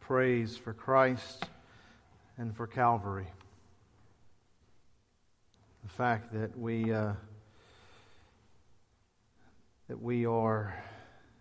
praise 0.00 0.56
for 0.56 0.72
Christ 0.72 1.44
and 2.36 2.56
for 2.56 2.66
Calvary. 2.66 3.26
The 5.82 5.90
fact 5.90 6.32
that 6.32 6.58
we 6.58 6.92
uh, 6.92 7.12
that 9.88 10.02
we 10.02 10.26
are 10.26 10.74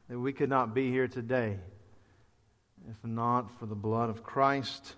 that 0.09 0.19
we 0.19 0.31
could 0.31 0.49
not 0.49 0.73
be 0.73 0.91
here 0.91 1.07
today 1.07 1.57
if 2.89 3.03
not 3.03 3.51
for 3.59 3.65
the 3.65 3.75
blood 3.75 4.09
of 4.09 4.23
Christ, 4.23 4.95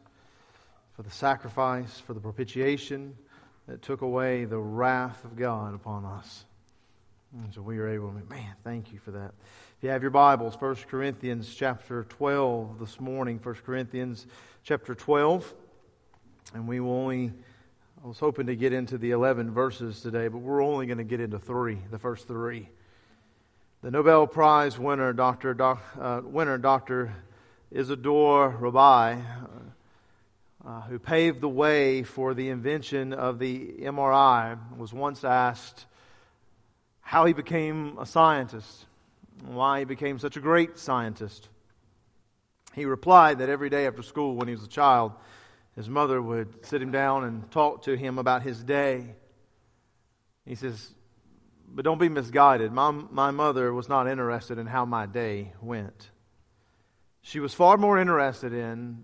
for 0.95 1.03
the 1.03 1.09
sacrifice, 1.09 1.99
for 1.99 2.13
the 2.13 2.19
propitiation 2.19 3.15
that 3.67 3.81
took 3.81 4.01
away 4.01 4.45
the 4.45 4.59
wrath 4.59 5.23
of 5.25 5.35
God 5.35 5.73
upon 5.73 6.05
us. 6.05 6.45
And 7.33 7.53
so 7.53 7.61
we 7.61 7.77
are 7.77 7.87
able 7.87 8.09
to, 8.09 8.23
man, 8.29 8.55
thank 8.63 8.91
you 8.91 8.99
for 8.99 9.11
that. 9.11 9.33
If 9.79 9.83
you 9.85 9.91
have 9.91 10.01
your 10.01 10.11
Bibles, 10.11 10.59
1 10.59 10.75
Corinthians 10.89 11.55
chapter 11.55 12.03
12 12.03 12.79
this 12.79 12.99
morning, 12.99 13.39
1 13.41 13.55
Corinthians 13.65 14.27
chapter 14.61 14.93
12. 14.93 15.53
And 16.53 16.67
we 16.67 16.81
will 16.81 16.91
only, 16.91 17.31
I 18.03 18.07
was 18.09 18.19
hoping 18.19 18.47
to 18.47 18.57
get 18.57 18.73
into 18.73 18.97
the 18.97 19.11
11 19.11 19.51
verses 19.51 20.01
today, 20.01 20.27
but 20.27 20.39
we're 20.39 20.61
only 20.61 20.85
going 20.85 20.97
to 20.97 21.05
get 21.05 21.21
into 21.21 21.39
three, 21.39 21.77
the 21.91 21.97
first 21.97 22.27
three. 22.27 22.67
The 23.81 23.89
Nobel 23.89 24.27
Prize 24.27 24.77
winner, 24.77 25.13
Dr. 25.13 25.53
Doc, 25.53 25.81
uh, 25.97 26.23
winner, 26.25 26.57
Dr. 26.57 27.13
Isidore 27.71 28.49
Rabi, 28.49 29.23
uh, 30.67 30.81
who 30.89 30.99
paved 30.99 31.39
the 31.39 31.47
way 31.47 32.03
for 32.03 32.33
the 32.33 32.49
invention 32.49 33.13
of 33.13 33.39
the 33.39 33.75
MRI, 33.79 34.57
was 34.77 34.91
once 34.91 35.23
asked 35.23 35.85
how 36.99 37.23
he 37.23 37.31
became 37.31 37.97
a 37.97 38.05
scientist 38.05 38.87
why 39.45 39.79
he 39.79 39.85
became 39.85 40.19
such 40.19 40.37
a 40.37 40.41
great 40.41 40.77
scientist. 40.77 41.49
He 42.73 42.85
replied 42.85 43.39
that 43.39 43.49
every 43.49 43.69
day 43.69 43.87
after 43.87 44.03
school, 44.03 44.35
when 44.35 44.47
he 44.47 44.53
was 44.53 44.63
a 44.63 44.69
child, 44.69 45.13
his 45.75 45.89
mother 45.89 46.21
would 46.21 46.65
sit 46.65 46.81
him 46.81 46.91
down 46.91 47.23
and 47.23 47.49
talk 47.51 47.83
to 47.83 47.95
him 47.95 48.17
about 48.17 48.43
his 48.43 48.63
day. 48.63 49.15
He 50.45 50.55
says, 50.55 50.93
But 51.67 51.85
don't 51.85 51.99
be 51.99 52.09
misguided. 52.09 52.71
My, 52.71 52.91
my 52.91 53.31
mother 53.31 53.73
was 53.73 53.89
not 53.89 54.07
interested 54.07 54.57
in 54.57 54.67
how 54.67 54.85
my 54.85 55.05
day 55.05 55.53
went. 55.61 56.09
She 57.21 57.39
was 57.39 57.53
far 57.53 57.77
more 57.77 57.99
interested 57.99 58.53
in 58.53 59.03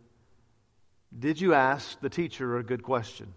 Did 1.17 1.39
you 1.41 1.53
ask 1.53 1.99
the 2.01 2.09
teacher 2.09 2.57
a 2.57 2.63
good 2.63 2.83
question? 2.83 3.33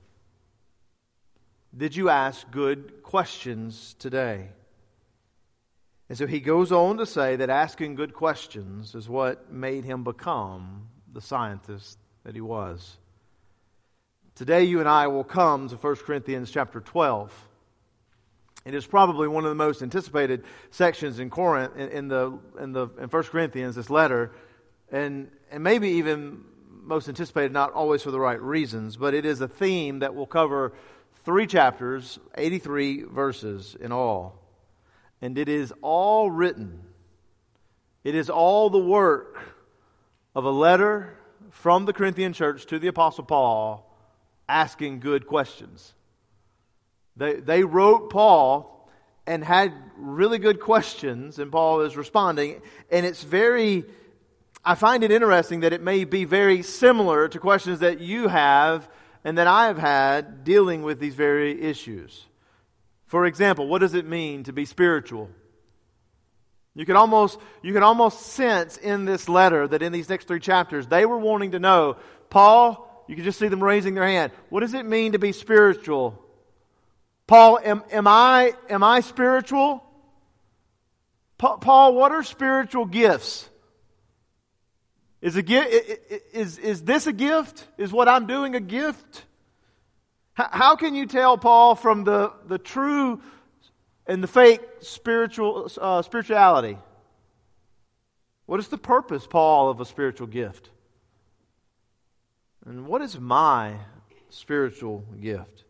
Did 1.76 1.94
you 1.94 2.08
ask 2.08 2.50
good 2.50 3.02
questions 3.02 3.94
today? 3.98 4.48
And 6.08 6.16
so 6.16 6.26
he 6.26 6.40
goes 6.40 6.72
on 6.72 6.96
to 6.98 7.06
say 7.06 7.36
that 7.36 7.50
asking 7.50 7.94
good 7.94 8.14
questions 8.14 8.94
is 8.94 9.08
what 9.08 9.52
made 9.52 9.84
him 9.84 10.04
become 10.04 10.88
the 11.12 11.20
scientist 11.20 11.98
that 12.24 12.34
he 12.34 12.40
was. 12.40 12.96
Today, 14.34 14.64
you 14.64 14.80
and 14.80 14.88
I 14.88 15.08
will 15.08 15.24
come 15.24 15.68
to 15.68 15.76
1 15.76 15.96
Corinthians 15.96 16.50
chapter 16.50 16.80
12. 16.80 17.32
It 18.64 18.74
is 18.74 18.86
probably 18.86 19.28
one 19.28 19.44
of 19.44 19.50
the 19.50 19.54
most 19.54 19.82
anticipated 19.82 20.44
sections 20.70 21.18
in 21.18 21.28
Corinth, 21.28 21.76
in, 21.76 22.08
the, 22.08 22.38
in 22.60 22.72
the, 22.72 22.88
in 23.00 23.08
1 23.08 23.22
Corinthians, 23.24 23.74
this 23.74 23.90
letter, 23.90 24.32
and, 24.90 25.30
and 25.50 25.62
maybe 25.62 25.88
even 25.90 26.44
most 26.82 27.08
anticipated, 27.08 27.52
not 27.52 27.72
always 27.72 28.02
for 28.02 28.10
the 28.10 28.20
right 28.20 28.40
reasons, 28.40 28.96
but 28.96 29.12
it 29.12 29.26
is 29.26 29.40
a 29.40 29.48
theme 29.48 29.98
that 29.98 30.14
will 30.14 30.26
cover 30.26 30.72
three 31.24 31.46
chapters, 31.46 32.18
83 32.36 33.02
verses 33.02 33.76
in 33.78 33.92
all. 33.92 34.47
And 35.20 35.36
it 35.36 35.48
is 35.48 35.72
all 35.82 36.30
written, 36.30 36.80
it 38.04 38.14
is 38.14 38.30
all 38.30 38.70
the 38.70 38.78
work 38.78 39.38
of 40.34 40.44
a 40.44 40.50
letter 40.50 41.16
from 41.50 41.84
the 41.84 41.92
Corinthian 41.92 42.32
church 42.32 42.66
to 42.66 42.78
the 42.78 42.88
Apostle 42.88 43.24
Paul 43.24 43.84
asking 44.48 45.00
good 45.00 45.26
questions. 45.26 45.94
They, 47.16 47.34
they 47.34 47.64
wrote 47.64 48.10
Paul 48.10 48.88
and 49.26 49.44
had 49.44 49.74
really 49.96 50.38
good 50.38 50.60
questions, 50.60 51.38
and 51.38 51.52
Paul 51.52 51.82
is 51.82 51.96
responding. 51.96 52.62
And 52.90 53.04
it's 53.04 53.22
very, 53.22 53.84
I 54.64 54.74
find 54.74 55.04
it 55.04 55.10
interesting 55.10 55.60
that 55.60 55.72
it 55.72 55.82
may 55.82 56.04
be 56.04 56.24
very 56.24 56.62
similar 56.62 57.28
to 57.28 57.38
questions 57.38 57.80
that 57.80 58.00
you 58.00 58.28
have 58.28 58.88
and 59.24 59.36
that 59.36 59.46
I 59.46 59.66
have 59.66 59.78
had 59.78 60.44
dealing 60.44 60.82
with 60.82 61.00
these 61.00 61.14
very 61.14 61.60
issues. 61.60 62.24
For 63.08 63.26
example, 63.26 63.66
what 63.66 63.80
does 63.80 63.94
it 63.94 64.06
mean 64.06 64.44
to 64.44 64.52
be 64.52 64.64
spiritual? 64.64 65.30
You 66.74 66.86
can 66.86 66.94
almost, 66.94 67.38
you 67.62 67.72
can 67.72 67.82
almost 67.82 68.20
sense 68.20 68.76
in 68.76 69.04
this 69.04 69.28
letter 69.28 69.66
that 69.66 69.82
in 69.82 69.92
these 69.92 70.08
next 70.08 70.28
three 70.28 70.38
chapters, 70.40 70.86
they 70.86 71.04
were 71.06 71.18
wanting 71.18 71.52
to 71.52 71.58
know, 71.58 71.96
Paul, 72.30 73.04
you 73.08 73.16
can 73.16 73.24
just 73.24 73.38
see 73.38 73.48
them 73.48 73.64
raising 73.64 73.94
their 73.94 74.06
hand. 74.06 74.30
What 74.50 74.60
does 74.60 74.74
it 74.74 74.84
mean 74.84 75.12
to 75.12 75.18
be 75.18 75.32
spiritual? 75.32 76.22
Paul, 77.26 77.58
am, 77.64 77.82
am 77.90 78.06
I, 78.06 78.52
am 78.68 78.84
I 78.84 79.00
spiritual? 79.00 79.82
Paul, 81.38 81.94
what 81.94 82.12
are 82.12 82.22
spiritual 82.22 82.84
gifts? 82.84 83.48
Is, 85.20 85.36
a, 85.36 86.36
is, 86.36 86.58
is 86.58 86.82
this 86.82 87.06
a 87.06 87.12
gift? 87.12 87.66
Is 87.76 87.90
what 87.90 88.06
I'm 88.06 88.26
doing 88.26 88.54
a 88.54 88.60
gift? 88.60 89.24
How 90.38 90.76
can 90.76 90.94
you 90.94 91.06
tell 91.06 91.36
Paul 91.36 91.74
from 91.74 92.04
the, 92.04 92.32
the 92.46 92.58
true 92.58 93.20
and 94.06 94.22
the 94.22 94.28
fake 94.28 94.60
spiritual 94.80 95.68
uh, 95.80 96.02
spirituality? 96.02 96.78
What 98.46 98.60
is 98.60 98.68
the 98.68 98.78
purpose, 98.78 99.26
Paul, 99.26 99.68
of 99.68 99.80
a 99.80 99.84
spiritual 99.84 100.28
gift? 100.28 100.70
And 102.64 102.86
what 102.86 103.02
is 103.02 103.18
my 103.18 103.74
spiritual 104.30 105.04
gift? 105.20 105.64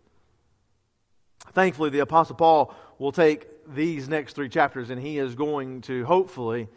Thankfully, 1.53 1.89
the 1.89 2.01
Apostle 2.01 2.37
Paul 2.37 2.75
will 2.99 3.13
take 3.13 3.47
these 3.75 4.07
next 4.07 4.35
three 4.35 4.51
chapters 4.51 4.91
and 4.91 5.01
he 5.01 5.19
is 5.19 5.35
going 5.35 5.81
to 5.83 6.05
hopefully, 6.05 6.69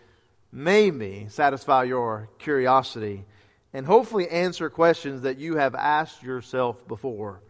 maybe, 0.50 1.28
satisfy 1.30 1.84
your 1.84 2.30
curiosity 2.40 3.26
and 3.74 3.86
hopefully 3.86 4.30
answer 4.30 4.70
questions 4.70 5.24
that 5.24 5.40
you 5.40 5.58
have 5.58 5.76
asked 5.76 6.24
yourself 6.24 6.88
before. 6.88 7.42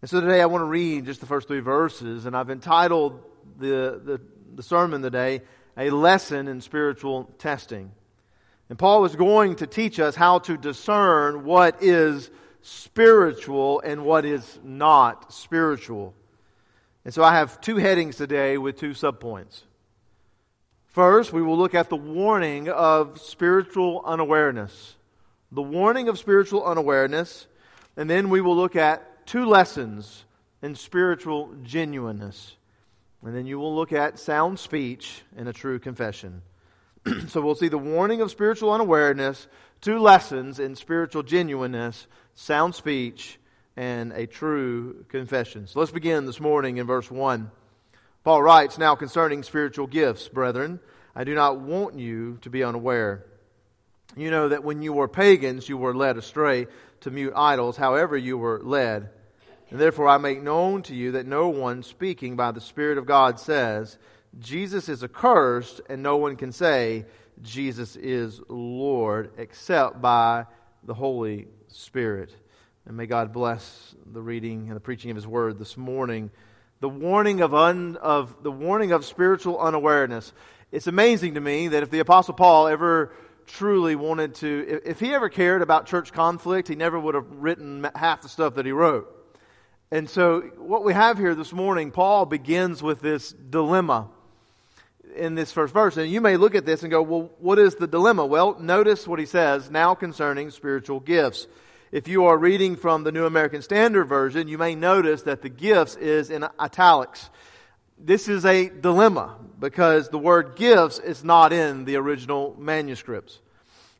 And 0.00 0.08
so 0.08 0.20
today 0.20 0.40
I 0.40 0.46
want 0.46 0.62
to 0.62 0.66
read 0.66 1.06
just 1.06 1.20
the 1.20 1.26
first 1.26 1.48
three 1.48 1.58
verses, 1.58 2.24
and 2.24 2.36
I've 2.36 2.50
entitled 2.50 3.20
the, 3.58 4.00
the, 4.04 4.20
the 4.54 4.62
sermon 4.62 5.02
today, 5.02 5.42
A 5.76 5.90
Lesson 5.90 6.46
in 6.46 6.60
Spiritual 6.60 7.24
Testing. 7.38 7.90
And 8.68 8.78
Paul 8.78 9.06
is 9.06 9.16
going 9.16 9.56
to 9.56 9.66
teach 9.66 9.98
us 9.98 10.14
how 10.14 10.38
to 10.40 10.56
discern 10.56 11.44
what 11.44 11.82
is 11.82 12.30
spiritual 12.62 13.80
and 13.80 14.04
what 14.04 14.24
is 14.24 14.60
not 14.62 15.32
spiritual. 15.32 16.14
And 17.04 17.12
so 17.12 17.24
I 17.24 17.34
have 17.34 17.60
two 17.60 17.76
headings 17.76 18.14
today 18.14 18.56
with 18.56 18.78
two 18.78 18.90
subpoints. 18.90 19.62
First, 20.86 21.32
we 21.32 21.42
will 21.42 21.58
look 21.58 21.74
at 21.74 21.88
the 21.88 21.96
warning 21.96 22.68
of 22.68 23.20
spiritual 23.20 24.02
unawareness. 24.04 24.94
The 25.50 25.62
warning 25.62 26.08
of 26.08 26.20
spiritual 26.20 26.64
unawareness. 26.64 27.48
And 27.96 28.08
then 28.08 28.28
we 28.30 28.40
will 28.40 28.54
look 28.54 28.76
at 28.76 29.07
two 29.28 29.44
lessons 29.44 30.24
in 30.62 30.74
spiritual 30.74 31.54
genuineness. 31.62 32.56
And 33.22 33.36
then 33.36 33.46
you 33.46 33.58
will 33.58 33.76
look 33.76 33.92
at 33.92 34.18
sound 34.18 34.58
speech 34.58 35.22
and 35.36 35.48
a 35.48 35.52
true 35.52 35.78
confession. 35.78 36.40
so 37.28 37.42
we'll 37.42 37.54
see 37.54 37.68
the 37.68 37.76
warning 37.76 38.22
of 38.22 38.30
spiritual 38.30 38.72
unawareness, 38.72 39.46
two 39.82 39.98
lessons 39.98 40.58
in 40.58 40.74
spiritual 40.76 41.22
genuineness, 41.22 42.06
sound 42.34 42.74
speech, 42.74 43.38
and 43.76 44.12
a 44.12 44.26
true 44.26 45.04
confession. 45.10 45.66
So 45.66 45.78
let's 45.78 45.92
begin 45.92 46.24
this 46.24 46.40
morning 46.40 46.78
in 46.78 46.86
verse 46.86 47.10
1. 47.10 47.50
Paul 48.24 48.42
writes, 48.42 48.78
Now 48.78 48.94
concerning 48.94 49.42
spiritual 49.42 49.88
gifts, 49.88 50.26
brethren, 50.28 50.80
I 51.14 51.24
do 51.24 51.34
not 51.34 51.60
want 51.60 51.98
you 51.98 52.38
to 52.42 52.50
be 52.50 52.64
unaware. 52.64 53.26
You 54.16 54.30
know 54.30 54.48
that 54.48 54.64
when 54.64 54.80
you 54.80 54.94
were 54.94 55.06
pagans, 55.06 55.68
you 55.68 55.76
were 55.76 55.94
led 55.94 56.16
astray 56.16 56.66
to 57.00 57.10
mute 57.10 57.34
idols, 57.36 57.76
however 57.76 58.16
you 58.16 58.38
were 58.38 58.60
led. 58.62 59.10
And 59.70 59.78
therefore 59.78 60.08
I 60.08 60.18
make 60.18 60.42
known 60.42 60.82
to 60.84 60.94
you 60.94 61.12
that 61.12 61.26
no 61.26 61.48
one 61.48 61.82
speaking 61.82 62.36
by 62.36 62.52
the 62.52 62.60
Spirit 62.60 62.98
of 62.98 63.06
God 63.06 63.38
says, 63.38 63.98
Jesus 64.38 64.88
is 64.88 65.02
accursed, 65.02 65.80
and 65.88 66.02
no 66.02 66.16
one 66.16 66.36
can 66.36 66.52
say, 66.52 67.06
Jesus 67.42 67.96
is 67.96 68.40
Lord, 68.48 69.30
except 69.36 70.00
by 70.00 70.46
the 70.84 70.94
Holy 70.94 71.48
Spirit. 71.68 72.34
And 72.86 72.96
may 72.96 73.06
God 73.06 73.32
bless 73.32 73.94
the 74.06 74.22
reading 74.22 74.68
and 74.68 74.76
the 74.76 74.80
preaching 74.80 75.10
of 75.10 75.16
His 75.16 75.26
Word 75.26 75.58
this 75.58 75.76
morning. 75.76 76.30
The 76.80 76.88
warning 76.88 77.40
of, 77.40 77.54
un, 77.54 77.96
of, 77.96 78.42
the 78.42 78.52
warning 78.52 78.92
of 78.92 79.04
spiritual 79.04 79.58
unawareness. 79.58 80.32
It's 80.72 80.86
amazing 80.86 81.34
to 81.34 81.40
me 81.40 81.68
that 81.68 81.82
if 81.82 81.90
the 81.90 81.98
Apostle 81.98 82.34
Paul 82.34 82.68
ever 82.68 83.12
truly 83.46 83.96
wanted 83.96 84.36
to, 84.36 84.80
if 84.84 85.00
he 85.00 85.12
ever 85.14 85.28
cared 85.28 85.62
about 85.62 85.86
church 85.86 86.12
conflict, 86.12 86.68
he 86.68 86.76
never 86.76 86.98
would 86.98 87.14
have 87.14 87.26
written 87.30 87.88
half 87.94 88.22
the 88.22 88.28
stuff 88.28 88.54
that 88.54 88.66
he 88.66 88.72
wrote. 88.72 89.17
And 89.90 90.08
so, 90.10 90.40
what 90.58 90.84
we 90.84 90.92
have 90.92 91.16
here 91.16 91.34
this 91.34 91.52
morning, 91.52 91.90
Paul 91.90 92.26
begins 92.26 92.82
with 92.82 93.00
this 93.00 93.32
dilemma. 93.32 94.08
in 95.16 95.34
this 95.34 95.50
first 95.50 95.72
verse. 95.72 95.96
And 95.96 96.10
you 96.10 96.20
may 96.20 96.36
look 96.36 96.54
at 96.54 96.66
this 96.66 96.82
and 96.82 96.90
go, 96.90 97.00
well, 97.02 97.30
what 97.38 97.58
is 97.58 97.74
the 97.74 97.86
dilemma? 97.86 98.26
Well, 98.26 98.58
notice 98.60 99.08
what 99.08 99.18
he 99.18 99.24
says 99.24 99.70
now 99.70 99.94
concerning 99.94 100.50
spiritual 100.50 101.00
gifts. 101.00 101.46
If 101.90 102.06
you 102.06 102.26
are 102.26 102.36
reading 102.36 102.76
from 102.76 103.02
the 103.02 103.10
New 103.10 103.24
American 103.24 103.62
Standard 103.62 104.04
Version, 104.04 104.46
you 104.46 104.58
may 104.58 104.74
notice 104.74 105.22
that 105.22 105.40
the 105.40 105.48
gifts 105.48 105.96
is 105.96 106.28
in 106.28 106.46
italics. 106.60 107.30
This 107.98 108.28
is 108.28 108.44
a 108.44 108.68
dilemma 108.68 109.36
because 109.58 110.10
the 110.10 110.18
word 110.18 110.54
gifts 110.56 110.98
is 110.98 111.24
not 111.24 111.54
in 111.54 111.86
the 111.86 111.96
original 111.96 112.54
manuscripts. 112.58 113.40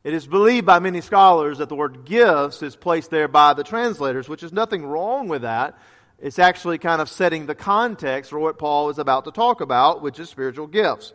It 0.03 0.13
is 0.13 0.27
believed 0.27 0.65
by 0.65 0.79
many 0.79 1.01
scholars 1.01 1.57
that 1.57 1.67
the 1.67 1.75
word 1.75 2.05
gifts 2.05 2.63
is 2.63 2.75
placed 2.75 3.09
there 3.09 3.27
by 3.27 3.53
the 3.53 3.63
translators, 3.63 4.29
which 4.29 4.43
is 4.43 4.53
nothing 4.53 4.85
wrong 4.85 5.27
with 5.27 5.41
that. 5.41 5.77
It's 6.19 6.39
actually 6.39 6.77
kind 6.77 7.01
of 7.01 7.09
setting 7.09 7.45
the 7.45 7.55
context 7.55 8.29
for 8.29 8.39
what 8.39 8.57
Paul 8.57 8.89
is 8.89 8.99
about 8.99 9.25
to 9.25 9.31
talk 9.31 9.61
about, 9.61 10.01
which 10.01 10.19
is 10.19 10.29
spiritual 10.29 10.67
gifts. 10.67 11.13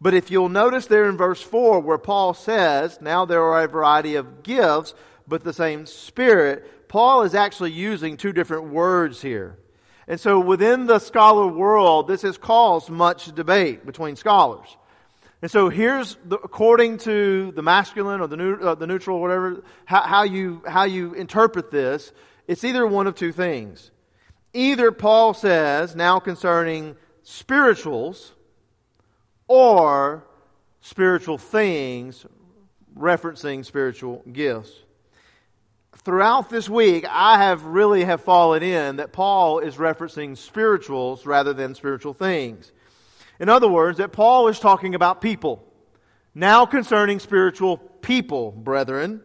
But 0.00 0.14
if 0.14 0.30
you'll 0.30 0.48
notice 0.48 0.86
there 0.86 1.08
in 1.08 1.16
verse 1.16 1.40
4 1.40 1.80
where 1.80 1.98
Paul 1.98 2.34
says, 2.34 2.98
now 3.00 3.24
there 3.24 3.42
are 3.42 3.64
a 3.64 3.68
variety 3.68 4.16
of 4.16 4.42
gifts, 4.42 4.94
but 5.26 5.44
the 5.44 5.52
same 5.52 5.86
Spirit, 5.86 6.88
Paul 6.88 7.22
is 7.22 7.34
actually 7.34 7.72
using 7.72 8.16
two 8.16 8.32
different 8.32 8.68
words 8.68 9.22
here. 9.22 9.58
And 10.06 10.20
so 10.20 10.40
within 10.40 10.86
the 10.86 10.98
scholar 10.98 11.46
world, 11.46 12.08
this 12.08 12.22
has 12.22 12.36
caused 12.36 12.90
much 12.90 13.34
debate 13.34 13.86
between 13.86 14.16
scholars. 14.16 14.76
And 15.44 15.50
so 15.50 15.68
here's, 15.68 16.16
the, 16.24 16.38
according 16.38 16.96
to 17.00 17.52
the 17.52 17.60
masculine 17.60 18.22
or 18.22 18.26
the, 18.26 18.36
new, 18.38 18.54
uh, 18.54 18.76
the 18.76 18.86
neutral, 18.86 19.20
whatever, 19.20 19.62
how, 19.84 20.00
how, 20.00 20.22
you, 20.22 20.62
how 20.66 20.84
you 20.84 21.12
interpret 21.12 21.70
this, 21.70 22.12
it's 22.48 22.64
either 22.64 22.86
one 22.86 23.06
of 23.06 23.14
two 23.14 23.30
things. 23.30 23.90
Either 24.54 24.90
Paul 24.90 25.34
says, 25.34 25.94
now 25.94 26.18
concerning 26.18 26.96
spirituals, 27.24 28.32
or 29.46 30.26
spiritual 30.80 31.36
things, 31.36 32.24
referencing 32.96 33.66
spiritual 33.66 34.22
gifts. 34.32 34.72
Throughout 35.94 36.48
this 36.48 36.70
week, 36.70 37.04
I 37.06 37.36
have 37.36 37.64
really 37.64 38.04
have 38.04 38.22
fallen 38.22 38.62
in 38.62 38.96
that 38.96 39.12
Paul 39.12 39.58
is 39.58 39.76
referencing 39.76 40.38
spirituals 40.38 41.26
rather 41.26 41.52
than 41.52 41.74
spiritual 41.74 42.14
things. 42.14 42.72
In 43.40 43.48
other 43.48 43.68
words, 43.68 43.98
that 43.98 44.12
Paul 44.12 44.48
is 44.48 44.58
talking 44.58 44.94
about 44.94 45.20
people. 45.20 45.64
Now 46.34 46.66
concerning 46.66 47.18
spiritual 47.18 47.78
people, 47.78 48.52
brethren. 48.52 49.22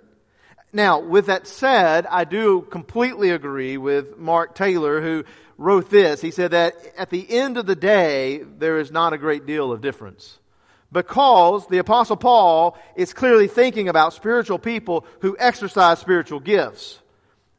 Now, 0.72 1.00
with 1.00 1.28
that 1.28 1.48
said, 1.48 2.06
I 2.06 2.24
do 2.24 2.62
completely 2.62 3.32
agree 3.32 3.78
with 3.78 4.18
Mark 4.18 4.54
Taylor 4.56 5.02
who 5.02 5.26
wrote 5.58 5.90
this. 5.90 6.22
He 6.22 6.32
said 6.32 6.52
that 6.52 6.76
at 6.98 7.10
the 7.10 7.30
end 7.30 7.58
of 7.58 7.66
the 7.66 7.76
day, 7.76 8.44
there 8.44 8.80
is 8.80 8.92
not 8.92 9.14
a 9.14 9.18
great 9.18 9.46
deal 9.46 9.72
of 9.72 9.82
difference. 9.82 10.38
Because 10.92 11.68
the 11.68 11.78
apostle 11.78 12.18
Paul 12.18 12.78
is 12.96 13.14
clearly 13.14 13.48
thinking 13.48 13.90
about 13.90 14.14
spiritual 14.14 14.58
people 14.58 15.06
who 15.22 15.36
exercise 15.40 16.00
spiritual 16.00 16.40
gifts. 16.40 17.00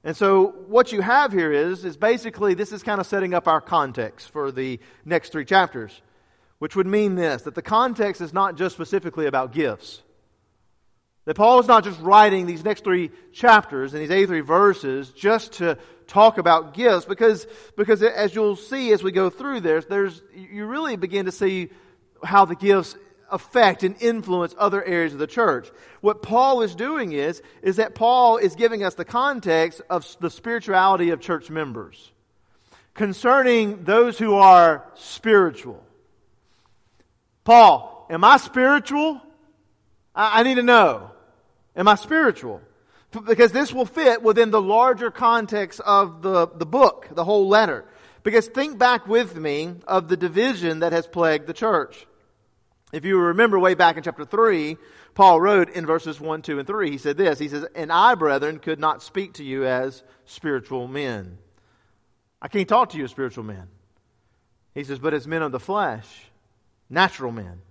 And 0.03 0.17
so 0.17 0.49
what 0.67 0.93
you 0.93 1.01
have 1.01 1.33
here 1.33 1.53
is, 1.53 1.85
is 1.85 1.97
basically 1.97 2.55
this 2.55 2.73
is 2.73 2.83
kind 2.83 3.01
of 3.01 3.07
setting 3.07 3.35
up 3.35 3.47
our 3.47 3.61
context 3.61 4.31
for 4.31 4.51
the 4.51 4.81
next 5.05 5.31
three 5.31 5.45
chapters 5.45 6.01
which 6.61 6.77
would 6.77 6.87
mean 6.87 7.17
this 7.17 7.43
that 7.43 7.57
the 7.57 7.63
context 7.63 8.21
is 8.21 8.33
not 8.33 8.57
just 8.57 8.77
specifically 8.77 9.27
about 9.27 9.53
gifts. 9.53 10.03
That 11.25 11.35
Paul 11.35 11.59
is 11.59 11.67
not 11.67 11.85
just 11.85 12.01
writing 12.01 12.47
these 12.47 12.65
next 12.65 12.85
three 12.85 13.11
chapters 13.33 13.93
and 13.93 14.03
these 14.03 14.11
83 14.11 14.41
verses 14.41 15.11
just 15.11 15.55
to 15.55 15.77
talk 16.07 16.39
about 16.39 16.75
gifts, 16.75 17.05
because, 17.05 17.47
because 17.77 18.03
as 18.03 18.35
you'll 18.35 18.57
see 18.57 18.93
as 18.93 19.03
we 19.03 19.13
go 19.13 19.31
through 19.31 19.61
this, 19.61 19.85
there's, 19.85 20.23
you 20.35 20.67
really 20.67 20.97
begin 20.97 21.27
to 21.27 21.33
see 21.33 21.71
how 22.23 22.45
the 22.45 22.57
gifts 22.57 22.97
affect 23.31 23.85
and 23.85 23.97
influence 24.01 24.55
other 24.59 24.83
areas 24.85 25.13
of 25.13 25.19
the 25.19 25.27
church. 25.27 25.71
What 26.01 26.21
Paul 26.21 26.63
is 26.63 26.75
doing 26.75 27.13
is, 27.13 27.43
is 27.63 27.77
that 27.77 27.95
Paul 27.95 28.39
is 28.39 28.55
giving 28.55 28.83
us 28.83 28.95
the 28.95 29.05
context 29.05 29.83
of 29.89 30.07
the 30.21 30.31
spirituality 30.31 31.11
of 31.11 31.21
church 31.21 31.49
members 31.49 32.13
concerning 32.93 33.85
those 33.85 34.19
who 34.19 34.35
are 34.35 34.85
spiritual. 34.97 35.83
Paul, 37.45 38.07
am 38.11 38.25
I 38.25 38.37
spiritual? 38.37 39.21
I, 40.15 40.41
I 40.41 40.43
need 40.43 40.57
to 40.57 40.63
know. 40.63 41.11
Am 41.77 41.89
I 41.89 41.95
spiritual? 41.95 42.61
Because 43.27 43.53
this 43.53 43.73
will 43.73 43.87
fit 43.87 44.23
within 44.23 44.51
the 44.51 44.61
larger 44.61 45.11
context 45.11 45.81
of 45.81 46.23
the, 46.23 46.49
the 46.49 46.67
book, 46.67 47.09
the 47.13 47.25
whole 47.25 47.49
letter. 47.49 47.85
Because 48.23 48.47
think 48.47 48.79
back 48.79 49.09
with 49.09 49.35
me 49.35 49.75
of 49.87 50.09
the 50.09 50.17
division 50.17 50.81
that 50.81 50.93
has 50.93 51.07
plagued 51.07 51.47
the 51.47 51.53
church. 51.53 52.07
If 52.93 53.05
you 53.05 53.19
remember 53.19 53.59
way 53.59 53.75
back 53.75 53.97
in 53.97 54.03
chapter 54.03 54.25
3, 54.25 54.77
Paul 55.15 55.41
wrote 55.41 55.71
in 55.71 55.87
verses 55.87 56.21
1, 56.21 56.43
2, 56.43 56.59
and 56.59 56.67
3, 56.67 56.91
he 56.91 56.99
said 56.99 57.17
this. 57.17 57.39
He 57.39 57.49
says, 57.49 57.67
And 57.75 57.93
I, 57.93 58.15
brethren, 58.15 58.59
could 58.59 58.79
not 58.79 59.03
speak 59.03 59.35
to 59.35 59.45
you 59.45 59.65
as 59.65 60.03
spiritual 60.25 60.87
men. 60.87 61.39
I 62.43 62.49
can't 62.49 62.69
talk 62.69 62.91
to 62.91 62.99
you 62.99 63.05
as 63.05 63.11
spiritual 63.11 63.45
men. 63.45 63.69
He 64.75 64.85
says, 64.85 64.99
But 64.99 65.15
as 65.15 65.27
men 65.27 65.43
of 65.43 65.53
the 65.53 65.61
flesh 65.61 66.31
natural 66.91 67.33
men, 67.33 67.63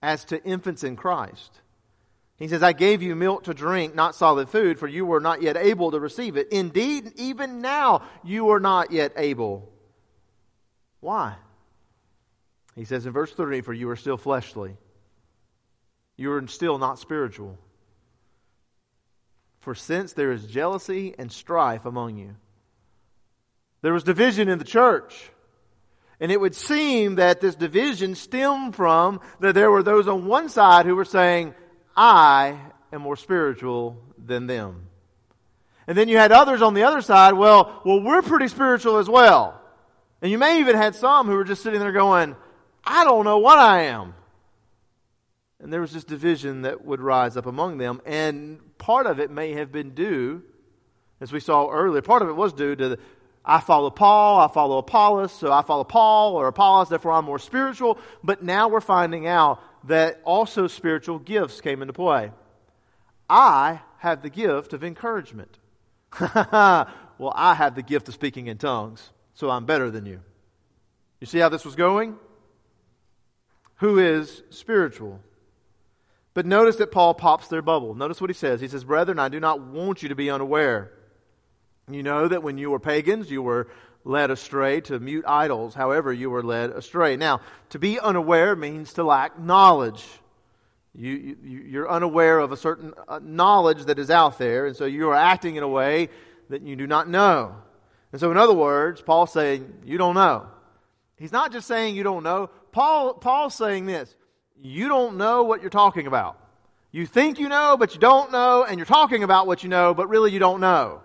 as 0.00 0.24
to 0.26 0.42
infants 0.44 0.84
in 0.84 0.96
Christ. 0.96 1.60
He 2.36 2.48
says, 2.48 2.62
I 2.62 2.72
gave 2.72 3.02
you 3.02 3.14
milk 3.14 3.44
to 3.44 3.54
drink, 3.54 3.94
not 3.94 4.14
solid 4.14 4.48
food, 4.48 4.78
for 4.78 4.88
you 4.88 5.04
were 5.06 5.20
not 5.20 5.42
yet 5.42 5.56
able 5.56 5.90
to 5.90 6.00
receive 6.00 6.36
it. 6.36 6.48
Indeed, 6.50 7.12
even 7.16 7.60
now 7.60 8.02
you 8.24 8.50
are 8.50 8.60
not 8.60 8.90
yet 8.90 9.12
able. 9.16 9.70
Why? 11.00 11.36
He 12.74 12.84
says 12.84 13.06
in 13.06 13.12
verse 13.12 13.32
30, 13.32 13.60
For 13.60 13.72
you 13.72 13.88
are 13.90 13.96
still 13.96 14.16
fleshly. 14.16 14.76
You 16.16 16.32
are 16.32 16.46
still 16.48 16.78
not 16.78 16.98
spiritual. 16.98 17.58
For 19.60 19.74
since 19.74 20.12
there 20.12 20.32
is 20.32 20.46
jealousy 20.46 21.14
and 21.18 21.30
strife 21.30 21.86
among 21.86 22.18
you, 22.18 22.34
there 23.80 23.92
was 23.92 24.04
division 24.04 24.48
in 24.48 24.58
the 24.58 24.64
church. 24.64 25.30
And 26.24 26.32
it 26.32 26.40
would 26.40 26.54
seem 26.54 27.16
that 27.16 27.42
this 27.42 27.54
division 27.54 28.14
stemmed 28.14 28.74
from 28.74 29.20
that 29.40 29.54
there 29.54 29.70
were 29.70 29.82
those 29.82 30.08
on 30.08 30.24
one 30.24 30.48
side 30.48 30.86
who 30.86 30.96
were 30.96 31.04
saying, 31.04 31.54
I 31.94 32.58
am 32.94 33.02
more 33.02 33.18
spiritual 33.18 33.98
than 34.16 34.46
them. 34.46 34.88
And 35.86 35.98
then 35.98 36.08
you 36.08 36.16
had 36.16 36.32
others 36.32 36.62
on 36.62 36.72
the 36.72 36.84
other 36.84 37.02
side, 37.02 37.34
well, 37.34 37.82
well, 37.84 38.00
we're 38.00 38.22
pretty 38.22 38.48
spiritual 38.48 38.96
as 38.96 39.06
well. 39.06 39.60
And 40.22 40.32
you 40.32 40.38
may 40.38 40.60
even 40.60 40.76
had 40.76 40.94
some 40.94 41.26
who 41.26 41.34
were 41.34 41.44
just 41.44 41.62
sitting 41.62 41.80
there 41.80 41.92
going, 41.92 42.36
I 42.82 43.04
don't 43.04 43.26
know 43.26 43.40
what 43.40 43.58
I 43.58 43.82
am. 43.82 44.14
And 45.60 45.70
there 45.70 45.82
was 45.82 45.92
this 45.92 46.04
division 46.04 46.62
that 46.62 46.86
would 46.86 47.02
rise 47.02 47.36
up 47.36 47.44
among 47.44 47.76
them. 47.76 48.00
And 48.06 48.60
part 48.78 49.04
of 49.04 49.20
it 49.20 49.30
may 49.30 49.52
have 49.52 49.70
been 49.70 49.90
due, 49.90 50.42
as 51.20 51.34
we 51.34 51.40
saw 51.40 51.68
earlier, 51.68 52.00
part 52.00 52.22
of 52.22 52.30
it 52.30 52.34
was 52.34 52.54
due 52.54 52.74
to 52.76 52.98
I 53.44 53.60
follow 53.60 53.90
Paul, 53.90 54.40
I 54.40 54.48
follow 54.48 54.78
Apollos, 54.78 55.32
so 55.32 55.52
I 55.52 55.62
follow 55.62 55.84
Paul 55.84 56.34
or 56.34 56.48
Apollos, 56.48 56.88
therefore 56.88 57.12
I'm 57.12 57.26
more 57.26 57.38
spiritual. 57.38 57.98
But 58.22 58.42
now 58.42 58.68
we're 58.68 58.80
finding 58.80 59.26
out 59.26 59.60
that 59.86 60.20
also 60.24 60.66
spiritual 60.66 61.18
gifts 61.18 61.60
came 61.60 61.82
into 61.82 61.92
play. 61.92 62.32
I 63.28 63.80
have 63.98 64.22
the 64.22 64.30
gift 64.30 64.72
of 64.72 64.82
encouragement. 64.82 65.58
well, 66.20 67.32
I 67.34 67.54
have 67.54 67.74
the 67.74 67.82
gift 67.82 68.08
of 68.08 68.14
speaking 68.14 68.46
in 68.46 68.56
tongues, 68.56 69.10
so 69.34 69.50
I'm 69.50 69.66
better 69.66 69.90
than 69.90 70.06
you. 70.06 70.20
You 71.20 71.26
see 71.26 71.38
how 71.38 71.50
this 71.50 71.64
was 71.64 71.74
going? 71.74 72.16
Who 73.76 73.98
is 73.98 74.42
spiritual? 74.50 75.20
But 76.32 76.46
notice 76.46 76.76
that 76.76 76.92
Paul 76.92 77.14
pops 77.14 77.48
their 77.48 77.62
bubble. 77.62 77.94
Notice 77.94 78.20
what 78.20 78.30
he 78.30 78.34
says. 78.34 78.60
He 78.60 78.68
says, 78.68 78.84
Brethren, 78.84 79.18
I 79.18 79.28
do 79.28 79.38
not 79.38 79.60
want 79.60 80.02
you 80.02 80.08
to 80.08 80.14
be 80.14 80.30
unaware 80.30 80.92
you 81.90 82.02
know 82.02 82.28
that 82.28 82.42
when 82.42 82.58
you 82.58 82.70
were 82.70 82.78
pagans, 82.78 83.30
you 83.30 83.42
were 83.42 83.68
led 84.04 84.30
astray 84.30 84.80
to 84.82 84.98
mute 85.00 85.24
idols, 85.26 85.74
however, 85.74 86.12
you 86.12 86.30
were 86.30 86.42
led 86.42 86.70
astray. 86.70 87.16
Now, 87.16 87.40
to 87.70 87.78
be 87.78 87.98
unaware 87.98 88.54
means 88.54 88.94
to 88.94 89.04
lack 89.04 89.38
knowledge. 89.38 90.04
You, 90.94 91.36
you, 91.42 91.82
are 91.82 91.90
unaware 91.90 92.38
of 92.38 92.52
a 92.52 92.56
certain 92.56 92.92
uh, 93.08 93.18
knowledge 93.22 93.86
that 93.86 93.98
is 93.98 94.10
out 94.10 94.38
there, 94.38 94.66
and 94.66 94.76
so 94.76 94.84
you 94.84 95.08
are 95.08 95.16
acting 95.16 95.56
in 95.56 95.62
a 95.62 95.68
way 95.68 96.08
that 96.50 96.62
you 96.62 96.76
do 96.76 96.86
not 96.86 97.08
know. 97.08 97.56
And 98.12 98.20
so, 98.20 98.30
in 98.30 98.36
other 98.36 98.54
words, 98.54 99.02
Paul's 99.02 99.32
saying, 99.32 99.72
You 99.84 99.98
don't 99.98 100.14
know. 100.14 100.46
He's 101.16 101.32
not 101.32 101.50
just 101.50 101.66
saying 101.66 101.96
you 101.96 102.04
don't 102.04 102.22
know. 102.22 102.50
Paul, 102.70 103.14
Paul's 103.14 103.56
saying 103.56 103.86
this 103.86 104.14
You 104.62 104.86
don't 104.86 105.16
know 105.16 105.42
what 105.42 105.62
you're 105.62 105.70
talking 105.70 106.06
about. 106.06 106.38
You 106.92 107.06
think 107.06 107.40
you 107.40 107.48
know, 107.48 107.76
but 107.76 107.94
you 107.94 108.00
don't 108.00 108.30
know, 108.30 108.62
and 108.62 108.78
you're 108.78 108.86
talking 108.86 109.24
about 109.24 109.48
what 109.48 109.64
you 109.64 109.68
know, 109.68 109.94
but 109.94 110.08
really 110.08 110.30
you 110.30 110.38
don't 110.38 110.60
know 110.60 111.00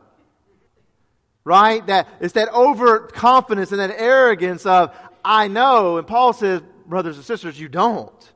right? 1.49 1.83
That 1.87 2.07
it's 2.21 2.33
that 2.33 2.53
overconfidence 2.53 3.71
and 3.71 3.79
that 3.79 3.89
arrogance 3.99 4.67
of 4.67 4.95
I 5.25 5.47
know. 5.47 5.97
And 5.97 6.05
Paul 6.05 6.31
says, 6.31 6.61
brothers 6.85 7.17
and 7.17 7.25
sisters, 7.25 7.59
you 7.59 7.67
don't. 7.67 8.31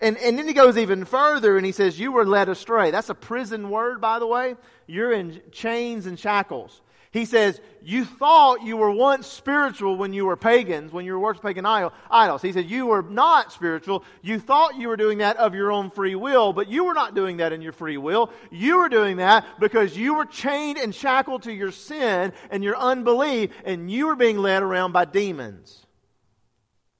And, 0.00 0.18
and 0.18 0.36
then 0.36 0.48
he 0.48 0.52
goes 0.52 0.76
even 0.76 1.04
further 1.04 1.56
and 1.56 1.64
he 1.64 1.70
says, 1.70 2.00
You 2.00 2.10
were 2.10 2.26
led 2.26 2.48
astray. 2.48 2.90
That's 2.90 3.10
a 3.10 3.14
prison 3.14 3.70
word, 3.70 4.00
by 4.00 4.18
the 4.18 4.26
way. 4.26 4.56
You're 4.88 5.12
in 5.12 5.40
chains 5.52 6.06
and 6.06 6.18
shackles. 6.18 6.80
He 7.12 7.26
says, 7.26 7.60
You 7.82 8.06
thought 8.06 8.62
you 8.62 8.78
were 8.78 8.90
once 8.90 9.26
spiritual 9.26 9.96
when 9.96 10.14
you 10.14 10.24
were 10.24 10.36
pagans, 10.36 10.92
when 10.92 11.04
you 11.04 11.12
were 11.12 11.18
worshiping 11.18 11.64
idols. 11.64 12.40
He 12.40 12.52
said, 12.52 12.70
You 12.70 12.86
were 12.86 13.02
not 13.02 13.52
spiritual. 13.52 14.02
You 14.22 14.38
thought 14.38 14.76
you 14.76 14.88
were 14.88 14.96
doing 14.96 15.18
that 15.18 15.36
of 15.36 15.54
your 15.54 15.70
own 15.70 15.90
free 15.90 16.14
will, 16.14 16.54
but 16.54 16.70
you 16.70 16.84
were 16.84 16.94
not 16.94 17.14
doing 17.14 17.36
that 17.36 17.52
in 17.52 17.60
your 17.60 17.72
free 17.72 17.98
will. 17.98 18.32
You 18.50 18.78
were 18.78 18.88
doing 18.88 19.18
that 19.18 19.44
because 19.60 19.94
you 19.94 20.14
were 20.14 20.24
chained 20.24 20.78
and 20.78 20.94
shackled 20.94 21.42
to 21.42 21.52
your 21.52 21.70
sin 21.70 22.32
and 22.50 22.64
your 22.64 22.78
unbelief, 22.78 23.50
and 23.66 23.90
you 23.90 24.06
were 24.06 24.16
being 24.16 24.38
led 24.38 24.62
around 24.62 24.92
by 24.92 25.04
demons. 25.04 25.86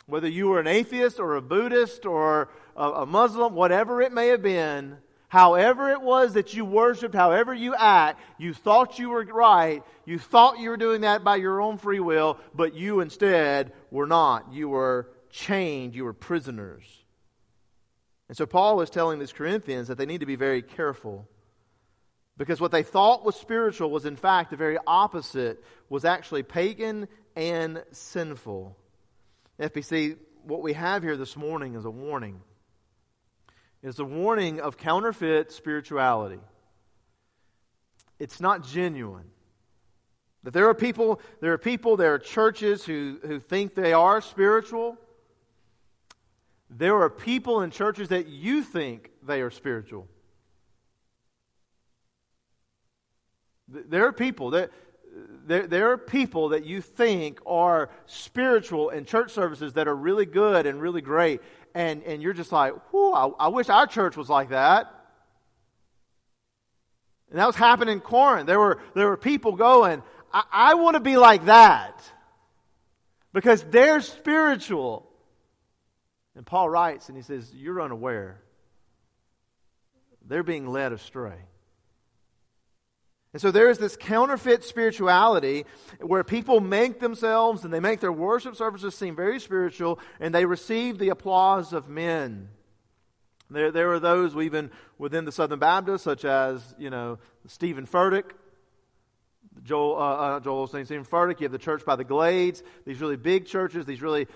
Whether 0.04 0.28
you 0.28 0.48
were 0.48 0.60
an 0.60 0.66
atheist 0.66 1.20
or 1.20 1.36
a 1.36 1.42
Buddhist 1.42 2.04
or 2.04 2.50
a, 2.76 2.90
a 2.90 3.06
Muslim, 3.06 3.54
whatever 3.54 4.02
it 4.02 4.12
may 4.12 4.28
have 4.28 4.42
been, 4.42 4.98
however 5.32 5.88
it 5.88 6.02
was 6.02 6.34
that 6.34 6.52
you 6.52 6.62
worshiped, 6.62 7.14
however 7.14 7.54
you 7.54 7.74
act, 7.74 8.20
you 8.36 8.52
thought 8.52 8.98
you 8.98 9.08
were 9.08 9.24
right, 9.24 9.82
you 10.04 10.18
thought 10.18 10.58
you 10.58 10.68
were 10.68 10.76
doing 10.76 11.00
that 11.00 11.24
by 11.24 11.36
your 11.36 11.62
own 11.62 11.78
free 11.78 12.00
will, 12.00 12.38
but 12.54 12.74
you 12.74 13.00
instead 13.00 13.72
were 13.90 14.06
not. 14.06 14.52
You 14.52 14.68
were 14.68 15.08
chained, 15.30 15.94
you 15.94 16.04
were 16.04 16.12
prisoners. 16.12 16.84
And 18.28 18.36
so 18.36 18.44
Paul 18.44 18.82
is 18.82 18.90
telling 18.90 19.18
these 19.18 19.32
Corinthians 19.32 19.88
that 19.88 19.96
they 19.96 20.04
need 20.04 20.20
to 20.20 20.26
be 20.26 20.36
very 20.36 20.60
careful. 20.60 21.26
Because 22.36 22.60
what 22.60 22.70
they 22.70 22.82
thought 22.82 23.24
was 23.24 23.34
spiritual 23.34 23.90
was, 23.90 24.04
in 24.04 24.16
fact, 24.16 24.50
the 24.50 24.56
very 24.56 24.76
opposite, 24.86 25.64
was 25.88 26.04
actually 26.04 26.42
pagan 26.42 27.08
and 27.36 27.82
sinful. 27.90 28.76
FBC, 29.58 30.18
what 30.42 30.60
we 30.60 30.74
have 30.74 31.02
here 31.02 31.16
this 31.16 31.38
morning 31.38 31.74
is 31.74 31.86
a 31.86 31.90
warning 31.90 32.42
is 33.82 33.98
a 33.98 34.04
warning 34.04 34.60
of 34.60 34.76
counterfeit 34.76 35.50
spirituality. 35.50 36.40
It's 38.18 38.40
not 38.40 38.64
genuine. 38.64 39.30
That 40.44 40.52
there 40.52 40.68
are 40.68 40.74
people, 40.74 41.20
there 41.40 41.52
are 41.52 41.58
people, 41.58 41.96
there 41.96 42.14
are 42.14 42.18
churches 42.18 42.84
who, 42.84 43.18
who 43.24 43.40
think 43.40 43.74
they 43.74 43.92
are 43.92 44.20
spiritual. 44.20 44.96
There 46.70 47.00
are 47.00 47.10
people 47.10 47.62
in 47.62 47.70
churches 47.70 48.08
that 48.08 48.28
you 48.28 48.62
think 48.62 49.10
they 49.22 49.40
are 49.40 49.50
spiritual. 49.50 50.08
There 53.68 54.06
are 54.06 54.12
people 54.12 54.50
that 54.50 54.70
there, 55.44 55.66
there 55.66 55.90
are 55.90 55.98
people 55.98 56.50
that 56.50 56.64
you 56.64 56.80
think 56.80 57.40
are 57.44 57.90
spiritual 58.06 58.90
in 58.90 59.04
church 59.04 59.32
services 59.32 59.74
that 59.74 59.88
are 59.88 59.94
really 59.94 60.26
good 60.26 60.66
and 60.66 60.80
really 60.80 61.00
great 61.00 61.40
and, 61.74 62.02
and 62.02 62.22
you're 62.22 62.32
just 62.32 62.52
like, 62.52 62.74
whew, 62.90 63.12
I, 63.12 63.28
I 63.38 63.48
wish 63.48 63.68
our 63.68 63.86
church 63.86 64.16
was 64.16 64.28
like 64.28 64.50
that. 64.50 64.92
And 67.30 67.38
that 67.38 67.46
was 67.46 67.56
happening 67.56 67.94
in 67.94 68.00
Corinth. 68.00 68.46
There 68.46 68.60
were, 68.60 68.78
there 68.94 69.08
were 69.08 69.16
people 69.16 69.52
going, 69.52 70.02
I, 70.32 70.42
I 70.52 70.74
want 70.74 70.94
to 70.94 71.00
be 71.00 71.16
like 71.16 71.46
that 71.46 71.98
because 73.32 73.62
they're 73.62 74.00
spiritual. 74.00 75.08
And 76.36 76.44
Paul 76.44 76.68
writes 76.68 77.08
and 77.08 77.16
he 77.16 77.22
says, 77.22 77.50
You're 77.54 77.80
unaware. 77.80 78.42
They're 80.26 80.42
being 80.42 80.68
led 80.68 80.92
astray. 80.92 81.38
And 83.32 83.40
so 83.40 83.50
there 83.50 83.70
is 83.70 83.78
this 83.78 83.96
counterfeit 83.96 84.62
spirituality 84.62 85.64
where 86.00 86.22
people 86.22 86.60
make 86.60 87.00
themselves 87.00 87.64
and 87.64 87.72
they 87.72 87.80
make 87.80 88.00
their 88.00 88.12
worship 88.12 88.56
services 88.56 88.94
seem 88.94 89.16
very 89.16 89.40
spiritual 89.40 89.98
and 90.20 90.34
they 90.34 90.44
receive 90.44 90.98
the 90.98 91.08
applause 91.08 91.72
of 91.72 91.88
men. 91.88 92.48
There, 93.50 93.70
there 93.70 93.92
are 93.92 94.00
those 94.00 94.36
even 94.36 94.70
within 94.98 95.24
the 95.24 95.32
Southern 95.32 95.58
Baptists, 95.58 96.02
such 96.02 96.24
as, 96.24 96.74
you 96.78 96.90
know, 96.90 97.18
Steven 97.46 97.86
Furtick, 97.86 98.32
Joel, 99.64 99.96
uh, 99.96 100.00
uh, 100.00 100.40
Joel 100.40 100.66
Osteen, 100.66 100.84
Steven 100.84 101.04
Furtick. 101.04 101.40
You 101.40 101.44
have 101.44 101.52
the 101.52 101.58
Church 101.58 101.84
by 101.84 101.96
the 101.96 102.04
Glades, 102.04 102.62
these 102.84 103.00
really 103.00 103.16
big 103.16 103.46
churches, 103.46 103.86
these 103.86 104.02
really 104.02 104.26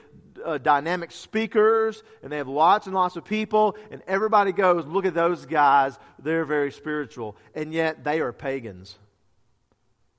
uh, 0.45 0.59
dynamic 0.59 1.11
speakers, 1.11 2.03
and 2.23 2.31
they 2.31 2.37
have 2.37 2.49
lots 2.49 2.87
and 2.87 2.95
lots 2.95 3.17
of 3.17 3.25
people, 3.25 3.77
and 3.91 4.03
everybody 4.07 4.53
goes, 4.53 4.87
look 4.87 5.05
at 5.05 5.15
those 5.15 5.47
guys, 5.47 5.99
they're 6.19 6.45
very 6.45 6.71
spiritual, 6.71 7.37
and 7.55 7.73
yet 7.73 8.05
they 8.05 8.21
are 8.21 8.33
pagans. 8.33 8.97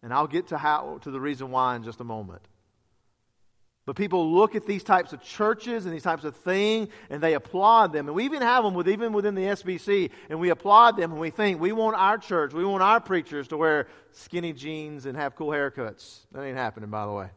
And 0.04 0.14
I'll 0.14 0.28
get 0.28 0.48
to 0.48 0.58
how 0.58 1.00
to 1.04 1.12
the 1.12 1.20
reason 1.20 1.52
why 1.52 1.76
in 1.76 1.84
just 1.84 2.00
a 2.02 2.04
moment. 2.04 2.42
But 3.88 3.96
people 3.96 4.32
look 4.32 4.54
at 4.54 4.68
these 4.68 4.84
types 4.84 5.14
of 5.14 5.24
churches 5.24 5.86
and 5.86 5.96
these 5.96 6.04
types 6.04 6.24
of 6.24 6.36
things 6.36 6.90
and 7.10 7.24
they 7.24 7.34
applaud 7.34 7.94
them. 7.94 8.06
And 8.08 8.16
we 8.16 8.26
even 8.26 8.44
have 8.44 8.64
them 8.64 8.76
with 8.76 8.88
even 8.88 9.14
within 9.14 9.34
the 9.34 9.46
SBC 9.46 10.12
and 10.30 10.40
we 10.40 10.50
applaud 10.50 10.98
them 10.98 11.12
and 11.12 11.20
we 11.20 11.32
think 11.32 11.60
we 11.60 11.72
want 11.72 11.96
our 11.96 12.20
church, 12.20 12.54
we 12.54 12.64
want 12.64 12.84
our 12.84 13.00
preachers 13.00 13.48
to 13.48 13.58
wear 13.58 13.88
skinny 14.12 14.54
jeans 14.54 15.08
and 15.08 15.18
have 15.18 15.36
cool 15.36 15.50
haircuts. 15.50 16.20
That 16.34 16.44
ain't 16.44 16.58
happening, 16.58 16.92
by 16.92 17.08
the 17.08 17.12
way 17.12 17.30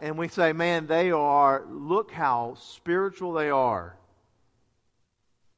and 0.00 0.16
we 0.16 0.28
say, 0.28 0.52
man, 0.52 0.86
they 0.86 1.10
are, 1.10 1.64
look 1.68 2.10
how 2.10 2.56
spiritual 2.58 3.32
they 3.34 3.50
are. 3.50 3.96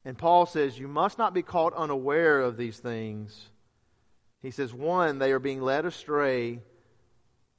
And 0.05 0.17
Paul 0.17 0.45
says, 0.45 0.77
you 0.77 0.87
must 0.87 1.17
not 1.17 1.33
be 1.33 1.41
caught 1.41 1.73
unaware 1.73 2.41
of 2.41 2.57
these 2.57 2.77
things. 2.77 3.49
He 4.41 4.51
says, 4.51 4.73
one, 4.73 5.19
they 5.19 5.31
are 5.31 5.39
being 5.39 5.61
led 5.61 5.85
astray. 5.85 6.59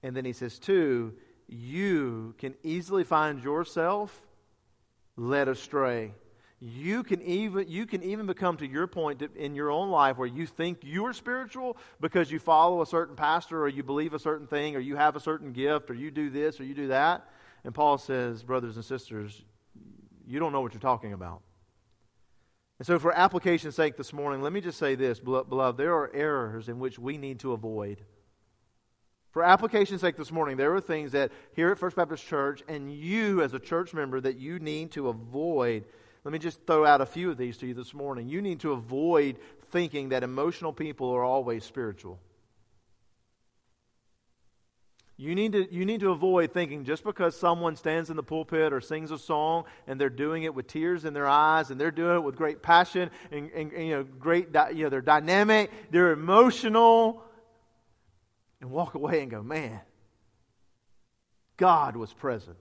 And 0.04 0.14
then 0.14 0.26
he 0.26 0.34
says, 0.34 0.58
two, 0.58 1.14
you 1.48 2.34
can 2.36 2.54
easily 2.62 3.04
find 3.04 3.42
yourself 3.42 4.22
led 5.16 5.48
astray. 5.48 6.12
You 6.60 7.02
can 7.02 7.22
even 7.22 7.68
you 7.68 7.86
can 7.86 8.02
even 8.02 8.26
become 8.26 8.58
to 8.58 8.66
your 8.66 8.86
point 8.86 9.22
in 9.34 9.54
your 9.54 9.70
own 9.70 9.90
life 9.90 10.18
where 10.18 10.28
you 10.28 10.46
think 10.46 10.80
you 10.82 11.06
are 11.06 11.14
spiritual 11.14 11.78
because 12.00 12.30
you 12.30 12.38
follow 12.38 12.82
a 12.82 12.86
certain 12.86 13.16
pastor 13.16 13.62
or 13.62 13.68
you 13.68 13.82
believe 13.82 14.12
a 14.12 14.18
certain 14.18 14.46
thing 14.46 14.76
or 14.76 14.78
you 14.78 14.94
have 14.96 15.16
a 15.16 15.20
certain 15.20 15.52
gift 15.52 15.90
or 15.90 15.94
you 15.94 16.10
do 16.10 16.28
this 16.28 16.60
or 16.60 16.64
you 16.64 16.74
do 16.74 16.88
that. 16.88 17.26
And 17.64 17.74
Paul 17.74 17.96
says, 17.96 18.42
brothers 18.42 18.76
and 18.76 18.84
sisters, 18.84 19.42
you 20.26 20.38
don't 20.38 20.52
know 20.52 20.60
what 20.60 20.74
you're 20.74 20.80
talking 20.80 21.14
about. 21.14 21.40
And 22.78 22.86
so, 22.86 22.98
for 22.98 23.12
application's 23.12 23.74
sake 23.74 23.96
this 23.96 24.12
morning, 24.12 24.42
let 24.42 24.52
me 24.52 24.60
just 24.60 24.78
say 24.78 24.96
this, 24.96 25.18
beloved, 25.18 25.78
there 25.78 25.94
are 25.94 26.10
errors 26.14 26.68
in 26.68 26.78
which 26.78 26.98
we 26.98 27.16
need 27.16 27.40
to 27.40 27.52
avoid. 27.52 28.04
For 29.34 29.42
application's 29.42 30.00
sake 30.00 30.16
this 30.16 30.30
morning, 30.30 30.56
there 30.56 30.72
are 30.76 30.80
things 30.80 31.12
that 31.12 31.32
here 31.54 31.70
at 31.70 31.78
First 31.78 31.96
Baptist 31.96 32.24
Church 32.24 32.62
and 32.68 32.90
you 32.90 33.42
as 33.42 33.52
a 33.52 33.58
church 33.58 33.92
member 33.92 34.20
that 34.20 34.38
you 34.38 34.60
need 34.60 34.92
to 34.92 35.08
avoid 35.08 35.84
let 36.24 36.32
me 36.32 36.38
just 36.38 36.58
throw 36.66 36.86
out 36.86 37.02
a 37.02 37.06
few 37.06 37.30
of 37.30 37.36
these 37.36 37.58
to 37.58 37.66
you 37.66 37.74
this 37.74 37.92
morning. 37.92 38.28
You 38.28 38.40
need 38.40 38.60
to 38.60 38.72
avoid 38.72 39.36
thinking 39.70 40.08
that 40.08 40.22
emotional 40.22 40.72
people 40.72 41.10
are 41.10 41.22
always 41.22 41.64
spiritual. 41.64 42.18
You 45.18 45.34
need, 45.34 45.52
to, 45.52 45.72
you 45.72 45.84
need 45.84 46.00
to 46.00 46.12
avoid 46.12 46.54
thinking 46.54 46.84
just 46.84 47.04
because 47.04 47.36
someone 47.36 47.76
stands 47.76 48.08
in 48.08 48.16
the 48.16 48.22
pulpit 48.22 48.72
or 48.72 48.80
sings 48.80 49.10
a 49.10 49.18
song 49.18 49.64
and 49.86 50.00
they're 50.00 50.08
doing 50.08 50.44
it 50.44 50.54
with 50.54 50.66
tears 50.66 51.04
in 51.04 51.12
their 51.12 51.26
eyes 51.26 51.70
and 51.70 51.78
they're 51.78 51.90
doing 51.90 52.16
it 52.16 52.22
with 52.24 52.36
great 52.36 52.62
passion 52.62 53.10
and, 53.30 53.50
and, 53.50 53.72
and 53.72 53.86
you 53.86 53.94
know, 53.94 54.04
great, 54.04 54.48
you 54.72 54.84
know, 54.84 54.88
they're 54.88 55.02
dynamic, 55.02 55.70
they're 55.90 56.12
emotional, 56.12 57.22
and 58.64 58.72
walk 58.72 58.94
away 58.94 59.20
and 59.20 59.30
go, 59.30 59.42
man, 59.42 59.78
God 61.58 61.96
was 61.96 62.10
present. 62.14 62.56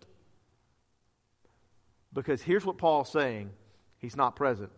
Because 2.12 2.42
here's 2.42 2.66
what 2.66 2.78
Paul's 2.78 3.10
saying 3.10 3.52
He's 4.00 4.18
not 4.18 4.36
present. 4.36 4.74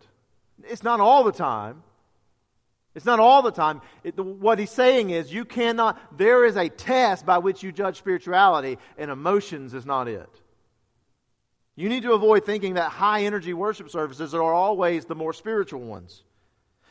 It's 0.62 0.84
not 0.84 1.00
all 1.00 1.24
the 1.24 1.32
time. 1.32 1.82
It's 2.94 3.04
not 3.04 3.18
all 3.18 3.42
the 3.42 3.50
time. 3.50 3.82
It, 4.04 4.14
the, 4.14 4.22
what 4.22 4.60
he's 4.60 4.70
saying 4.70 5.10
is 5.10 5.32
you 5.32 5.44
cannot, 5.44 6.16
there 6.16 6.44
is 6.44 6.56
a 6.56 6.68
test 6.68 7.26
by 7.26 7.38
which 7.38 7.60
you 7.64 7.72
judge 7.72 7.98
spirituality, 7.98 8.78
and 8.96 9.10
emotions 9.10 9.74
is 9.74 9.84
not 9.84 10.06
it. 10.06 10.30
You 11.74 11.88
need 11.88 12.04
to 12.04 12.12
avoid 12.12 12.46
thinking 12.46 12.74
that 12.74 12.92
high 12.92 13.24
energy 13.24 13.52
worship 13.52 13.90
services 13.90 14.32
are 14.32 14.54
always 14.54 15.06
the 15.06 15.16
more 15.16 15.32
spiritual 15.32 15.80
ones. 15.80 16.22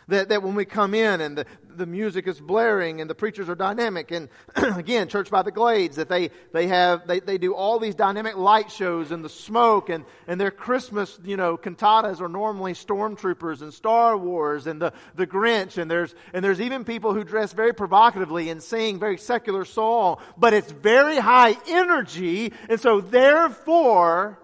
That, 0.07 0.29
that 0.29 0.43
when 0.43 0.53
we 0.53 0.65
come 0.65 0.93
in 0.93 1.19
and 1.19 1.37
the, 1.37 1.45
the 1.67 1.87
music 1.87 2.27
is 2.27 2.39
blaring 2.39 3.01
and 3.01 3.09
the 3.09 3.15
preachers 3.15 3.49
are 3.49 3.55
dynamic 3.55 4.11
and 4.11 4.29
again, 4.55 5.07
Church 5.07 5.31
by 5.31 5.41
the 5.41 5.51
Glades, 5.51 5.95
that 5.95 6.09
they, 6.09 6.29
they 6.53 6.67
have, 6.67 7.07
they, 7.07 7.19
they 7.19 7.39
do 7.39 7.55
all 7.55 7.79
these 7.79 7.95
dynamic 7.95 8.37
light 8.37 8.71
shows 8.71 9.11
and 9.11 9.25
the 9.25 9.29
smoke 9.29 9.89
and, 9.89 10.05
and 10.27 10.39
their 10.39 10.51
Christmas, 10.51 11.17
you 11.23 11.37
know, 11.37 11.57
cantatas 11.57 12.21
are 12.21 12.29
normally 12.29 12.73
stormtroopers 12.73 13.61
and 13.61 13.73
Star 13.73 14.15
Wars 14.15 14.67
and 14.67 14.79
the, 14.79 14.93
the 15.15 15.25
Grinch 15.25 15.77
and 15.79 15.89
there's, 15.89 16.13
and 16.33 16.45
there's 16.45 16.61
even 16.61 16.83
people 16.83 17.13
who 17.13 17.23
dress 17.23 17.53
very 17.53 17.73
provocatively 17.73 18.49
and 18.49 18.61
sing 18.61 18.99
very 18.99 19.17
secular 19.17 19.65
song, 19.65 20.17
but 20.37 20.53
it's 20.53 20.71
very 20.71 21.17
high 21.17 21.57
energy 21.67 22.53
and 22.69 22.79
so 22.79 23.01
therefore 23.01 24.39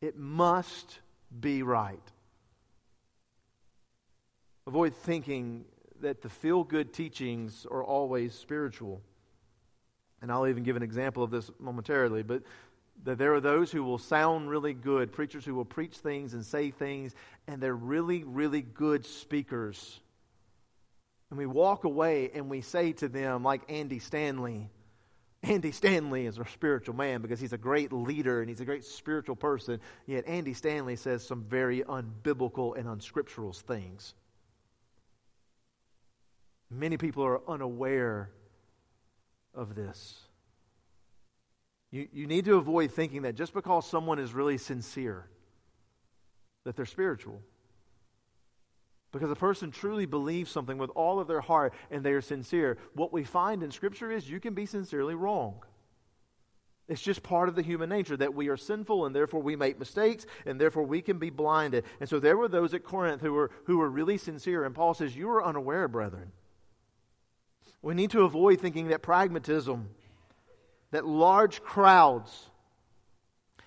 it 0.00 0.18
must 0.18 0.98
be 1.40 1.62
right. 1.62 2.01
Avoid 4.66 4.94
thinking 4.94 5.64
that 6.00 6.22
the 6.22 6.28
feel 6.28 6.64
good 6.64 6.92
teachings 6.92 7.66
are 7.70 7.82
always 7.82 8.34
spiritual. 8.34 9.00
And 10.20 10.30
I'll 10.30 10.46
even 10.46 10.62
give 10.62 10.76
an 10.76 10.82
example 10.82 11.22
of 11.22 11.30
this 11.30 11.50
momentarily, 11.58 12.22
but 12.22 12.42
that 13.04 13.18
there 13.18 13.34
are 13.34 13.40
those 13.40 13.72
who 13.72 13.82
will 13.82 13.98
sound 13.98 14.48
really 14.48 14.74
good, 14.74 15.12
preachers 15.12 15.44
who 15.44 15.54
will 15.54 15.64
preach 15.64 15.96
things 15.96 16.34
and 16.34 16.44
say 16.44 16.70
things, 16.70 17.14
and 17.48 17.60
they're 17.60 17.74
really, 17.74 18.22
really 18.22 18.62
good 18.62 19.04
speakers. 19.04 20.00
and 21.30 21.38
we 21.38 21.46
walk 21.46 21.84
away 21.84 22.30
and 22.34 22.50
we 22.50 22.60
say 22.60 22.92
to 22.92 23.08
them, 23.08 23.42
like 23.42 23.62
Andy 23.70 23.98
Stanley, 23.98 24.68
Andy 25.42 25.72
Stanley 25.72 26.26
is 26.26 26.38
a 26.38 26.44
spiritual 26.44 26.94
man 26.94 27.22
because 27.22 27.40
he's 27.40 27.54
a 27.54 27.58
great 27.58 27.92
leader 27.92 28.40
and 28.40 28.48
he's 28.48 28.60
a 28.60 28.64
great 28.64 28.84
spiritual 28.84 29.34
person. 29.34 29.80
Yet 30.06 30.28
Andy 30.28 30.54
Stanley 30.54 30.94
says 30.94 31.26
some 31.26 31.42
very 31.42 31.82
unbiblical 31.82 32.76
and 32.76 32.86
unscriptural 32.86 33.52
things. 33.52 34.14
Many 36.72 36.96
people 36.96 37.24
are 37.24 37.40
unaware 37.48 38.30
of 39.54 39.74
this. 39.74 40.18
You, 41.90 42.08
you 42.12 42.26
need 42.26 42.46
to 42.46 42.56
avoid 42.56 42.90
thinking 42.90 43.22
that 43.22 43.34
just 43.34 43.52
because 43.52 43.86
someone 43.86 44.18
is 44.18 44.32
really 44.32 44.56
sincere, 44.56 45.28
that 46.64 46.74
they're 46.74 46.86
spiritual. 46.86 47.42
Because 49.12 49.30
a 49.30 49.36
person 49.36 49.70
truly 49.70 50.06
believes 50.06 50.50
something 50.50 50.78
with 50.78 50.88
all 50.94 51.20
of 51.20 51.28
their 51.28 51.42
heart 51.42 51.74
and 51.90 52.02
they 52.02 52.12
are 52.12 52.22
sincere. 52.22 52.78
What 52.94 53.12
we 53.12 53.24
find 53.24 53.62
in 53.62 53.70
Scripture 53.70 54.10
is 54.10 54.28
you 54.28 54.40
can 54.40 54.54
be 54.54 54.64
sincerely 54.64 55.14
wrong. 55.14 55.62
It's 56.88 57.02
just 57.02 57.22
part 57.22 57.50
of 57.50 57.54
the 57.54 57.62
human 57.62 57.90
nature 57.90 58.16
that 58.16 58.34
we 58.34 58.48
are 58.48 58.56
sinful 58.56 59.04
and 59.04 59.14
therefore 59.14 59.42
we 59.42 59.54
make 59.54 59.78
mistakes 59.78 60.24
and 60.46 60.58
therefore 60.58 60.84
we 60.84 61.02
can 61.02 61.18
be 61.18 61.28
blinded. 61.28 61.84
And 62.00 62.08
so 62.08 62.18
there 62.18 62.38
were 62.38 62.48
those 62.48 62.72
at 62.72 62.84
Corinth 62.84 63.20
who 63.20 63.34
were, 63.34 63.50
who 63.66 63.76
were 63.76 63.90
really 63.90 64.16
sincere. 64.16 64.64
And 64.64 64.74
Paul 64.74 64.94
says, 64.94 65.14
You 65.14 65.28
are 65.30 65.44
unaware, 65.44 65.88
brethren. 65.88 66.32
We 67.82 67.94
need 67.94 68.12
to 68.12 68.22
avoid 68.22 68.60
thinking 68.60 68.88
that 68.88 69.02
pragmatism, 69.02 69.88
that 70.92 71.04
large 71.04 71.62
crowds, 71.62 72.48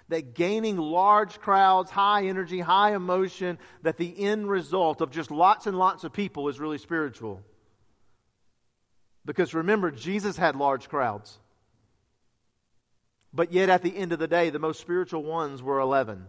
that 0.07 0.33
gaining 0.33 0.77
large 0.77 1.39
crowds, 1.39 1.91
high 1.91 2.25
energy, 2.25 2.59
high 2.61 2.95
emotion, 2.95 3.57
that 3.81 3.97
the 3.97 4.17
end 4.17 4.49
result 4.49 5.01
of 5.01 5.11
just 5.11 5.31
lots 5.31 5.67
and 5.67 5.77
lots 5.77 6.03
of 6.05 6.13
people 6.13 6.47
is 6.47 6.59
really 6.59 6.77
spiritual. 6.77 7.43
Because 9.25 9.53
remember, 9.53 9.91
Jesus 9.91 10.37
had 10.37 10.55
large 10.55 10.87
crowds. 10.87 11.39
But 13.33 13.51
yet, 13.51 13.69
at 13.69 13.81
the 13.81 13.97
end 13.97 14.13
of 14.13 14.19
the 14.19 14.27
day, 14.27 14.49
the 14.49 14.59
most 14.59 14.79
spiritual 14.79 15.23
ones 15.23 15.61
were 15.61 15.79
11. 15.79 16.25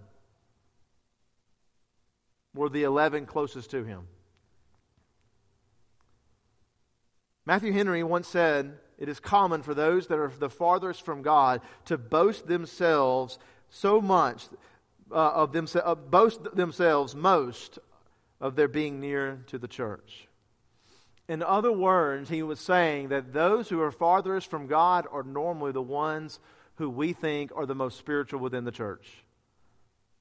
Were 2.54 2.68
the 2.68 2.82
11 2.82 3.26
closest 3.26 3.70
to 3.70 3.84
him. 3.84 4.08
Matthew 7.46 7.72
Henry 7.72 8.02
once 8.02 8.26
said, 8.26 8.76
It 8.98 9.08
is 9.08 9.20
common 9.20 9.62
for 9.62 9.72
those 9.72 10.08
that 10.08 10.18
are 10.18 10.32
the 10.36 10.50
farthest 10.50 11.04
from 11.04 11.22
God 11.22 11.60
to 11.86 11.96
boast 11.96 12.46
themselves 12.46 13.38
so 13.70 14.00
much 14.00 14.48
uh, 15.10 15.14
of 15.14 15.52
themselves, 15.52 15.86
uh, 15.86 15.94
boast 15.94 16.56
themselves 16.56 17.14
most 17.14 17.78
of 18.40 18.56
their 18.56 18.68
being 18.68 19.00
near 19.00 19.44
to 19.46 19.58
the 19.58 19.68
church. 19.68 20.26
In 21.28 21.42
other 21.42 21.72
words, 21.72 22.28
he 22.28 22.42
was 22.42 22.60
saying 22.60 23.08
that 23.08 23.32
those 23.32 23.68
who 23.68 23.80
are 23.80 23.90
farthest 23.90 24.50
from 24.50 24.66
God 24.66 25.06
are 25.10 25.22
normally 25.22 25.72
the 25.72 25.82
ones 25.82 26.38
who 26.76 26.90
we 26.90 27.12
think 27.12 27.50
are 27.56 27.66
the 27.66 27.74
most 27.74 27.98
spiritual 27.98 28.40
within 28.40 28.64
the 28.64 28.70
church. 28.70 29.24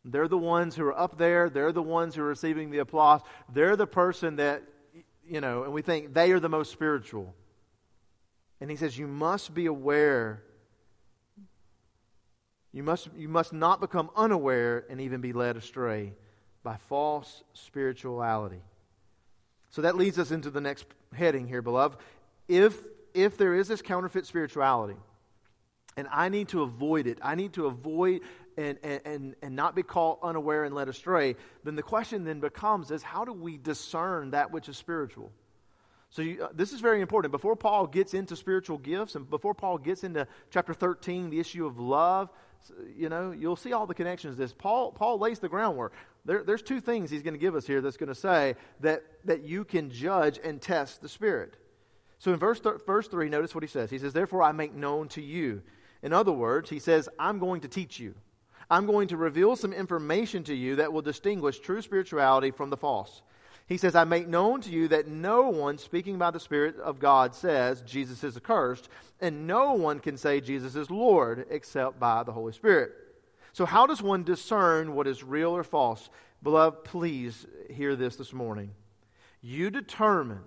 They're 0.03 0.27
the 0.27 0.37
ones 0.37 0.75
who 0.75 0.85
are 0.85 0.97
up 0.97 1.17
there. 1.17 1.49
They're 1.49 1.71
the 1.71 1.81
ones 1.81 2.15
who 2.15 2.21
are 2.21 2.27
receiving 2.27 2.69
the 2.69 2.77
applause. 2.79 3.21
They're 3.51 3.75
the 3.75 3.87
person 3.87 4.35
that, 4.35 4.63
you 5.27 5.41
know, 5.41 5.63
and 5.63 5.73
we 5.73 5.81
think 5.81 6.13
they 6.13 6.31
are 6.31 6.39
the 6.39 6.49
most 6.49 6.71
spiritual. 6.71 7.33
And 8.61 8.69
he 8.69 8.75
says, 8.75 8.97
You 8.97 9.07
must 9.07 9.53
be 9.53 9.65
aware 9.65 10.43
you 12.75 12.83
must, 12.83 13.07
you 13.15 13.29
must 13.29 13.53
not 13.53 13.79
become 13.79 14.09
unaware 14.17 14.83
and 14.89 14.99
even 14.99 15.21
be 15.21 15.31
led 15.31 15.55
astray 15.55 16.11
by 16.61 16.75
false 16.89 17.41
spirituality. 17.53 18.61
So 19.69 19.81
that 19.83 19.95
leads 19.95 20.19
us 20.19 20.31
into 20.31 20.49
the 20.49 20.59
next 20.59 20.85
heading 21.13 21.47
here, 21.47 21.61
beloved. 21.61 21.97
If, 22.49 22.77
if 23.13 23.37
there 23.37 23.55
is 23.55 23.69
this 23.69 23.81
counterfeit 23.81 24.25
spirituality, 24.25 24.97
and 25.95 26.09
I 26.11 26.27
need 26.27 26.49
to 26.49 26.63
avoid 26.63 27.07
it, 27.07 27.17
I 27.21 27.35
need 27.35 27.53
to 27.53 27.67
avoid 27.67 28.23
and, 28.57 28.77
and, 28.83 29.35
and 29.41 29.55
not 29.55 29.75
be 29.75 29.83
caught 29.83 30.19
unaware 30.23 30.63
and 30.63 30.73
led 30.73 30.87
astray, 30.87 31.35
then 31.63 31.75
the 31.75 31.83
question 31.83 32.23
then 32.23 32.39
becomes 32.39 32.91
is 32.91 33.03
how 33.03 33.25
do 33.25 33.33
we 33.33 33.57
discern 33.57 34.31
that 34.31 34.51
which 34.51 34.69
is 34.69 34.77
spiritual? 34.77 35.31
So 36.09 36.21
you, 36.21 36.43
uh, 36.43 36.49
this 36.53 36.71
is 36.71 36.79
very 36.79 37.01
important. 37.01 37.31
Before 37.31 37.55
Paul 37.55 37.87
gets 37.87 38.13
into 38.13 38.35
spiritual 38.35 38.77
gifts 38.77 39.15
and 39.15 39.29
before 39.29 39.53
Paul 39.53 39.77
gets 39.77 40.03
into 40.03 40.27
chapter 40.49 40.73
13, 40.73 41.29
the 41.29 41.39
issue 41.39 41.65
of 41.65 41.77
love, 41.77 42.29
you 42.95 43.09
know, 43.09 43.31
you'll 43.31 43.57
see 43.57 43.73
all 43.73 43.85
the 43.85 43.93
connections. 43.93 44.37
This 44.37 44.53
Paul 44.53 44.91
Paul 44.91 45.19
lays 45.19 45.39
the 45.39 45.49
groundwork. 45.49 45.93
There, 46.23 46.43
there's 46.43 46.61
two 46.61 46.79
things 46.79 47.11
he's 47.11 47.21
going 47.21 47.33
to 47.33 47.39
give 47.39 47.55
us 47.55 47.67
here. 47.67 47.81
That's 47.81 47.97
going 47.97 48.07
to 48.07 48.15
say 48.15 48.55
that 48.79 49.03
that 49.25 49.43
you 49.43 49.65
can 49.65 49.91
judge 49.91 50.39
and 50.43 50.61
test 50.61 51.01
the 51.01 51.09
Spirit. 51.09 51.57
So 52.17 52.31
in 52.31 52.39
verse 52.39 52.59
th- 52.59 52.75
verse 52.87 53.07
three, 53.07 53.29
notice 53.29 53.53
what 53.53 53.63
he 53.63 53.67
says. 53.67 53.89
He 53.89 53.99
says, 53.99 54.13
"Therefore 54.13 54.41
I 54.41 54.51
make 54.51 54.73
known 54.73 55.09
to 55.09 55.21
you." 55.21 55.61
In 56.01 56.13
other 56.13 56.31
words, 56.31 56.69
he 56.69 56.79
says, 56.79 57.09
"I'm 57.19 57.39
going 57.39 57.61
to 57.61 57.67
teach 57.67 57.99
you. 57.99 58.15
I'm 58.69 58.85
going 58.85 59.07
to 59.09 59.17
reveal 59.17 59.55
some 59.55 59.73
information 59.73 60.43
to 60.45 60.55
you 60.55 60.77
that 60.77 60.91
will 60.91 61.01
distinguish 61.01 61.59
true 61.59 61.81
spirituality 61.81 62.51
from 62.51 62.69
the 62.69 62.77
false." 62.77 63.21
He 63.67 63.77
says, 63.77 63.95
I 63.95 64.03
make 64.03 64.27
known 64.27 64.61
to 64.61 64.69
you 64.69 64.87
that 64.89 65.07
no 65.07 65.49
one 65.49 65.79
speaking 65.79 66.19
by 66.19 66.29
the 66.29 66.39
Spirit 66.39 66.79
of 66.79 66.99
God 66.99 67.33
says 67.33 67.81
Jesus 67.81 68.23
is 68.23 68.37
accursed, 68.37 68.89
and 69.19 69.47
no 69.47 69.73
one 69.73 69.99
can 69.99 70.17
say 70.17 70.39
Jesus 70.39 70.75
is 70.75 70.91
Lord 70.91 71.47
except 71.49 71.99
by 71.99 72.21
the 72.21 72.31
Holy 72.31 72.53
Spirit. 72.53 72.91
So, 73.53 73.65
how 73.65 73.87
does 73.87 74.03
one 74.03 74.23
discern 74.23 74.93
what 74.93 75.07
is 75.07 75.23
real 75.23 75.55
or 75.55 75.63
false? 75.63 76.09
Beloved, 76.43 76.83
please 76.83 77.47
hear 77.71 77.95
this 77.95 78.17
this 78.17 78.33
morning. 78.33 78.71
You 79.41 79.71
determine 79.71 80.43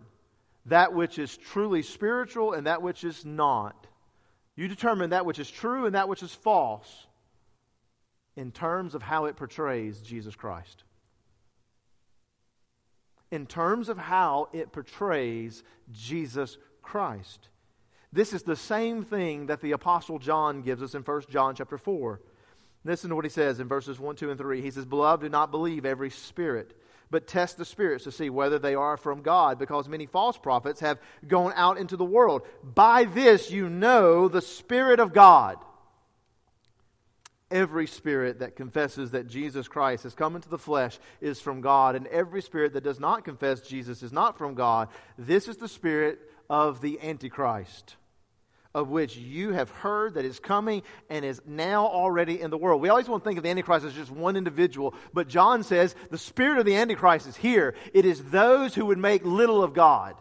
that 0.67 0.93
which 0.93 1.19
is 1.19 1.37
truly 1.37 1.83
spiritual 1.83 2.53
and 2.53 2.67
that 2.67 2.83
which 2.83 3.03
is 3.03 3.25
not. 3.25 3.87
You 4.55 4.69
determine 4.69 5.11
that 5.11 5.27
which 5.27 5.39
is 5.41 5.51
true 5.51 5.87
and 5.87 5.95
that 5.95 6.09
which 6.09 6.23
is 6.23 6.33
false 6.33 7.08
in 8.39 8.53
terms 8.53 8.95
of 8.95 9.03
how 9.03 9.27
it 9.27 9.37
portrays 9.37 10.01
Jesus 10.01 10.35
Christ 10.35 10.85
in 13.31 13.47
terms 13.47 13.89
of 13.89 13.99
how 13.99 14.49
it 14.53 14.73
portrays 14.73 15.63
Jesus 15.93 16.57
Christ. 16.83 17.49
This 18.13 18.33
is 18.33 18.43
the 18.43 18.57
same 18.57 19.05
thing 19.05 19.47
that 19.47 19.61
the 19.61 19.73
apostle 19.73 20.19
John 20.19 20.63
gives 20.63 20.83
us 20.83 20.95
in 20.95 21.03
1 21.03 21.23
John 21.29 21.55
chapter 21.55 21.77
4. 21.77 22.21
Listen 22.85 23.11
to 23.11 23.17
what 23.17 23.25
he 23.25 23.31
says 23.31 23.61
in 23.61 23.69
verses 23.69 24.01
1, 24.01 24.17
2, 24.17 24.31
and 24.31 24.39
3. 24.39 24.63
He 24.63 24.71
says, 24.71 24.87
Beloved, 24.87 25.23
do 25.23 25.29
not 25.29 25.51
believe 25.51 25.85
every 25.85 26.09
spirit, 26.09 26.75
but 27.11 27.27
test 27.27 27.59
the 27.59 27.67
spirits 27.67 28.05
to 28.05 28.13
see 28.13 28.31
whether 28.31 28.59
they 28.59 28.75
are 28.75 28.97
from 28.97 29.21
God, 29.21 29.59
because 29.59 29.89
many 29.89 30.07
false 30.07 30.39
prophets 30.39 30.81
have 30.81 30.99
gone 31.27 31.53
out 31.55 31.77
into 31.77 31.97
the 31.97 32.05
world. 32.05 32.43
By 32.63 33.05
this 33.05 33.51
you 33.51 33.69
know 33.69 34.29
the 34.29 34.41
Spirit 34.41 35.01
of 35.01 35.13
God 35.13 35.59
every 37.51 37.87
spirit 37.87 38.41
that 38.41 38.57
confesses 38.57 39.13
that 39.13 39.27
Jesus 39.27 39.69
Christ 39.69 40.03
has 40.03 40.15
come 40.15 40.37
into 40.37 40.49
the 40.49 40.59
flesh 40.59 40.99
is 41.21 41.41
from 41.41 41.61
God, 41.61 41.95
and 41.95 42.07
every 42.09 42.43
spirit 42.43 42.75
that 42.75 42.85
does 42.85 43.01
not 43.01 43.25
confess 43.25 43.61
Jesus 43.61 44.03
is 44.03 44.13
not 44.13 44.39
from 44.39 44.55
God. 44.55 44.89
This 45.17 45.49
is 45.49 45.57
the 45.57 45.69
spirit 45.69 46.19
of 46.51 46.81
the 46.81 47.01
Antichrist, 47.01 47.97
of 48.75 48.89
which 48.89 49.17
you 49.17 49.53
have 49.53 49.71
heard 49.71 50.15
that 50.15 50.25
is 50.25 50.39
coming 50.39 50.83
and 51.09 51.25
is 51.25 51.41
now 51.47 51.87
already 51.87 52.41
in 52.41 52.51
the 52.51 52.59
world. 52.59 52.83
We 52.83 52.91
always 52.91 53.09
want 53.09 53.25
to 53.25 53.29
think 53.29 53.39
of 53.39 53.45
the 53.45 53.51
Antichrist 53.51 53.87
as 53.87 53.95
just 53.95 54.11
one 54.11 54.37
individual, 54.37 54.95
but 55.13 55.29
John 55.29 55.63
says 55.63 55.95
the 56.11 56.19
spirit 56.19 56.59
of 56.59 56.67
the 56.67 56.77
Antichrist 56.77 57.27
is 57.27 57.37
here. 57.37 57.75
It 57.95 58.05
is 58.05 58.25
those 58.25 58.75
who 58.75 58.87
would 58.87 58.99
make 58.99 59.25
little 59.25 59.63
of 59.63 59.75
God. 59.75 60.15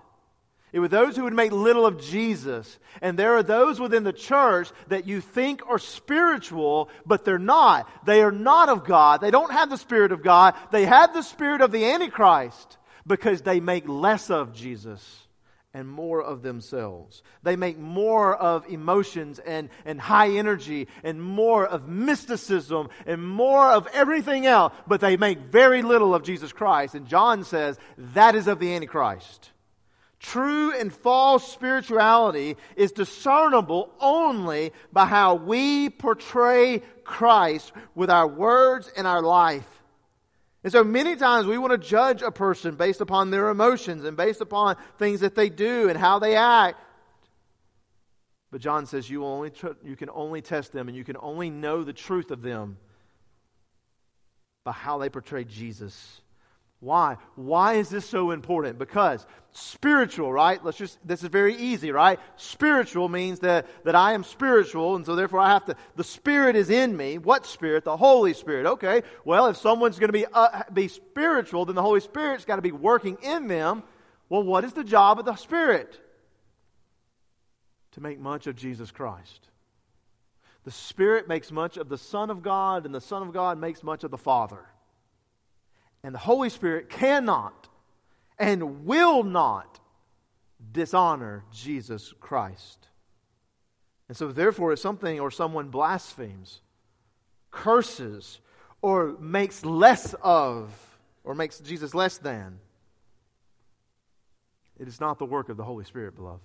It 0.74 0.80
was 0.80 0.90
those 0.90 1.16
who 1.16 1.24
would 1.24 1.34
make 1.34 1.52
little 1.52 1.86
of 1.86 2.02
Jesus. 2.02 2.78
And 3.02 3.18
there 3.18 3.36
are 3.36 3.44
those 3.44 3.80
within 3.80 4.04
the 4.04 4.14
church 4.14 4.70
that 4.90 5.08
you 5.08 5.22
think 5.22 5.62
are 5.68 5.80
spiritual, 5.80 6.90
but 7.06 7.24
they're 7.24 7.40
not. 7.40 7.90
They 8.06 8.22
are 8.22 8.32
not 8.32 8.70
of 8.70 8.84
God. 8.84 9.22
They 9.22 9.32
don't 9.32 9.52
have 9.52 9.70
the 9.70 9.78
Spirit 9.78 10.12
of 10.12 10.24
God. 10.24 10.56
They 10.72 10.86
have 10.86 11.14
the 11.14 11.22
Spirit 11.22 11.62
of 11.62 11.72
the 11.72 11.86
Antichrist 11.86 12.78
because 13.06 13.42
they 13.42 13.62
make 13.62 13.88
less 13.88 14.30
of 14.30 14.54
Jesus 14.54 15.28
and 15.74 15.88
more 15.88 16.22
of 16.22 16.42
themselves. 16.42 17.22
They 17.44 17.56
make 17.56 17.78
more 17.78 18.36
of 18.36 18.68
emotions 18.68 19.40
and, 19.40 19.70
and 19.86 20.02
high 20.02 20.32
energy 20.32 20.88
and 21.04 21.22
more 21.22 21.66
of 21.66 21.88
mysticism 21.88 22.90
and 23.06 23.26
more 23.26 23.72
of 23.72 23.88
everything 23.94 24.46
else, 24.46 24.74
but 24.88 25.02
they 25.02 25.18
make 25.18 25.40
very 25.40 25.82
little 25.82 26.14
of 26.14 26.24
Jesus 26.24 26.52
Christ. 26.52 26.96
And 26.96 27.08
John 27.08 27.44
says 27.44 27.78
that 27.98 28.36
is 28.36 28.48
of 28.48 28.60
the 28.60 28.74
Antichrist. 28.74 29.52
True 30.20 30.74
and 30.74 30.92
false 30.92 31.52
spirituality 31.52 32.58
is 32.76 32.92
discernible 32.92 33.92
only 34.00 34.74
by 34.92 35.06
how 35.06 35.36
we 35.36 35.90
portray 35.90 36.82
Christ 37.04 37.72
with 37.94 38.10
our 38.10 38.28
words 38.28 38.92
and 38.98 39.06
our 39.06 39.22
life. 39.22 39.68
And 40.64 40.74
so 40.74 40.84
many 40.84 41.16
times 41.16 41.46
we 41.46 41.58
want 41.58 41.72
to 41.72 41.88
judge 41.88 42.24
a 42.24 42.32
person 42.32 42.76
based 42.76 43.00
upon 43.00 43.30
their 43.30 43.50
emotions 43.50 44.04
and 44.06 44.18
based 44.18 44.42
upon 44.42 44.76
things 44.98 45.20
that 45.20 45.36
they 45.36 45.50
do 45.50 45.88
and 45.88 45.98
how 45.98 46.18
they 46.20 46.36
act. 46.36 46.82
But 48.52 48.62
John 48.62 48.88
says 48.88 49.10
you, 49.10 49.24
only 49.24 49.52
tr- 49.52 49.78
you 49.84 49.96
can 49.96 50.10
only 50.10 50.42
test 50.42 50.72
them 50.74 50.88
and 50.88 50.98
you 50.98 51.04
can 51.04 51.18
only 51.20 51.52
know 51.52 51.84
the 51.84 51.94
truth 51.94 52.32
of 52.32 52.42
them 52.42 52.78
by 54.64 54.72
how 54.72 54.98
they 54.98 55.10
portray 55.10 55.44
Jesus 55.44 56.22
Why? 56.80 57.18
Why 57.36 57.74
is 57.76 57.90
this 57.90 58.08
so 58.08 58.32
important? 58.32 58.78
Because 58.78 59.26
spiritual, 59.52 60.32
right? 60.32 60.64
Let's 60.64 60.78
just, 60.78 61.00
this 61.06 61.24
is 61.24 61.30
very 61.30 61.56
easy, 61.56 61.92
right? 61.92 62.20
Spiritual 62.36 63.10
means 63.10 63.40
that, 63.40 63.66
that 63.84 63.96
I 63.96 64.14
am 64.14 64.24
spiritual, 64.24 64.96
and 64.96 65.04
so 65.04 65.16
therefore 65.16 65.40
I 65.40 65.50
have 65.50 65.66
to, 65.66 65.76
the 65.96 66.04
Spirit 66.04 66.56
is 66.56 66.70
in 66.70 66.96
me. 66.96 67.18
What 67.18 67.48
Spirit? 67.48 67.84
The 67.84 67.98
Holy 67.98 68.36
Spirit. 68.36 68.68
Okay, 68.68 69.02
well, 69.26 69.48
if 69.48 69.58
someone's 69.58 69.98
going 69.98 70.10
to 70.10 70.14
be, 70.14 70.28
uh, 70.32 70.64
be 70.72 70.88
spiritual, 70.88 71.66
then 71.66 71.76
the 71.76 71.82
Holy 71.82 72.00
Spirit's 72.00 72.46
got 72.46 72.58
to 72.58 72.62
be 72.62 72.72
working 72.72 73.18
in 73.24 73.48
them. 73.48 73.82
Well, 74.30 74.44
what 74.44 74.64
is 74.64 74.74
the 74.74 74.84
job 74.84 75.18
of 75.18 75.26
the 75.26 75.36
Spirit? 75.36 76.00
To 77.94 78.02
make 78.02 78.20
much 78.20 78.46
of 78.46 78.56
Jesus 78.56 78.92
Christ. 78.92 79.48
The 80.64 80.72
Spirit 80.72 81.28
makes 81.28 81.52
much 81.52 81.78
of 81.78 81.90
the 81.90 81.98
Son 81.98 82.30
of 82.30 82.44
God, 82.44 82.86
and 82.86 82.94
the 82.94 83.02
Son 83.02 83.24
of 83.24 83.34
God 83.34 83.58
makes 83.58 83.82
much 83.82 84.04
of 84.04 84.12
the 84.12 84.18
Father. 84.18 84.64
And 86.04 86.14
the 86.14 86.20
Holy 86.20 86.50
Spirit 86.50 86.90
cannot 86.90 87.68
and 88.40 88.86
will 88.86 89.24
not 89.24 89.80
dishonor 90.72 91.44
Jesus 91.52 92.14
Christ. 92.20 92.88
And 94.08 94.16
so, 94.16 94.32
therefore, 94.32 94.74
if 94.74 94.80
something 94.80 95.20
or 95.20 95.32
someone 95.32 95.70
blasphemes, 95.70 96.62
curses, 97.52 98.40
or 98.82 99.16
makes 99.20 99.66
less 99.66 100.14
of, 100.22 100.72
or 101.24 101.36
makes 101.36 101.60
Jesus 101.60 101.94
less 101.94 102.18
than, 102.18 102.60
it 104.80 104.88
is 104.88 105.02
not 105.02 105.18
the 105.18 105.26
work 105.26 105.50
of 105.50 105.58
the 105.58 105.64
Holy 105.64 105.84
Spirit, 105.84 106.16
beloved. 106.16 106.44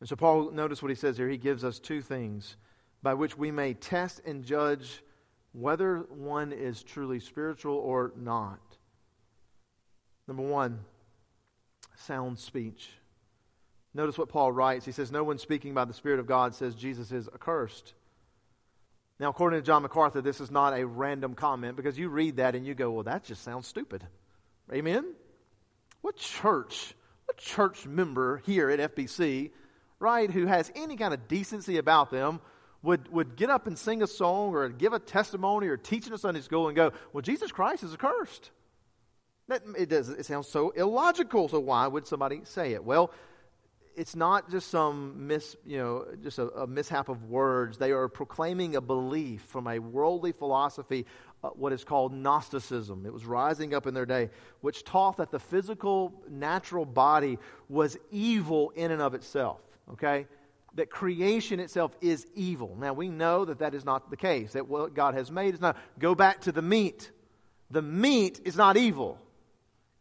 And 0.00 0.08
so, 0.08 0.16
Paul, 0.16 0.50
notice 0.50 0.82
what 0.82 0.88
he 0.88 0.94
says 0.94 1.16
here. 1.16 1.28
He 1.28 1.36
gives 1.36 1.62
us 1.64 1.78
two 1.78 2.02
things 2.02 2.56
by 3.02 3.14
which 3.14 3.38
we 3.38 3.50
may 3.50 3.74
test 3.74 4.20
and 4.26 4.44
judge 4.44 5.02
whether 5.52 5.98
one 6.08 6.52
is 6.52 6.82
truly 6.82 7.20
spiritual 7.20 7.76
or 7.76 8.12
not. 8.16 8.60
Number 10.28 10.42
one, 10.42 10.80
sound 11.96 12.38
speech. 12.38 12.88
Notice 13.92 14.16
what 14.16 14.28
Paul 14.28 14.52
writes. 14.52 14.84
He 14.86 14.92
says, 14.92 15.10
No 15.10 15.24
one 15.24 15.38
speaking 15.38 15.74
by 15.74 15.84
the 15.84 15.92
Spirit 15.92 16.20
of 16.20 16.26
God 16.26 16.54
says 16.54 16.74
Jesus 16.74 17.10
is 17.10 17.28
accursed. 17.28 17.94
Now, 19.18 19.30
according 19.30 19.60
to 19.60 19.66
John 19.66 19.82
MacArthur, 19.82 20.22
this 20.22 20.40
is 20.40 20.50
not 20.50 20.78
a 20.78 20.86
random 20.86 21.34
comment 21.34 21.76
because 21.76 21.98
you 21.98 22.08
read 22.08 22.36
that 22.36 22.54
and 22.54 22.64
you 22.64 22.74
go, 22.74 22.90
Well, 22.90 23.04
that 23.04 23.24
just 23.24 23.42
sounds 23.42 23.66
stupid. 23.66 24.06
Amen? 24.72 25.04
What 26.00 26.16
church, 26.16 26.94
what 27.26 27.36
church 27.36 27.86
member 27.86 28.38
here 28.46 28.70
at 28.70 28.94
FBC, 28.94 29.50
right, 29.98 30.30
who 30.30 30.46
has 30.46 30.70
any 30.76 30.96
kind 30.96 31.12
of 31.12 31.26
decency 31.26 31.76
about 31.76 32.10
them 32.10 32.40
would, 32.82 33.12
would 33.12 33.36
get 33.36 33.50
up 33.50 33.66
and 33.66 33.78
sing 33.78 34.02
a 34.02 34.06
song 34.06 34.54
or 34.54 34.68
give 34.68 34.92
a 34.92 34.98
testimony 34.98 35.68
or 35.68 35.76
teach 35.76 36.06
in 36.06 36.12
a 36.12 36.18
Sunday 36.18 36.40
school 36.40 36.68
and 36.68 36.76
go, 36.76 36.92
Well, 37.12 37.22
Jesus 37.22 37.52
Christ 37.52 37.82
is 37.82 37.92
accursed. 37.92 38.50
That, 39.48 39.62
it, 39.76 39.88
does, 39.88 40.08
it 40.08 40.24
sounds 40.26 40.48
so 40.48 40.70
illogical, 40.70 41.48
so 41.48 41.58
why 41.58 41.86
would 41.86 42.06
somebody 42.06 42.42
say 42.44 42.72
it? 42.72 42.84
Well, 42.84 43.10
it's 43.96 44.14
not 44.14 44.50
just 44.50 44.68
some 44.70 45.26
mis, 45.26 45.56
you 45.66 45.76
know, 45.76 46.06
just 46.22 46.38
a, 46.38 46.48
a 46.50 46.66
mishap 46.66 47.08
of 47.08 47.24
words. 47.24 47.76
They 47.76 47.90
are 47.90 48.08
proclaiming 48.08 48.76
a 48.76 48.80
belief 48.80 49.42
from 49.42 49.66
a 49.66 49.78
worldly 49.78 50.32
philosophy, 50.32 51.04
uh, 51.42 51.48
what 51.48 51.72
is 51.72 51.84
called 51.84 52.12
Gnosticism. 52.12 53.04
It 53.04 53.12
was 53.12 53.26
rising 53.26 53.74
up 53.74 53.86
in 53.86 53.94
their 53.94 54.06
day, 54.06 54.30
which 54.60 54.84
taught 54.84 55.16
that 55.16 55.30
the 55.30 55.40
physical, 55.40 56.14
natural 56.30 56.84
body 56.84 57.38
was 57.68 57.98
evil 58.10 58.70
in 58.76 58.90
and 58.90 59.02
of 59.02 59.14
itself. 59.14 59.60
Okay, 59.92 60.26
that 60.74 60.90
creation 60.90 61.60
itself 61.60 61.96
is 62.00 62.26
evil. 62.34 62.76
Now, 62.78 62.92
we 62.92 63.08
know 63.08 63.44
that 63.44 63.58
that 63.58 63.74
is 63.74 63.84
not 63.84 64.10
the 64.10 64.16
case, 64.16 64.52
that 64.52 64.68
what 64.68 64.94
God 64.94 65.14
has 65.14 65.30
made 65.30 65.54
is 65.54 65.60
not. 65.60 65.76
Go 65.98 66.14
back 66.14 66.42
to 66.42 66.52
the 66.52 66.62
meat. 66.62 67.10
The 67.70 67.82
meat 67.82 68.40
is 68.44 68.56
not 68.56 68.76
evil, 68.76 69.18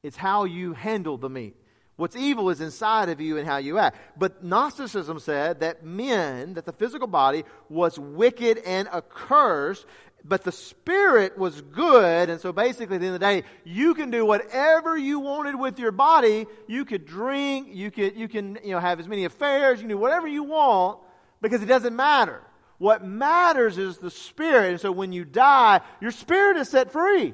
it's 0.02 0.18
how 0.18 0.46
you 0.46 0.74
handle 0.74 1.18
the 1.18 1.30
meat. 1.30 1.56
What's 1.98 2.16
evil 2.16 2.50
is 2.50 2.62
inside 2.62 3.10
of 3.10 3.20
you 3.20 3.38
and 3.38 3.46
how 3.46 3.58
you 3.58 3.78
act. 3.78 3.98
But 4.18 4.42
Gnosticism 4.42 5.20
said 5.20 5.60
that 5.60 5.84
men, 5.84 6.54
that 6.54 6.66
the 6.66 6.72
physical 6.72 7.08
body 7.08 7.44
was 7.68 8.00
wicked 8.00 8.60
and 8.60 8.88
accursed, 8.88 9.86
but 10.24 10.44
the 10.44 10.52
spirit 10.52 11.38
was 11.38 11.62
good. 11.62 12.30
And 12.30 12.40
so 12.40 12.52
basically, 12.52 12.96
at 12.96 13.02
the 13.02 13.08
end 13.08 13.16
of 13.16 13.22
the 13.22 13.26
day, 13.26 13.44
you 13.64 13.94
can 13.94 14.12
do 14.12 14.26
whatever 14.26 14.98
you 14.98 15.20
wanted 15.20 15.56
with 15.56 15.80
your 15.80 15.92
body. 15.92 16.48
You 16.68 16.86
could 16.86 17.06
drink, 17.06 17.70
you 17.72 17.92
could, 17.92 18.16
you 18.16 18.28
can, 18.28 18.60
you 18.64 18.72
know, 18.72 18.80
have 18.80 19.00
as 19.00 19.08
many 19.08 19.26
affairs, 19.26 19.80
you 19.80 19.84
can 19.84 19.90
do 19.90 19.98
whatever 19.98 20.28
you 20.28 20.44
want 20.44 21.00
because 21.42 21.62
it 21.62 21.68
doesn't 21.68 21.96
matter. 21.96 22.42
What 22.78 23.04
matters 23.04 23.78
is 23.78 23.98
the 23.98 24.12
spirit. 24.12 24.72
And 24.72 24.82
so 24.82 24.92
when 24.92 25.12
you 25.12 25.26
die, 25.26 25.82
your 26.02 26.12
spirit 26.12 26.58
is 26.58 26.70
set 26.70 26.92
free. 26.92 27.34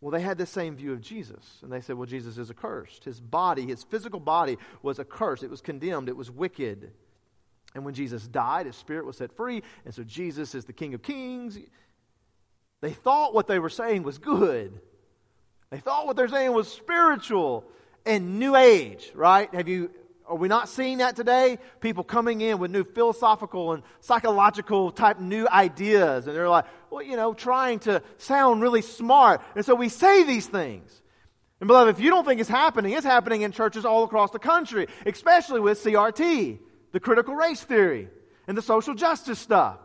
Well, 0.00 0.10
they 0.10 0.20
had 0.20 0.38
the 0.38 0.46
same 0.46 0.76
view 0.76 0.92
of 0.92 1.00
Jesus. 1.00 1.58
And 1.62 1.70
they 1.70 1.82
said, 1.82 1.96
well, 1.96 2.06
Jesus 2.06 2.38
is 2.38 2.50
accursed. 2.50 3.04
His 3.04 3.20
body, 3.20 3.66
his 3.66 3.82
physical 3.82 4.20
body 4.20 4.56
was 4.82 4.98
accursed. 4.98 5.42
It 5.42 5.50
was 5.50 5.60
condemned. 5.60 6.08
It 6.08 6.16
was 6.16 6.30
wicked. 6.30 6.92
And 7.74 7.84
when 7.84 7.94
Jesus 7.94 8.26
died, 8.26 8.66
his 8.66 8.76
spirit 8.76 9.06
was 9.06 9.16
set 9.16 9.32
free. 9.36 9.62
And 9.84 9.94
so 9.94 10.02
Jesus 10.02 10.54
is 10.54 10.64
the 10.64 10.72
King 10.72 10.94
of 10.94 11.02
Kings. 11.02 11.58
They 12.80 12.92
thought 12.92 13.34
what 13.34 13.46
they 13.46 13.58
were 13.58 13.68
saying 13.68 14.02
was 14.02 14.18
good. 14.18 14.80
They 15.70 15.78
thought 15.78 16.06
what 16.06 16.16
they're 16.16 16.28
saying 16.28 16.52
was 16.52 16.66
spiritual 16.66 17.64
and 18.04 18.40
new 18.40 18.56
age, 18.56 19.12
right? 19.14 19.52
Have 19.54 19.68
you 19.68 19.90
are 20.26 20.36
we 20.36 20.46
not 20.46 20.68
seeing 20.68 20.98
that 20.98 21.16
today? 21.16 21.58
People 21.80 22.04
coming 22.04 22.40
in 22.40 22.58
with 22.58 22.70
new 22.70 22.84
philosophical 22.84 23.72
and 23.72 23.82
psychological 23.98 24.92
type 24.92 25.18
new 25.18 25.48
ideas. 25.48 26.28
And 26.28 26.36
they're 26.36 26.48
like, 26.48 26.66
well, 26.88 27.02
you 27.02 27.16
know, 27.16 27.34
trying 27.34 27.80
to 27.80 28.00
sound 28.18 28.62
really 28.62 28.80
smart. 28.80 29.42
And 29.56 29.64
so 29.64 29.74
we 29.74 29.88
say 29.88 30.22
these 30.22 30.46
things. 30.46 31.02
And 31.58 31.66
beloved, 31.66 31.96
if 31.96 32.00
you 32.00 32.10
don't 32.10 32.24
think 32.24 32.40
it's 32.40 32.48
happening, 32.48 32.92
it's 32.92 33.04
happening 33.04 33.42
in 33.42 33.50
churches 33.50 33.84
all 33.84 34.04
across 34.04 34.30
the 34.30 34.38
country, 34.38 34.86
especially 35.04 35.58
with 35.58 35.82
CRT 35.82 36.60
the 36.92 37.00
critical 37.00 37.34
race 37.34 37.62
theory 37.62 38.08
and 38.46 38.56
the 38.56 38.62
social 38.62 38.94
justice 38.94 39.38
stuff. 39.38 39.78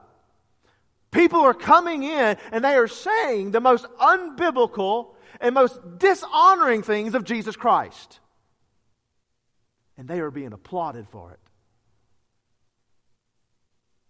People 1.11 1.41
are 1.41 1.53
coming 1.53 2.03
in 2.03 2.37
and 2.51 2.63
they 2.63 2.75
are 2.75 2.87
saying 2.87 3.51
the 3.51 3.61
most 3.61 3.85
unbiblical 3.99 5.15
and 5.39 5.55
most 5.55 5.79
dishonoring 5.97 6.83
things 6.83 7.15
of 7.15 7.23
Jesus 7.23 7.55
Christ. 7.55 8.19
And 9.97 10.07
they 10.07 10.19
are 10.19 10.31
being 10.31 10.51
applauded 10.51 11.07
for 11.07 11.31
it. 11.31 11.39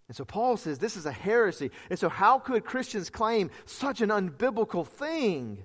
And 0.07 0.15
so 0.15 0.25
Paul 0.25 0.57
says 0.57 0.79
this 0.79 0.97
is 0.97 1.05
a 1.05 1.11
heresy. 1.11 1.71
And 1.89 1.97
so, 1.97 2.09
how 2.09 2.39
could 2.39 2.63
Christians 2.63 3.09
claim 3.09 3.49
such 3.65 4.01
an 4.01 4.09
unbiblical 4.09 4.85
thing? 4.85 5.63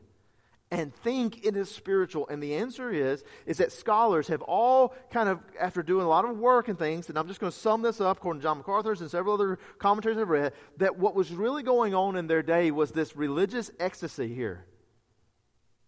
And 0.70 0.94
think 0.94 1.44
it 1.44 1.56
is 1.56 1.70
spiritual? 1.70 2.28
And 2.28 2.42
the 2.42 2.54
answer 2.54 2.90
is, 2.90 3.24
is 3.46 3.58
that 3.58 3.72
scholars 3.72 4.28
have 4.28 4.42
all 4.42 4.94
kind 5.10 5.28
of, 5.28 5.40
after 5.58 5.82
doing 5.82 6.06
a 6.06 6.08
lot 6.08 6.24
of 6.24 6.38
work 6.38 6.68
and 6.68 6.78
things, 6.78 7.08
and 7.08 7.18
I'm 7.18 7.26
just 7.26 7.40
going 7.40 7.52
to 7.52 7.58
sum 7.58 7.82
this 7.82 8.00
up 8.00 8.18
according 8.18 8.40
to 8.40 8.44
John 8.44 8.58
MacArthur's 8.58 9.00
and 9.00 9.10
several 9.10 9.34
other 9.34 9.58
commentaries 9.78 10.18
I've 10.18 10.28
read, 10.28 10.52
that 10.76 10.98
what 10.98 11.14
was 11.14 11.32
really 11.32 11.62
going 11.62 11.94
on 11.94 12.16
in 12.16 12.26
their 12.26 12.42
day 12.42 12.70
was 12.70 12.92
this 12.92 13.16
religious 13.16 13.70
ecstasy 13.80 14.32
here. 14.32 14.64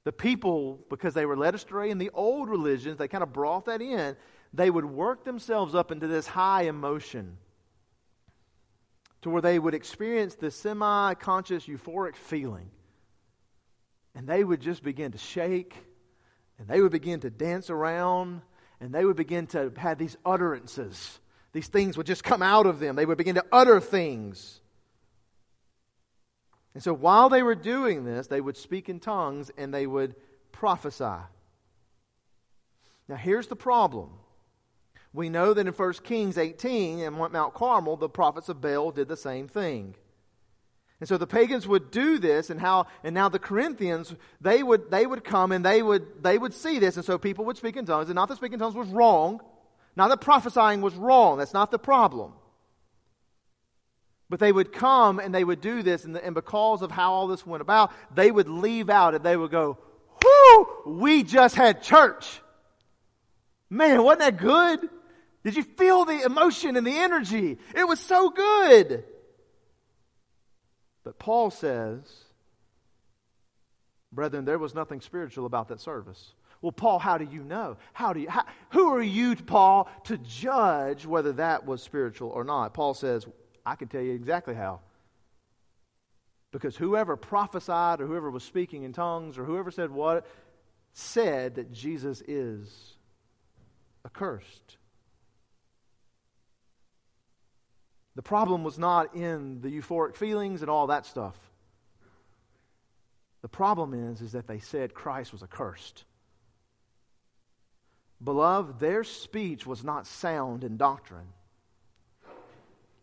The 0.05 0.13
people, 0.13 0.85
because 0.91 1.15
they 1.15 1.27
were 1.27 1.37
led 1.37 1.55
astray 1.55 1.91
in 1.91 1.99
the 1.99 2.11
old 2.13 2.49
religions, 2.49 2.99
they 2.99 3.07
kind 3.07 3.23
of 3.23 3.33
brought 3.33 3.67
that 3.67 3.81
in, 3.81 4.17
they 4.53 4.69
would 4.69 4.85
work 4.85 5.25
themselves 5.25 5.75
up 5.75 5.93
into 5.93 6.09
this 6.09 6.27
high 6.27 6.63
emotion 6.63 7.39
to 9.23 9.31
where 9.31 9.41
they 9.41 9.61
would 9.61 9.75
experience 9.75 10.35
this 10.35 10.57
semi 10.57 11.15
conscious 11.15 11.67
euphoric 11.67 12.17
feeling 12.17 12.69
and 14.15 14.27
they 14.27 14.45
would 14.45 14.61
just 14.61 14.83
begin 14.83 15.13
to 15.13 15.19
shake, 15.19 15.75
and 16.59 16.69
they 16.69 16.81
would 16.81 16.93
begin 16.93 17.21
to 17.21 17.31
dance 17.31 17.71
around, 17.71 18.43
and 18.81 18.95
they 18.95 19.05
would 19.05 19.17
begin 19.17 19.47
to 19.49 19.73
have 19.77 19.99
these 19.99 20.17
utterances. 20.25 21.19
These 21.53 21.69
things 21.69 21.97
would 21.97 22.07
just 22.07 22.25
come 22.25 22.43
out 22.43 22.67
of 22.67 22.81
them. 22.81 22.97
They 22.97 23.07
would 23.07 23.19
begin 23.19 23.35
to 23.37 23.45
utter 23.53 23.81
things. 23.81 24.61
And 26.75 26.83
so 26.83 26.95
while 26.95 27.29
they 27.29 27.43
were 27.43 27.55
doing 27.55 28.05
this, 28.05 28.27
they 28.27 28.41
would 28.41 28.57
speak 28.57 28.89
in 28.89 29.01
tongues 29.01 29.51
and 29.59 29.73
they 29.73 29.87
would 29.87 30.15
prophesy. 30.53 31.23
Now, 33.09 33.17
here's 33.17 33.49
the 33.49 33.57
problem. 33.57 34.11
We 35.13 35.29
know 35.29 35.53
that 35.53 35.67
in 35.67 35.75
1 35.75 35.93
Kings 36.05 36.39
18 36.39 37.01
and 37.01 37.17
Mount 37.17 37.53
Carmel, 37.53 37.97
the 37.99 38.09
prophets 38.09 38.49
of 38.49 38.63
Baal 38.63 38.91
did 38.91 39.09
the 39.09 39.17
same 39.17 39.49
thing. 39.49 39.95
And 41.03 41.09
so 41.09 41.19
the 41.19 41.27
pagans 41.27 41.67
would 41.67 41.91
do 41.91 42.19
this, 42.19 42.49
and 42.49 42.61
how 42.61 42.87
and 43.03 43.13
now 43.13 43.29
the 43.29 43.41
Corinthians 43.41 44.15
they 44.41 44.63
would 44.63 44.89
they 44.89 45.05
would 45.05 45.25
come 45.25 45.51
and 45.51 45.65
they 45.65 45.83
would 45.83 46.23
they 46.23 46.39
would 46.39 46.55
see 46.55 46.79
this, 46.79 46.95
and 46.95 47.05
so 47.05 47.19
people 47.19 47.45
would 47.47 47.57
speak 47.57 47.77
in 47.77 47.85
tongues. 47.85 48.09
And 48.09 48.15
not 48.15 48.29
that 48.29 48.37
speaking 48.37 48.53
in 48.53 48.61
tongues 48.61 48.77
was 48.77 48.87
wrong, 48.87 49.41
not 49.97 50.11
that 50.11 50.21
prophesying 50.21 50.81
was 50.81 50.95
wrong. 50.95 51.39
That's 51.39 51.55
not 51.55 51.73
the 51.73 51.79
problem. 51.81 52.35
But 54.31 54.39
they 54.39 54.53
would 54.53 54.73
come 54.73 55.19
and 55.19 55.35
they 55.35 55.43
would 55.43 55.61
do 55.61 55.83
this, 55.83 56.05
and, 56.05 56.17
and 56.17 56.37
because 56.37 56.83
of 56.83 56.93
how 56.93 57.13
all 57.15 57.27
this 57.27 57.45
went 57.45 57.63
about, 57.63 57.91
they 58.15 58.31
would 58.31 58.49
leave 58.49 58.89
out 58.89 59.17
and 59.17 59.25
they 59.25 59.37
would 59.37 59.51
go, 59.51 59.79
"Whoo! 60.25 60.69
We 60.87 61.25
just 61.25 61.57
had 61.57 61.83
church. 61.83 62.41
Man, 63.69 64.05
wasn't 64.05 64.21
that 64.21 64.37
good? 64.37 64.89
Did 65.43 65.57
you 65.57 65.65
feel 65.65 66.05
the 66.05 66.23
emotion 66.23 66.77
and 66.77 66.87
the 66.87 66.97
energy? 66.97 67.59
It 67.75 67.89
was 67.89 67.99
so 67.99 68.31
good." 68.31 69.03
But 71.05 71.19
Paul 71.19 71.51
says 71.51 72.03
Brethren, 74.13 74.45
there 74.45 74.59
was 74.59 74.75
nothing 74.75 75.01
spiritual 75.01 75.47
about 75.47 75.69
that 75.69 75.81
service. 75.81 76.35
Well, 76.61 76.71
Paul, 76.71 76.99
how 76.99 77.19
do 77.19 77.25
you 77.25 77.43
know? 77.43 77.77
How 77.93 78.13
do 78.13 78.21
you, 78.21 78.29
how, 78.29 78.45
who 78.71 78.95
are 78.95 79.03
you, 79.03 79.35
Paul, 79.35 79.91
to 80.05 80.19
judge 80.19 81.07
whether 81.07 81.33
that 81.33 81.67
was 81.67 81.83
spiritual 81.83 82.29
or 82.29 82.45
not? 82.45 82.75
Paul 82.75 82.95
says, 82.95 83.27
I 83.65 83.75
can 83.75 83.89
tell 83.89 84.03
you 84.03 84.13
exactly 84.13 84.55
how. 84.55 84.81
Because 86.53 86.77
whoever 86.77 87.17
prophesied 87.17 88.01
or 88.01 88.07
whoever 88.07 88.31
was 88.31 88.45
speaking 88.45 88.83
in 88.83 88.93
tongues 88.93 89.39
or 89.39 89.45
whoever 89.45 89.71
said 89.71 89.91
what 89.91 90.27
said 90.93 91.55
that 91.55 91.73
Jesus 91.73 92.23
is 92.29 92.95
accursed. 94.05 94.77
The 98.15 98.23
problem 98.23 98.63
was 98.63 98.79
not 98.79 99.15
in 99.15 99.61
the 99.61 99.69
euphoric 99.69 100.17
feelings 100.17 100.61
and 100.61 100.71
all 100.71 100.89
that 100.89 101.07
stuff. 101.07 101.37
The 103.41 103.49
problem 103.49 103.95
is, 104.13 104.21
is 104.21 104.33
that 104.33 104.47
they 104.47 104.61
said 104.61 104.95
Christ 104.95 105.33
was 105.33 105.43
accursed. 105.43 106.05
Beloved, 108.23 108.79
their 108.79 109.03
speech 109.03 109.67
was 109.67 109.83
not 109.83 110.07
sound 110.07 110.63
in 110.63 110.77
doctrine. 110.77 111.27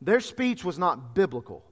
Their 0.01 0.21
speech 0.21 0.63
was 0.63 0.79
not 0.79 1.13
biblical. 1.13 1.65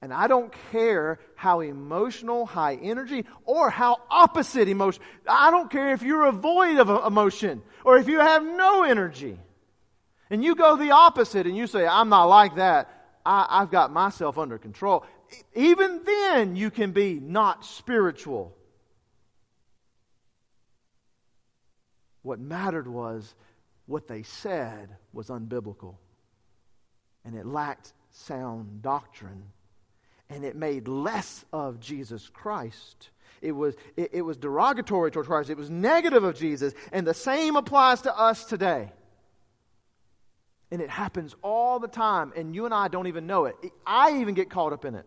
And 0.00 0.12
I 0.12 0.26
don't 0.26 0.52
care 0.72 1.20
how 1.36 1.60
emotional, 1.60 2.44
high 2.44 2.74
energy, 2.74 3.24
or 3.44 3.70
how 3.70 3.98
opposite 4.10 4.68
emotion. 4.68 5.00
I 5.28 5.52
don't 5.52 5.70
care 5.70 5.92
if 5.92 6.02
you're 6.02 6.24
a 6.24 6.32
void 6.32 6.78
of 6.78 7.06
emotion 7.06 7.62
or 7.84 7.98
if 7.98 8.08
you 8.08 8.18
have 8.18 8.42
no 8.42 8.82
energy. 8.82 9.38
And 10.32 10.42
you 10.42 10.54
go 10.54 10.76
the 10.76 10.92
opposite 10.92 11.46
and 11.46 11.54
you 11.54 11.66
say, 11.66 11.86
I'm 11.86 12.08
not 12.08 12.24
like 12.24 12.56
that. 12.56 12.88
I, 13.24 13.58
have 13.60 13.70
got 13.70 13.92
myself 13.92 14.38
under 14.38 14.56
control. 14.56 15.04
Even 15.54 16.00
then, 16.06 16.56
you 16.56 16.70
can 16.70 16.92
be 16.92 17.20
not 17.20 17.66
spiritual. 17.66 18.56
What 22.22 22.40
mattered 22.40 22.88
was 22.88 23.34
what 23.84 24.08
they 24.08 24.22
said 24.22 24.96
was 25.12 25.28
unbiblical. 25.28 25.96
And 27.26 27.36
it 27.36 27.44
lacked 27.44 27.92
sound 28.10 28.80
doctrine 28.80 29.44
and 30.30 30.46
it 30.46 30.56
made 30.56 30.88
less 30.88 31.44
of 31.52 31.78
Jesus 31.78 32.30
Christ. 32.30 33.10
It 33.42 33.52
was, 33.52 33.74
it, 33.98 34.10
it 34.14 34.22
was 34.22 34.38
derogatory 34.38 35.10
toward 35.10 35.26
Christ. 35.26 35.50
It 35.50 35.58
was 35.58 35.68
negative 35.68 36.24
of 36.24 36.36
Jesus. 36.36 36.72
And 36.90 37.06
the 37.06 37.12
same 37.12 37.56
applies 37.56 38.00
to 38.02 38.18
us 38.18 38.46
today. 38.46 38.92
And 40.72 40.80
it 40.80 40.90
happens 40.90 41.36
all 41.42 41.78
the 41.78 41.86
time, 41.86 42.32
and 42.34 42.52
you 42.54 42.64
and 42.64 42.74
I 42.74 42.88
don't 42.88 43.06
even 43.06 43.28
know 43.28 43.44
it. 43.44 43.54
I 43.86 44.18
even 44.20 44.34
get 44.34 44.50
caught 44.50 44.72
up 44.72 44.84
in 44.84 44.96
it. 44.96 45.06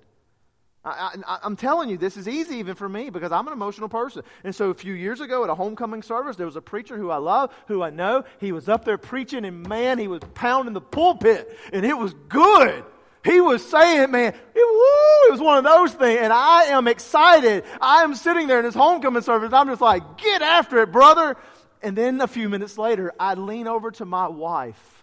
I, 0.86 1.40
am 1.44 1.56
telling 1.56 1.90
you, 1.90 1.98
this 1.98 2.16
is 2.16 2.28
easy 2.28 2.58
even 2.58 2.76
for 2.76 2.88
me 2.88 3.10
because 3.10 3.32
I'm 3.32 3.48
an 3.48 3.54
emotional 3.54 3.90
person. 3.90 4.22
And 4.44 4.54
so 4.54 4.70
a 4.70 4.74
few 4.76 4.94
years 4.94 5.20
ago 5.20 5.44
at 5.44 5.50
a 5.50 5.56
homecoming 5.56 6.04
service, 6.04 6.38
there 6.38 6.46
was 6.46 6.56
a 6.56 6.62
preacher 6.62 6.96
who 6.96 7.10
I 7.10 7.18
love, 7.18 7.52
who 7.68 7.82
I 7.82 7.90
know. 7.90 8.24
He 8.40 8.52
was 8.52 8.70
up 8.70 8.86
there 8.86 9.00
preaching, 9.00 9.46
and 9.46 9.68
man, 9.68 9.98
he 9.98 10.08
was 10.08 10.22
pounding 10.36 10.74
the 10.74 10.82
pulpit, 10.82 11.58
and 11.74 11.84
it 11.84 11.98
was 11.98 12.14
good. 12.30 12.84
He 13.24 13.42
was 13.42 13.68
saying, 13.68 14.12
man, 14.12 14.36
it, 14.36 14.38
woo, 14.56 15.30
it 15.30 15.32
was 15.32 15.42
one 15.42 15.58
of 15.58 15.64
those 15.64 15.92
things. 15.94 16.20
And 16.22 16.32
I 16.32 16.66
am 16.66 16.88
excited. 16.88 17.64
I 17.82 18.04
am 18.04 18.14
sitting 18.14 18.46
there 18.46 18.60
in 18.60 18.66
this 18.66 18.76
homecoming 18.76 19.24
service. 19.24 19.48
and 19.48 19.56
I'm 19.56 19.68
just 19.68 19.82
like, 19.82 20.20
get 20.20 20.44
after 20.44 20.78
it, 20.84 20.92
brother. 20.92 21.36
And 21.82 21.98
then 21.98 22.22
a 22.22 22.28
few 22.28 22.50
minutes 22.50 22.78
later, 22.78 23.12
I 23.20 23.34
lean 23.34 23.68
over 23.68 23.90
to 23.92 24.06
my 24.06 24.28
wife. 24.28 24.95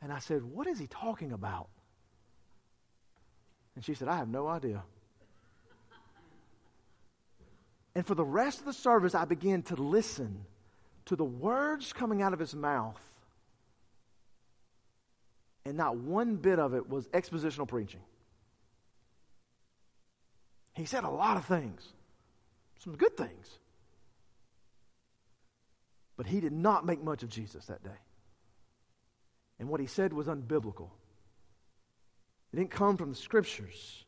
And 0.00 0.12
I 0.12 0.18
said, 0.18 0.44
What 0.44 0.66
is 0.66 0.78
he 0.78 0.86
talking 0.86 1.32
about? 1.32 1.68
And 3.74 3.84
she 3.84 3.94
said, 3.94 4.08
I 4.08 4.16
have 4.16 4.28
no 4.28 4.48
idea. 4.48 4.82
And 7.94 8.06
for 8.06 8.14
the 8.14 8.24
rest 8.24 8.60
of 8.60 8.64
the 8.64 8.72
service, 8.72 9.14
I 9.14 9.24
began 9.24 9.62
to 9.62 9.74
listen 9.76 10.44
to 11.06 11.16
the 11.16 11.24
words 11.24 11.92
coming 11.92 12.22
out 12.22 12.32
of 12.32 12.38
his 12.38 12.54
mouth 12.54 13.00
and 15.64 15.76
not 15.76 15.96
one 15.96 16.36
bit 16.36 16.58
of 16.58 16.74
it 16.74 16.88
was 16.88 17.06
expositional 17.08 17.68
preaching. 17.68 18.00
He 20.72 20.86
said 20.86 21.04
a 21.04 21.10
lot 21.10 21.36
of 21.36 21.44
things, 21.44 21.86
some 22.78 22.96
good 22.96 23.16
things. 23.16 23.58
But 26.16 26.26
he 26.26 26.40
did 26.40 26.52
not 26.52 26.86
make 26.86 27.02
much 27.02 27.22
of 27.22 27.28
Jesus 27.28 27.66
that 27.66 27.84
day. 27.84 27.90
And 29.58 29.68
what 29.68 29.80
he 29.80 29.86
said 29.86 30.12
was 30.12 30.26
unbiblical. 30.26 30.90
It 32.52 32.56
didn't 32.56 32.70
come 32.70 32.96
from 32.96 33.10
the 33.10 33.16
scriptures. 33.16 34.04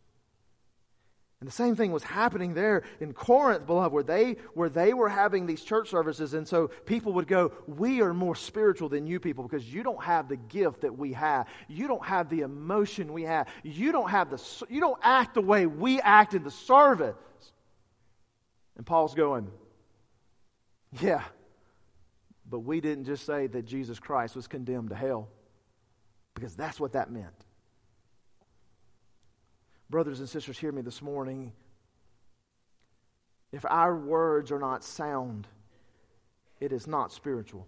And 1.40 1.48
the 1.48 1.52
same 1.52 1.74
thing 1.74 1.90
was 1.90 2.02
happening 2.02 2.52
there 2.52 2.82
in 3.00 3.14
Corinth, 3.14 3.66
beloved, 3.66 3.94
where 3.94 4.02
they, 4.02 4.36
where 4.52 4.68
they 4.68 4.92
were 4.92 5.08
having 5.08 5.46
these 5.46 5.64
church 5.64 5.88
services. 5.88 6.34
And 6.34 6.46
so 6.46 6.68
people 6.84 7.14
would 7.14 7.26
go, 7.26 7.52
We 7.66 8.02
are 8.02 8.12
more 8.12 8.34
spiritual 8.34 8.90
than 8.90 9.06
you 9.06 9.18
people 9.20 9.44
because 9.44 9.72
you 9.72 9.82
don't 9.82 10.02
have 10.04 10.28
the 10.28 10.36
gift 10.36 10.82
that 10.82 10.98
we 10.98 11.14
have. 11.14 11.48
You 11.66 11.88
don't 11.88 12.04
have 12.04 12.28
the 12.28 12.40
emotion 12.40 13.14
we 13.14 13.22
have. 13.22 13.48
You 13.62 13.90
don't, 13.90 14.10
have 14.10 14.28
the, 14.28 14.66
you 14.68 14.80
don't 14.80 15.00
act 15.02 15.32
the 15.32 15.40
way 15.40 15.64
we 15.64 15.98
act 16.00 16.34
in 16.34 16.44
the 16.44 16.50
service. 16.50 17.16
And 18.76 18.84
Paul's 18.84 19.14
going, 19.14 19.50
Yeah, 21.00 21.22
but 22.50 22.60
we 22.60 22.82
didn't 22.82 23.06
just 23.06 23.24
say 23.24 23.46
that 23.46 23.64
Jesus 23.64 23.98
Christ 23.98 24.36
was 24.36 24.46
condemned 24.46 24.90
to 24.90 24.94
hell 24.94 25.28
because 26.34 26.54
that's 26.54 26.80
what 26.80 26.92
that 26.92 27.10
meant. 27.10 27.44
Brothers 29.88 30.20
and 30.20 30.28
sisters, 30.28 30.58
hear 30.58 30.72
me 30.72 30.82
this 30.82 31.02
morning. 31.02 31.52
If 33.52 33.64
our 33.64 33.96
words 33.96 34.52
are 34.52 34.58
not 34.58 34.84
sound, 34.84 35.48
it 36.60 36.72
is 36.72 36.86
not 36.86 37.12
spiritual. 37.12 37.66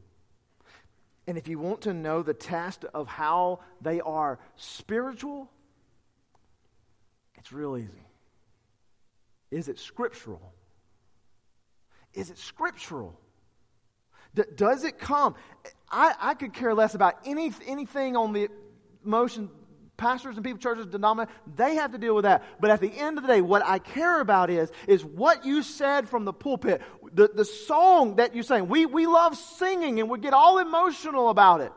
And 1.27 1.37
if 1.39 1.49
you 1.49 1.59
want 1.59 1.83
to 1.83 1.93
know 1.93 2.23
the 2.23 2.35
test 2.35 2.85
of 2.95 3.09
how 3.09 3.61
they 3.81 4.01
are 4.01 4.39
spiritual, 4.57 5.51
it's 7.37 7.53
real 7.53 7.77
easy. 7.77 8.07
Is 9.51 9.69
it 9.69 9.79
scriptural? 9.79 10.53
Is 12.15 12.31
it 12.31 12.39
scriptural? 12.39 13.19
D- 14.35 14.43
does 14.55 14.85
it 14.85 14.99
come? 14.99 15.35
I, 15.91 16.15
I 16.19 16.35
could 16.35 16.53
care 16.53 16.75
less 16.75 16.95
about 16.95 17.17
any, 17.25 17.53
anything 17.67 18.17
on 18.17 18.33
the 18.33 18.49
motion 19.05 19.51
pastors 20.03 20.37
and 20.37 20.45
people, 20.45 20.59
churches, 20.59 20.87
denominations, 20.87 21.39
they 21.55 21.77
have 21.77 21.93
to 21.93 21.99
deal 21.99 22.15
with 22.15 22.25
that. 22.25 22.43
But 22.61 22.71
at 22.71 22.81
the 22.81 22.93
end 22.93 23.19
of 23.19 23.23
the 23.23 23.29
day, 23.29 23.41
what 23.41 23.65
I 23.65 23.79
care 23.79 24.21
about 24.21 24.51
is, 24.51 24.71
is 24.89 25.05
what 25.05 25.45
you 25.45 25.63
said 25.63 26.09
from 26.09 26.25
the 26.25 26.33
pulpit, 26.33 26.83
the, 27.13 27.31
the 27.33 27.45
song 27.45 28.17
that 28.17 28.35
you 28.35 28.43
sang. 28.43 28.69
We, 28.69 28.85
we 28.85 29.07
love 29.07 29.37
singing 29.37 30.01
and 30.01 30.11
we 30.11 30.19
get 30.19 30.33
all 30.33 30.59
emotional 30.59 31.29
about 31.29 31.61
it. 31.61 31.73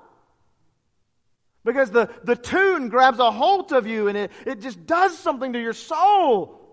Because 1.64 1.92
the, 1.92 2.10
the 2.24 2.36
tune 2.36 2.90
grabs 2.90 3.20
a 3.20 3.32
hold 3.32 3.72
of 3.74 3.86
you 3.86 4.08
and 4.08 4.18
it, 4.18 4.32
it 4.46 4.62
just 4.62 4.86
does 4.86 5.18
something 5.18 5.54
to 5.54 5.62
your 5.62 5.74
soul. 5.74 6.65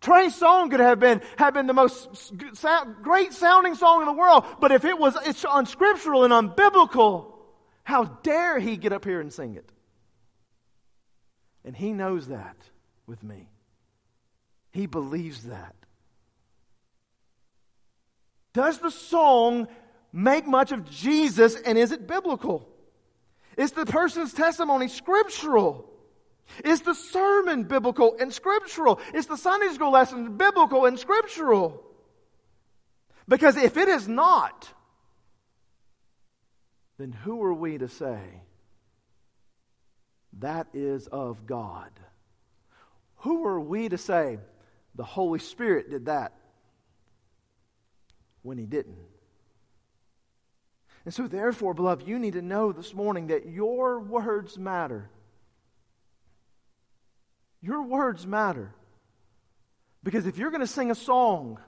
Trey 0.00 0.28
song 0.28 0.70
could 0.70 0.80
have 0.80 1.00
been, 1.00 1.20
have 1.36 1.54
been 1.54 1.66
the 1.66 1.72
most 1.72 2.32
great 3.02 3.32
sounding 3.32 3.74
song 3.74 4.00
in 4.00 4.06
the 4.06 4.12
world, 4.12 4.44
but 4.60 4.70
if 4.70 4.84
it 4.84 4.96
was 4.98 5.16
it's 5.26 5.44
unscriptural 5.48 6.24
and 6.24 6.32
unbiblical, 6.32 7.32
how 7.82 8.04
dare 8.04 8.58
he 8.58 8.76
get 8.76 8.92
up 8.92 9.04
here 9.04 9.20
and 9.20 9.32
sing 9.32 9.56
it? 9.56 9.70
And 11.64 11.74
he 11.74 11.92
knows 11.92 12.28
that 12.28 12.56
with 13.06 13.22
me. 13.24 13.48
He 14.70 14.86
believes 14.86 15.44
that. 15.44 15.74
Does 18.52 18.78
the 18.78 18.90
song 18.90 19.66
make 20.12 20.46
much 20.46 20.72
of 20.72 20.88
Jesus 20.88 21.56
and 21.56 21.76
is 21.76 21.90
it 21.90 22.06
biblical? 22.06 22.68
Is 23.56 23.72
the 23.72 23.86
person's 23.86 24.32
testimony 24.32 24.86
scriptural? 24.86 25.87
Is 26.64 26.82
the 26.82 26.94
sermon 26.94 27.64
biblical 27.64 28.16
and 28.18 28.32
scriptural? 28.32 29.00
Is 29.14 29.26
the 29.26 29.36
Sunday 29.36 29.72
school 29.74 29.92
lesson 29.92 30.36
biblical 30.36 30.86
and 30.86 30.98
scriptural? 30.98 31.82
Because 33.28 33.56
if 33.56 33.76
it 33.76 33.88
is 33.88 34.08
not, 34.08 34.68
then 36.98 37.12
who 37.12 37.42
are 37.42 37.54
we 37.54 37.78
to 37.78 37.88
say 37.88 38.20
that 40.40 40.68
is 40.72 41.06
of 41.08 41.46
God. 41.46 41.90
Who 43.18 43.44
are 43.46 43.60
we 43.60 43.88
to 43.88 43.98
say 43.98 44.38
the 44.94 45.04
Holy 45.04 45.38
Spirit 45.38 45.90
did 45.90 46.06
that 46.06 46.32
when 48.42 48.58
He 48.58 48.66
didn't? 48.66 48.98
And 51.04 51.14
so, 51.14 51.26
therefore, 51.26 51.74
beloved, 51.74 52.06
you 52.06 52.18
need 52.18 52.34
to 52.34 52.42
know 52.42 52.72
this 52.72 52.92
morning 52.92 53.28
that 53.28 53.46
your 53.46 53.98
words 53.98 54.58
matter. 54.58 55.10
Your 57.60 57.82
words 57.82 58.26
matter. 58.26 58.72
Because 60.02 60.26
if 60.26 60.38
you're 60.38 60.50
going 60.50 60.60
to 60.60 60.66
sing 60.66 60.90
a 60.90 60.94
song 60.94 61.58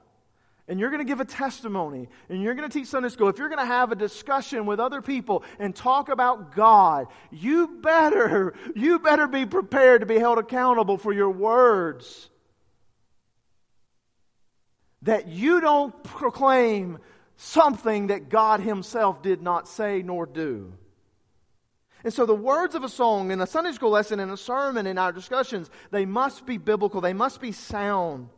and 0.69 0.79
you're 0.79 0.91
going 0.91 1.05
to 1.05 1.09
give 1.09 1.21
a 1.21 1.25
testimony 1.25 2.09
and 2.29 2.43
you're 2.43 2.55
going 2.55 2.69
to 2.69 2.79
teach 2.79 2.89
Sunday 2.89 3.09
school, 3.09 3.29
if 3.29 3.39
you're 3.39 3.49
going 3.49 3.59
to 3.59 3.67
have 3.67 3.91
a 3.91 3.97
discussion 3.97 4.67
with 4.67 4.79
other 4.79 5.03
people 5.03 5.43
and 5.59 5.75
talk 5.75 6.09
about 6.09 6.55
God, 6.55 7.09
you 7.31 7.81
better, 7.83 8.55
you 8.77 8.99
better 9.01 9.27
be 9.27 9.47
prepared 9.47 10.01
to 10.01 10.07
be 10.07 10.19
held 10.19 10.39
accountable 10.39 10.97
for 10.97 11.13
your 11.13 11.31
words. 11.31 12.29
That 15.03 15.29
you 15.29 15.61
don't 15.61 16.03
proclaim 16.05 16.99
something 17.37 18.09
that 18.09 18.29
God 18.29 18.61
Himself 18.61 19.23
did 19.23 19.43
not 19.43 19.67
say 19.67 20.03
nor 20.03 20.27
do. 20.27 20.73
And 22.05 22.13
so 22.13 22.25
the 22.25 22.35
words 22.35 22.75
of 22.75 22.85
a 22.85 22.89
song 22.89 23.31
in 23.31 23.41
a 23.41 23.47
Sunday 23.47 23.73
school 23.73 23.91
lesson, 23.91 24.21
in 24.21 24.31
a 24.31 24.37
sermon, 24.37 24.87
in 24.87 24.99
our 24.99 25.13
discussions, 25.13 25.71
they 25.91 26.07
must 26.07 26.47
be 26.47 26.57
biblical. 26.57 27.01
They 27.01 27.13
must 27.13 27.41
be 27.41 27.53
sound. 27.53 28.29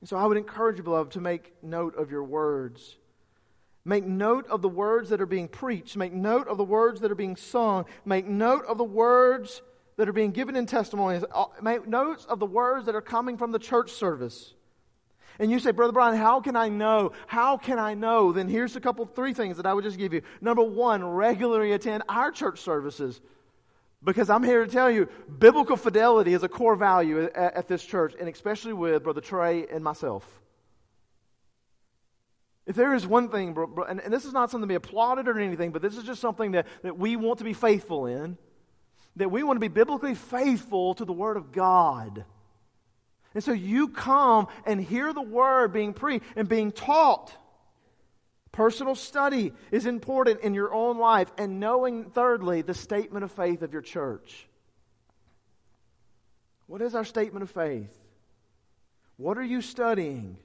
And 0.00 0.08
so 0.08 0.16
I 0.16 0.26
would 0.26 0.36
encourage 0.36 0.76
you, 0.76 0.82
beloved, 0.82 1.12
to 1.12 1.20
make 1.20 1.52
note 1.62 1.96
of 1.96 2.10
your 2.10 2.24
words. 2.24 2.96
Make 3.84 4.04
note 4.04 4.46
of 4.48 4.62
the 4.62 4.68
words 4.68 5.10
that 5.10 5.20
are 5.20 5.26
being 5.26 5.48
preached. 5.48 5.96
Make 5.96 6.12
note 6.12 6.48
of 6.48 6.56
the 6.58 6.64
words 6.64 7.00
that 7.00 7.10
are 7.10 7.16
being 7.16 7.36
sung. 7.36 7.86
Make 8.04 8.26
note 8.26 8.64
of 8.66 8.78
the 8.78 8.84
words 8.84 9.62
that 9.96 10.08
are 10.08 10.12
being 10.12 10.30
given 10.32 10.54
in 10.56 10.66
testimonies. 10.66 11.24
Uh, 11.32 11.46
make 11.60 11.86
notes 11.86 12.24
of 12.26 12.38
the 12.38 12.46
words 12.46 12.86
that 12.86 12.94
are 12.94 13.00
coming 13.00 13.36
from 13.36 13.52
the 13.52 13.58
church 13.58 13.92
service. 13.92 14.54
And 15.38 15.50
you 15.50 15.58
say, 15.58 15.70
Brother 15.70 15.92
Brian, 15.92 16.16
how 16.16 16.40
can 16.40 16.56
I 16.56 16.68
know? 16.68 17.12
How 17.26 17.56
can 17.56 17.78
I 17.78 17.94
know? 17.94 18.32
Then 18.32 18.48
here's 18.48 18.76
a 18.76 18.80
couple, 18.80 19.06
three 19.06 19.34
things 19.34 19.56
that 19.56 19.66
I 19.66 19.74
would 19.74 19.84
just 19.84 19.98
give 19.98 20.12
you. 20.12 20.22
Number 20.40 20.62
one, 20.62 21.04
regularly 21.04 21.72
attend 21.72 22.02
our 22.08 22.30
church 22.30 22.60
services. 22.60 23.20
Because 24.04 24.30
I'm 24.30 24.42
here 24.42 24.64
to 24.64 24.70
tell 24.70 24.90
you, 24.90 25.08
biblical 25.38 25.76
fidelity 25.76 26.34
is 26.34 26.42
a 26.42 26.48
core 26.48 26.76
value 26.76 27.22
at, 27.22 27.34
at 27.36 27.68
this 27.68 27.84
church, 27.84 28.14
and 28.18 28.28
especially 28.28 28.72
with 28.72 29.04
Brother 29.04 29.20
Trey 29.20 29.66
and 29.68 29.82
myself. 29.82 30.26
If 32.66 32.76
there 32.76 32.94
is 32.94 33.06
one 33.06 33.28
thing, 33.28 33.56
and, 33.88 34.00
and 34.00 34.12
this 34.12 34.24
is 34.24 34.32
not 34.32 34.50
something 34.50 34.68
to 34.68 34.72
be 34.72 34.76
applauded 34.76 35.28
or 35.28 35.38
anything, 35.38 35.72
but 35.72 35.82
this 35.82 35.96
is 35.96 36.04
just 36.04 36.20
something 36.20 36.52
that, 36.52 36.66
that 36.82 36.96
we 36.96 37.16
want 37.16 37.38
to 37.38 37.44
be 37.44 37.54
faithful 37.54 38.06
in, 38.06 38.38
that 39.16 39.30
we 39.30 39.42
want 39.42 39.56
to 39.56 39.60
be 39.60 39.68
biblically 39.68 40.14
faithful 40.14 40.94
to 40.94 41.04
the 41.04 41.12
Word 41.12 41.36
of 41.36 41.52
God. 41.52 42.24
And 43.34 43.42
so 43.42 43.52
you 43.52 43.88
come 43.88 44.48
and 44.66 44.80
hear 44.80 45.12
the 45.12 45.22
Word 45.22 45.72
being 45.72 45.94
preached 45.94 46.24
and 46.36 46.48
being 46.48 46.72
taught. 46.72 47.34
Personal 48.52 48.94
study 48.94 49.54
is 49.70 49.86
important 49.86 50.40
in 50.40 50.52
your 50.52 50.74
own 50.74 50.98
life, 50.98 51.32
and 51.38 51.58
knowing, 51.58 52.10
thirdly, 52.10 52.60
the 52.60 52.74
statement 52.74 53.24
of 53.24 53.32
faith 53.32 53.62
of 53.62 53.72
your 53.72 53.80
church. 53.80 54.46
What 56.66 56.82
is 56.82 56.94
our 56.94 57.04
statement 57.04 57.42
of 57.42 57.50
faith? 57.50 57.98
What 59.16 59.38
are 59.38 59.42
you 59.42 59.62
studying? 59.62 60.36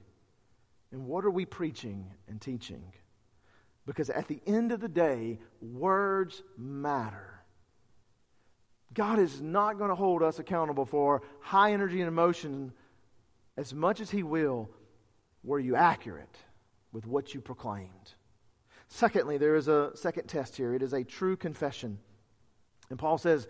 And 0.90 1.06
what 1.06 1.26
are 1.26 1.30
we 1.30 1.44
preaching 1.44 2.10
and 2.28 2.40
teaching? 2.40 2.82
Because 3.84 4.08
at 4.08 4.28
the 4.28 4.40
end 4.46 4.72
of 4.72 4.80
the 4.80 4.88
day, 4.88 5.38
words 5.60 6.42
matter. 6.56 7.37
God 8.98 9.18
is 9.18 9.40
not 9.40 9.78
going 9.78 9.88
to 9.88 9.94
hold 9.94 10.22
us 10.22 10.38
accountable 10.38 10.84
for 10.84 11.22
high 11.40 11.72
energy 11.72 12.00
and 12.00 12.08
emotion 12.08 12.72
as 13.56 13.72
much 13.72 14.00
as 14.00 14.10
He 14.10 14.22
will. 14.22 14.68
Were 15.42 15.58
you 15.58 15.74
accurate? 15.74 16.36
with 16.92 17.06
what 17.06 17.34
you 17.34 17.40
proclaimed. 17.40 18.14
Secondly, 18.88 19.36
there 19.36 19.56
is 19.56 19.68
a 19.68 19.90
second 19.94 20.26
test 20.26 20.56
here 20.56 20.74
it 20.74 20.82
is 20.82 20.92
a 20.92 21.04
true 21.04 21.36
confession. 21.36 21.98
And 22.90 22.98
Paul 22.98 23.18
says, 23.18 23.46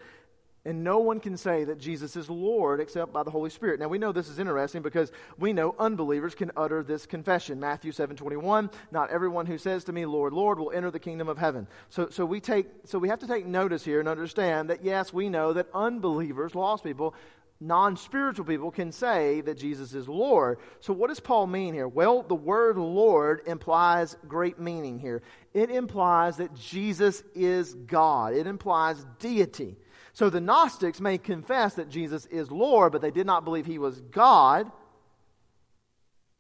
and 0.69 0.85
no 0.85 0.99
one 0.99 1.19
can 1.19 1.39
say 1.39 1.65
that 1.65 1.79
Jesus 1.79 2.15
is 2.15 2.29
Lord 2.29 2.79
except 2.79 3.11
by 3.11 3.23
the 3.23 3.31
Holy 3.31 3.49
Spirit. 3.49 3.81
Now 3.81 3.89
we 3.89 3.97
know 3.97 4.13
this 4.13 4.29
is 4.29 4.39
interesting 4.39 4.83
because 4.83 5.11
we 5.39 5.55
know 5.55 5.75
unbelievers 5.79 6.35
can 6.35 6.53
utter 6.59 6.83
this 6.83 7.07
confession. 7.07 7.59
Matthew 7.59 7.91
7:21, 7.91 8.71
not 8.91 9.11
everyone 9.11 9.47
who 9.47 9.57
says 9.57 9.85
to 9.85 9.93
me, 9.93 10.05
Lord, 10.05 10.35
Lord, 10.35 10.59
will 10.59 10.71
enter 10.71 10.91
the 10.91 10.99
kingdom 10.99 11.27
of 11.27 11.39
heaven. 11.39 11.67
So 11.89 12.11
so 12.11 12.27
we 12.27 12.39
take 12.39 12.67
so 12.85 12.99
we 12.99 13.09
have 13.09 13.21
to 13.21 13.27
take 13.27 13.47
notice 13.47 13.83
here 13.83 13.99
and 13.99 14.09
understand 14.09 14.69
that 14.69 14.85
yes, 14.85 15.11
we 15.11 15.31
know 15.31 15.55
that 15.55 15.69
unbelievers, 15.73 16.55
lost 16.55 16.85
people, 16.85 17.15
non 17.61 17.97
spiritual 17.97 18.45
people 18.45 18.71
can 18.71 18.93
say 18.93 19.41
that 19.41 19.57
Jesus 19.57 19.95
is 19.95 20.07
Lord. 20.07 20.59
So, 20.81 20.93
what 20.93 21.09
does 21.09 21.21
Paul 21.21 21.47
mean 21.47 21.73
here? 21.73 21.89
Well, 21.89 22.23
the 22.23 22.35
word 22.35 22.77
Lord 22.77 23.41
implies 23.47 24.17
great 24.27 24.59
meaning 24.59 24.99
here. 24.99 25.23
It 25.55 25.71
implies 25.71 26.37
that 26.37 26.55
Jesus 26.55 27.23
is 27.35 27.73
God, 27.73 28.35
it 28.35 28.47
implies 28.47 29.05
deity. 29.19 29.79
So, 30.19 30.31
the 30.31 30.41
Gnostics 30.41 31.01
may 31.01 31.17
confess 31.17 31.75
that 31.75 31.91
Jesus 31.91 32.27
is 32.27 32.51
Lord, 32.51 32.91
but 32.91 33.01
they 33.01 33.13
did 33.13 33.25
not 33.25 33.45
believe 33.45 33.67
he 33.67 33.79
was 33.79 34.01
God. 34.01 34.69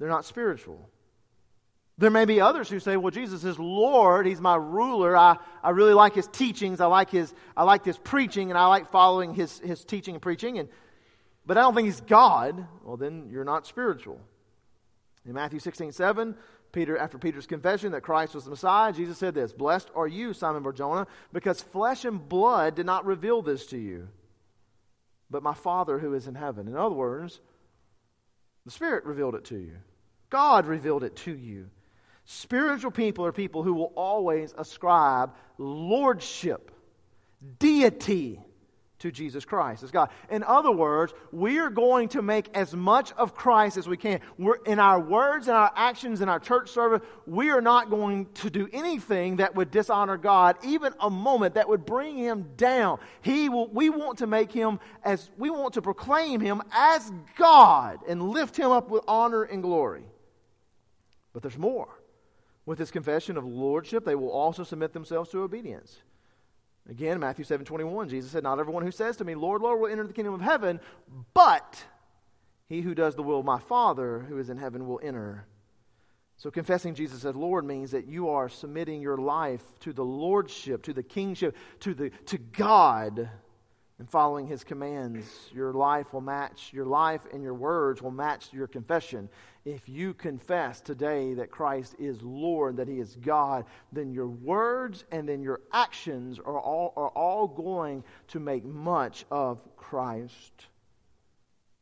They're 0.00 0.08
not 0.08 0.24
spiritual. 0.24 0.90
There 1.96 2.10
may 2.10 2.24
be 2.24 2.40
others 2.40 2.68
who 2.68 2.80
say, 2.80 2.96
well, 2.96 3.12
Jesus 3.12 3.44
is 3.44 3.56
Lord. 3.56 4.26
He's 4.26 4.40
my 4.40 4.56
ruler. 4.56 5.16
I, 5.16 5.36
I 5.62 5.70
really 5.70 5.94
like 5.94 6.16
his 6.16 6.26
teachings. 6.26 6.80
I 6.80 6.86
like 6.86 7.08
his, 7.08 7.32
I 7.56 7.62
like 7.62 7.84
his 7.84 7.98
preaching, 7.98 8.50
and 8.50 8.58
I 8.58 8.66
like 8.66 8.90
following 8.90 9.32
his, 9.32 9.60
his 9.60 9.84
teaching 9.84 10.16
and 10.16 10.22
preaching. 10.22 10.58
And 10.58 10.68
but 11.46 11.56
I 11.56 11.60
don't 11.60 11.76
think 11.76 11.86
he's 11.86 12.00
God, 12.00 12.66
well, 12.82 12.96
then 12.96 13.28
you're 13.30 13.44
not 13.44 13.64
spiritual. 13.64 14.20
In 15.24 15.34
Matthew 15.34 15.60
16, 15.60 15.92
7, 15.92 16.34
Peter, 16.72 16.98
after 16.98 17.18
Peter's 17.18 17.46
confession 17.46 17.92
that 17.92 18.02
Christ 18.02 18.34
was 18.34 18.44
the 18.44 18.50
Messiah, 18.50 18.92
Jesus 18.92 19.18
said 19.18 19.34
this 19.34 19.52
Blessed 19.52 19.90
are 19.94 20.06
you, 20.06 20.32
Simon 20.32 20.62
Barjona, 20.62 21.06
because 21.32 21.60
flesh 21.60 22.04
and 22.04 22.28
blood 22.28 22.74
did 22.74 22.86
not 22.86 23.06
reveal 23.06 23.42
this 23.42 23.66
to 23.66 23.78
you, 23.78 24.08
but 25.30 25.42
my 25.42 25.54
Father 25.54 25.98
who 25.98 26.14
is 26.14 26.26
in 26.26 26.34
heaven. 26.34 26.68
In 26.68 26.76
other 26.76 26.94
words, 26.94 27.40
the 28.64 28.70
Spirit 28.70 29.04
revealed 29.04 29.34
it 29.34 29.46
to 29.46 29.56
you, 29.56 29.76
God 30.30 30.66
revealed 30.66 31.04
it 31.04 31.16
to 31.16 31.34
you. 31.34 31.70
Spiritual 32.30 32.90
people 32.90 33.24
are 33.24 33.32
people 33.32 33.62
who 33.62 33.72
will 33.72 33.92
always 33.96 34.52
ascribe 34.58 35.34
lordship, 35.56 36.70
deity, 37.58 38.38
to 38.98 39.12
Jesus 39.12 39.44
Christ 39.44 39.82
as 39.82 39.90
God. 39.90 40.10
In 40.30 40.42
other 40.42 40.72
words, 40.72 41.14
we 41.30 41.58
are 41.58 41.70
going 41.70 42.08
to 42.10 42.22
make 42.22 42.48
as 42.54 42.74
much 42.74 43.12
of 43.12 43.34
Christ 43.34 43.76
as 43.76 43.88
we 43.88 43.96
can. 43.96 44.20
We're, 44.38 44.56
in 44.66 44.78
our 44.78 44.98
words 45.00 45.48
and 45.48 45.56
our 45.56 45.72
actions 45.74 46.20
in 46.20 46.28
our 46.28 46.40
church 46.40 46.70
service, 46.70 47.00
we 47.26 47.50
are 47.50 47.60
not 47.60 47.90
going 47.90 48.26
to 48.34 48.50
do 48.50 48.68
anything 48.72 49.36
that 49.36 49.54
would 49.54 49.70
dishonor 49.70 50.16
God, 50.16 50.56
even 50.64 50.92
a 51.00 51.10
moment 51.10 51.54
that 51.54 51.68
would 51.68 51.86
bring 51.86 52.16
him 52.16 52.50
down. 52.56 52.98
He 53.22 53.48
will, 53.48 53.68
we 53.68 53.90
want 53.90 54.18
to 54.18 54.26
make 54.26 54.50
him 54.50 54.80
as, 55.04 55.30
we 55.38 55.50
want 55.50 55.74
to 55.74 55.82
proclaim 55.82 56.40
him 56.40 56.62
as 56.72 57.12
God 57.36 58.00
and 58.08 58.30
lift 58.30 58.56
him 58.56 58.70
up 58.70 58.90
with 58.90 59.04
honor 59.06 59.44
and 59.44 59.62
glory. 59.62 60.04
But 61.32 61.42
there's 61.42 61.58
more. 61.58 61.88
With 62.66 62.78
this 62.78 62.90
confession 62.90 63.36
of 63.36 63.44
lordship, 63.44 64.04
they 64.04 64.14
will 64.14 64.30
also 64.30 64.64
submit 64.64 64.92
themselves 64.92 65.30
to 65.30 65.42
obedience. 65.42 66.02
Again, 66.88 67.20
Matthew 67.20 67.44
7 67.44 67.66
21, 67.66 68.08
Jesus 68.08 68.30
said, 68.30 68.42
Not 68.42 68.58
everyone 68.58 68.82
who 68.82 68.90
says 68.90 69.16
to 69.18 69.24
me, 69.24 69.34
Lord, 69.34 69.60
Lord, 69.60 69.80
will 69.80 69.90
enter 69.90 70.06
the 70.06 70.12
kingdom 70.12 70.34
of 70.34 70.40
heaven, 70.40 70.80
but 71.34 71.82
he 72.66 72.80
who 72.80 72.94
does 72.94 73.14
the 73.14 73.22
will 73.22 73.40
of 73.40 73.44
my 73.44 73.58
Father 73.58 74.20
who 74.20 74.38
is 74.38 74.48
in 74.48 74.56
heaven 74.56 74.86
will 74.86 75.00
enter. 75.02 75.46
So, 76.38 76.50
confessing 76.50 76.94
Jesus 76.94 77.24
as 77.24 77.34
Lord 77.34 77.64
means 77.64 77.90
that 77.90 78.06
you 78.06 78.30
are 78.30 78.48
submitting 78.48 79.02
your 79.02 79.18
life 79.18 79.62
to 79.80 79.92
the 79.92 80.04
lordship, 80.04 80.84
to 80.84 80.92
the 80.92 81.02
kingship, 81.02 81.56
to, 81.80 81.94
the, 81.94 82.10
to 82.26 82.38
God 82.38 83.28
and 83.98 84.08
following 84.08 84.46
his 84.46 84.62
commands, 84.62 85.26
your 85.52 85.72
life 85.72 86.12
will 86.12 86.20
match, 86.20 86.70
your 86.72 86.86
life 86.86 87.22
and 87.32 87.42
your 87.42 87.54
words 87.54 88.00
will 88.00 88.12
match 88.12 88.52
your 88.52 88.68
confession. 88.68 89.28
If 89.68 89.86
you 89.86 90.14
confess 90.14 90.80
today 90.80 91.34
that 91.34 91.50
Christ 91.50 91.96
is 91.98 92.22
Lord, 92.22 92.78
that 92.78 92.88
he 92.88 93.00
is 93.00 93.14
God, 93.16 93.66
then 93.92 94.14
your 94.14 94.28
words 94.28 95.04
and 95.12 95.28
then 95.28 95.42
your 95.42 95.60
actions 95.70 96.38
are 96.38 96.58
all, 96.58 96.94
are 96.96 97.10
all 97.10 97.46
going 97.46 98.02
to 98.28 98.40
make 98.40 98.64
much 98.64 99.26
of 99.30 99.60
Christ. 99.76 100.52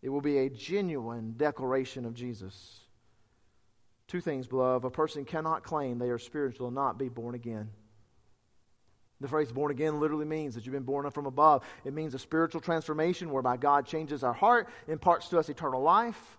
It 0.03 0.09
will 0.09 0.21
be 0.21 0.39
a 0.39 0.51
genuine 0.51 1.35
declaration 1.37 2.05
of 2.05 2.15
Jesus. 2.15 2.81
Two 4.09 4.21
things, 4.21 4.49
beloved. 4.49 4.85
A 4.85 4.91
person 4.91 5.25
cannot 5.25 5.63
claim 5.63 6.01
they 6.01 6.11
are 6.11 6.19
spiritual 6.19 6.67
and 6.67 6.75
not 6.75 6.99
be 6.99 7.09
born 7.09 7.37
again. 7.37 7.71
The 9.21 9.29
phrase 9.29 9.53
born 9.53 9.71
again 9.71 10.01
literally 10.01 10.27
means 10.27 10.57
that 10.57 10.67
you've 10.67 10.73
been 10.73 10.83
born 10.83 11.09
from 11.13 11.27
above. 11.27 11.63
It 11.85 11.95
means 11.95 12.15
a 12.15 12.19
spiritual 12.19 12.61
transformation 12.61 13.31
whereby 13.31 13.59
God 13.59 13.87
changes 13.87 14.25
our 14.25 14.33
heart, 14.33 14.69
imparts 14.89 15.29
to 15.29 15.39
us 15.39 15.49
eternal 15.49 15.83
life. 15.83 16.37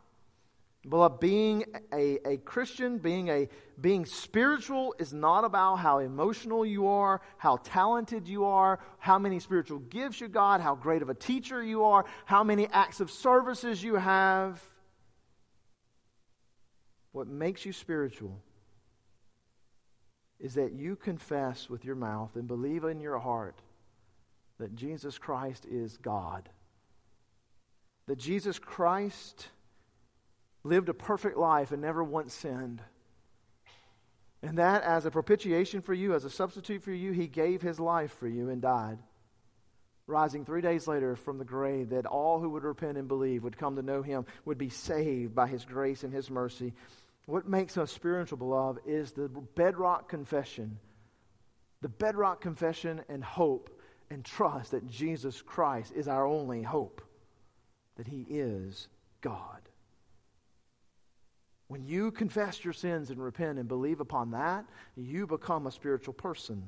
Beloved, 0.89 1.19
being 1.19 1.65
a, 1.91 2.17
a 2.25 2.37
Christian, 2.37 2.97
being, 2.97 3.27
a, 3.29 3.49
being 3.81 4.05
spiritual 4.05 4.95
is 4.99 5.13
not 5.13 5.43
about 5.43 5.77
how 5.77 5.99
emotional 5.99 6.65
you 6.65 6.87
are, 6.87 7.21
how 7.37 7.57
talented 7.57 8.27
you 8.27 8.45
are, 8.45 8.79
how 8.99 9.19
many 9.19 9.39
spiritual 9.39 9.79
gifts 9.79 10.21
you 10.21 10.29
got, 10.29 10.61
how 10.61 10.75
great 10.75 11.01
of 11.01 11.09
a 11.09 11.13
teacher 11.13 11.61
you 11.61 11.83
are, 11.83 12.05
how 12.25 12.43
many 12.43 12.67
acts 12.67 13.01
of 13.01 13.11
services 13.11 13.83
you 13.83 13.95
have. 13.95 14.61
What 17.11 17.27
makes 17.27 17.65
you 17.65 17.73
spiritual 17.73 18.41
is 20.39 20.53
that 20.53 20.71
you 20.71 20.95
confess 20.95 21.69
with 21.69 21.83
your 21.83 21.95
mouth 21.95 22.35
and 22.35 22.47
believe 22.47 22.83
in 22.85 23.01
your 23.01 23.17
heart 23.19 23.59
that 24.59 24.75
Jesus 24.75 25.17
Christ 25.17 25.65
is 25.65 25.97
God. 25.97 26.49
That 28.07 28.17
Jesus 28.19 28.57
Christ 28.57 29.49
lived 30.67 30.89
a 30.89 30.93
perfect 30.93 31.37
life 31.37 31.71
and 31.71 31.81
never 31.81 32.03
once 32.03 32.33
sinned. 32.33 32.81
And 34.43 34.59
that, 34.59 34.83
as 34.83 35.05
a 35.05 35.11
propitiation 35.11 35.81
for 35.81 35.93
you, 35.93 36.13
as 36.13 36.23
a 36.23 36.29
substitute 36.29 36.83
for 36.83 36.91
you, 36.91 37.11
he 37.11 37.27
gave 37.27 37.61
his 37.61 37.79
life 37.79 38.15
for 38.19 38.27
you 38.27 38.49
and 38.49 38.61
died, 38.61 38.99
rising 40.05 40.45
three 40.45 40.61
days 40.61 40.87
later 40.87 41.15
from 41.15 41.37
the 41.37 41.45
grave, 41.45 41.89
that 41.89 42.05
all 42.05 42.39
who 42.39 42.51
would 42.51 42.63
repent 42.63 42.97
and 42.97 43.07
believe 43.07 43.43
would 43.43 43.57
come 43.57 43.75
to 43.75 43.81
know 43.81 44.01
him, 44.01 44.25
would 44.45 44.57
be 44.57 44.69
saved 44.69 45.33
by 45.33 45.47
his 45.47 45.65
grace 45.65 46.03
and 46.03 46.13
his 46.13 46.29
mercy. 46.29 46.73
What 47.25 47.47
makes 47.47 47.77
us 47.77 47.91
spiritual, 47.91 48.37
beloved, 48.37 48.81
is 48.85 49.11
the 49.11 49.27
bedrock 49.27 50.07
confession, 50.07 50.79
the 51.81 51.89
bedrock 51.89 52.39
confession 52.39 53.01
and 53.09 53.23
hope 53.23 53.69
and 54.09 54.23
trust 54.23 54.71
that 54.71 54.87
Jesus 54.87 55.41
Christ 55.41 55.91
is 55.95 56.07
our 56.07 56.25
only 56.25 56.61
hope, 56.61 57.01
that 57.97 58.07
he 58.07 58.25
is 58.29 58.87
God. 59.21 59.66
When 61.67 61.83
you 61.83 62.11
confess 62.11 62.63
your 62.63 62.73
sins 62.73 63.09
and 63.09 63.21
repent 63.21 63.59
and 63.59 63.67
believe 63.67 63.99
upon 63.99 64.31
that, 64.31 64.65
you 64.95 65.27
become 65.27 65.67
a 65.67 65.71
spiritual 65.71 66.13
person. 66.13 66.63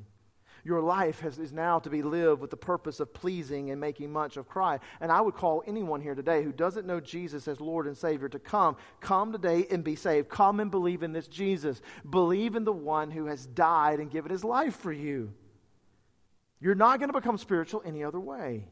Your 0.65 0.81
life 0.81 1.21
has, 1.21 1.39
is 1.39 1.53
now 1.53 1.79
to 1.79 1.89
be 1.89 2.01
lived 2.01 2.41
with 2.41 2.51
the 2.51 2.57
purpose 2.57 2.99
of 2.99 3.13
pleasing 3.13 3.71
and 3.71 3.79
making 3.79 4.11
much 4.11 4.35
of 4.35 4.49
Christ. 4.49 4.83
And 4.99 5.09
I 5.09 5.21
would 5.21 5.35
call 5.35 5.63
anyone 5.65 6.01
here 6.01 6.15
today 6.15 6.43
who 6.43 6.51
doesn't 6.51 6.85
know 6.85 6.99
Jesus 6.99 7.47
as 7.47 7.61
Lord 7.61 7.87
and 7.87 7.97
Savior 7.97 8.27
to 8.27 8.39
come. 8.39 8.75
Come 8.99 9.31
today 9.31 9.67
and 9.71 9.85
be 9.85 9.95
saved. 9.95 10.27
Come 10.27 10.59
and 10.59 10.69
believe 10.69 11.01
in 11.01 11.13
this 11.13 11.27
Jesus. 11.27 11.81
Believe 12.09 12.55
in 12.55 12.65
the 12.65 12.73
one 12.73 13.09
who 13.09 13.27
has 13.27 13.45
died 13.45 13.99
and 13.99 14.11
given 14.11 14.31
his 14.31 14.43
life 14.43 14.75
for 14.75 14.91
you. 14.91 15.31
You're 16.59 16.75
not 16.75 16.99
going 16.99 17.09
to 17.09 17.17
become 17.17 17.37
spiritual 17.37 17.81
any 17.85 18.03
other 18.03 18.19
way. 18.19 18.67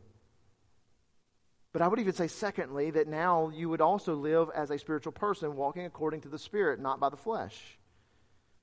But 1.77 1.83
I 1.83 1.89
would 1.89 1.99
even 1.99 2.13
say, 2.13 2.25
secondly, 2.25 2.89
that 2.89 3.07
now 3.07 3.51
you 3.53 3.69
would 3.69 3.81
also 3.81 4.15
live 4.15 4.49
as 4.55 4.71
a 4.71 4.79
spiritual 4.79 5.11
person, 5.11 5.55
walking 5.55 5.85
according 5.85 6.21
to 6.21 6.27
the 6.27 6.39
Spirit, 6.39 6.79
not 6.79 6.99
by 6.99 7.09
the 7.09 7.17
flesh. 7.17 7.53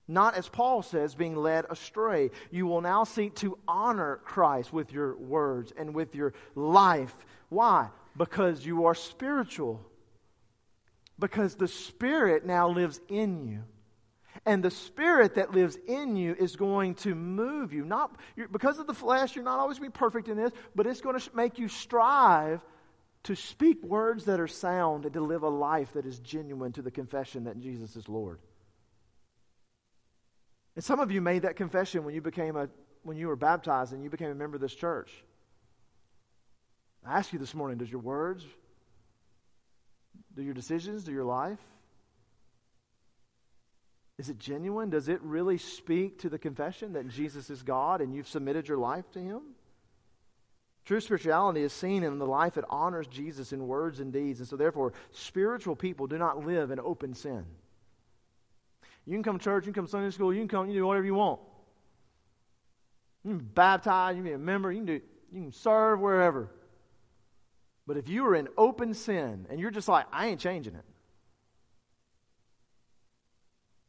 Not, 0.09 0.35
as 0.35 0.49
Paul 0.49 0.83
says, 0.83 1.15
being 1.15 1.37
led 1.37 1.65
astray. 1.71 2.33
You 2.51 2.67
will 2.67 2.81
now 2.81 3.05
seek 3.05 3.37
to 3.37 3.57
honor 3.69 4.17
Christ 4.25 4.73
with 4.73 4.93
your 4.93 5.17
words 5.17 5.73
and 5.79 5.95
with 5.95 6.17
your 6.17 6.35
life. 6.57 7.15
Why? 7.51 7.91
Because 8.17 8.67
you 8.67 8.87
are 8.87 8.97
spiritual. 8.97 9.81
Because 11.17 11.55
the 11.55 11.69
Spirit 11.69 12.45
now 12.45 12.69
lives 12.69 13.01
in 13.09 13.47
you. 13.47 13.63
And 14.45 14.61
the 14.61 14.73
Spirit 14.73 15.37
that 15.37 15.53
lives 15.53 15.79
in 15.87 16.17
you 16.17 16.35
is 16.37 16.57
going 16.57 16.97
to 16.97 17.15
move 17.15 17.73
you. 17.73 17.85
Not 17.85 18.17
because 18.51 18.81
of 18.81 18.89
the 18.89 18.93
flesh, 18.93 19.37
you're 19.37 19.45
not 19.45 19.61
always 19.61 19.79
going 19.79 19.93
to 19.93 19.97
be 19.97 20.01
perfect 20.01 20.27
in 20.27 20.37
this, 20.37 20.51
but 20.75 20.89
it's 20.89 21.01
going 21.01 21.17
to 21.17 21.37
make 21.37 21.61
you 21.61 21.69
strive 21.69 22.61
to 23.25 23.35
speak 23.35 23.83
words 23.83 24.27
that 24.27 24.41
are 24.41 24.49
sound 24.49 25.05
and 25.05 25.15
to 25.15 25.21
live 25.21 25.43
a 25.43 25.49
life 25.49 25.93
that 25.95 26.07
is 26.07 26.19
genuine 26.19 26.73
to 26.73 26.83
the 26.83 26.91
confession 26.91 27.45
that 27.45 27.59
Jesus 27.59 27.97
is 27.97 28.09
Lord. 28.09 28.39
And 30.77 30.85
some 30.85 31.01
of 31.01 31.11
you 31.11 31.21
made 31.21 31.43
that 31.43 31.57
confession 31.57 32.05
when 32.05 32.15
you 32.15 32.21
became 32.21 32.57
a 32.57 32.69
when 33.03 33.19
you 33.19 33.29
were 33.29 33.37
baptized 33.37 33.93
and 33.93 34.03
you 34.03 34.09
became 34.09 34.31
a 34.31 34.35
member 34.35 34.57
of 34.57 34.63
this 34.63 34.75
church. 34.75 35.11
I 37.07 37.19
ask 37.19 37.35
you 37.35 37.39
this 37.39 37.55
morning, 37.55 37.77
does 37.77 37.91
your 37.91 38.01
words, 38.01 38.43
do 40.35 40.43
your 40.43 40.55
decisions, 40.55 41.05
do 41.05 41.13
your 41.13 41.25
life, 41.25 41.59
is 44.19 44.29
it 44.29 44.39
genuine? 44.39 44.91
Does 44.91 45.09
it 45.09 45.21
really 45.23 45.59
speak 45.59 46.21
to 46.21 46.29
the 46.29 46.39
confession 46.39 46.93
that 46.93 47.09
Jesus 47.09 47.51
is 47.51 47.63
God 47.63 48.01
and 48.01 48.15
you've 48.15 48.29
submitted 48.29 48.69
your 48.69 48.79
life 48.79 49.11
to 49.13 49.19
Him? 49.19 49.43
True 50.85 51.01
spirituality 51.01 51.63
is 51.63 51.73
seen 51.73 52.03
in 52.03 52.19
the 52.19 52.27
life 52.27 52.55
that 52.55 52.65
honors 52.69 53.07
Jesus 53.07 53.53
in 53.53 53.67
words 53.67 54.01
and 54.01 54.13
deeds. 54.13 54.41
And 54.41 54.49
so, 54.49 54.57
therefore, 54.57 54.93
spiritual 55.13 55.77
people 55.77 56.07
do 56.07 56.19
not 56.19 56.45
live 56.45 56.71
in 56.71 56.79
open 56.79 57.15
sin. 57.15 57.45
You 59.07 59.15
can 59.15 59.23
come 59.23 59.39
to 59.39 59.45
church, 59.45 59.67
you 59.67 59.73
can 59.73 59.83
come 59.83 59.87
to 59.87 59.91
Sunday 59.91 60.11
school, 60.11 60.33
you 60.33 60.41
can 60.41 60.49
come, 60.49 60.67
you 60.67 60.73
can 60.73 60.83
do 60.83 60.87
whatever 60.87 61.07
you 61.07 61.15
want. 61.15 61.41
You 63.23 63.31
can 63.31 63.39
be 63.39 63.45
baptized, 63.45 64.17
you 64.17 64.23
can 64.23 64.31
be 64.31 64.35
a 64.35 64.39
member, 64.39 64.71
you 64.73 64.79
can, 64.79 64.87
do, 64.87 65.01
you 65.33 65.43
can 65.43 65.53
serve 65.53 66.01
wherever. 66.01 66.51
But 67.87 67.97
if 67.97 68.09
you 68.09 68.27
are 68.27 68.35
in 68.35 68.49
open 68.57 68.95
sin 68.95 69.47
and 69.51 69.61
you're 69.61 69.71
just 69.71 69.89
like, 69.89 70.07
I 70.13 70.29
ain't 70.29 70.41
changing 70.41 70.75
it, 70.75 70.85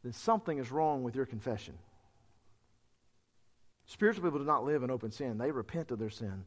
then 0.03 0.13
something 0.13 0.57
is 0.57 0.71
wrong 0.71 1.03
with 1.03 1.15
your 1.15 1.25
confession. 1.25 1.75
Spiritual 3.85 4.23
people 4.23 4.39
do 4.39 4.45
not 4.45 4.65
live 4.65 4.83
in 4.83 4.91
open 4.91 5.11
sin, 5.11 5.37
they 5.37 5.51
repent 5.51 5.91
of 5.91 5.99
their 5.99 6.09
sin. 6.09 6.45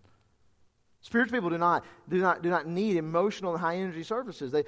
Spiritual 1.00 1.36
people 1.36 1.50
do 1.50 1.58
not, 1.58 1.84
do 2.08 2.18
not, 2.18 2.42
do 2.42 2.50
not 2.50 2.66
need 2.66 2.96
emotional 2.96 3.52
and 3.52 3.60
high 3.60 3.76
energy 3.76 4.02
services, 4.02 4.50
they, 4.50 4.64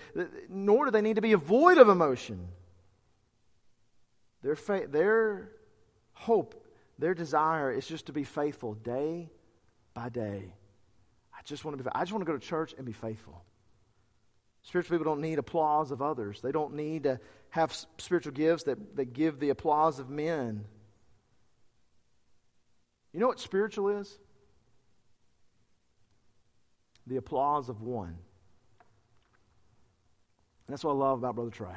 nor 0.48 0.84
do 0.84 0.90
they 0.90 1.02
need 1.02 1.16
to 1.16 1.22
be 1.22 1.34
void 1.34 1.78
of 1.78 1.88
emotion. 1.88 2.48
Their, 4.42 4.56
faith, 4.56 4.90
their 4.92 5.50
hope, 6.12 6.66
their 6.98 7.14
desire 7.14 7.72
is 7.72 7.86
just 7.86 8.06
to 8.06 8.12
be 8.12 8.24
faithful 8.24 8.74
day 8.74 9.30
by 9.92 10.08
day. 10.08 10.54
I 11.36 11.42
just 11.44 11.64
want 11.64 11.78
to 11.78 11.84
be, 11.84 11.90
I 11.92 12.00
just 12.00 12.12
want 12.12 12.24
to 12.24 12.32
go 12.32 12.38
to 12.38 12.46
church 12.46 12.74
and 12.76 12.86
be 12.86 12.92
faithful. 12.92 13.44
Spiritual 14.62 14.98
people 14.98 15.12
don't 15.12 15.22
need 15.22 15.38
applause 15.38 15.90
of 15.90 16.02
others. 16.02 16.40
They 16.40 16.52
don't 16.52 16.74
need 16.74 17.04
to 17.04 17.18
have 17.50 17.74
spiritual 17.98 18.32
gifts 18.32 18.64
that, 18.64 18.96
that 18.96 19.12
give 19.12 19.40
the 19.40 19.50
applause 19.50 19.98
of 19.98 20.10
men. 20.10 20.64
You 23.12 23.20
know 23.20 23.26
what 23.26 23.40
spiritual 23.40 23.88
is? 23.88 24.18
The 27.06 27.16
applause 27.16 27.68
of 27.68 27.82
one. 27.82 28.08
And 28.08 28.16
that's 30.68 30.84
what 30.84 30.92
I 30.92 30.94
love 30.94 31.18
about 31.18 31.34
Brother 31.34 31.50
Trey. 31.50 31.68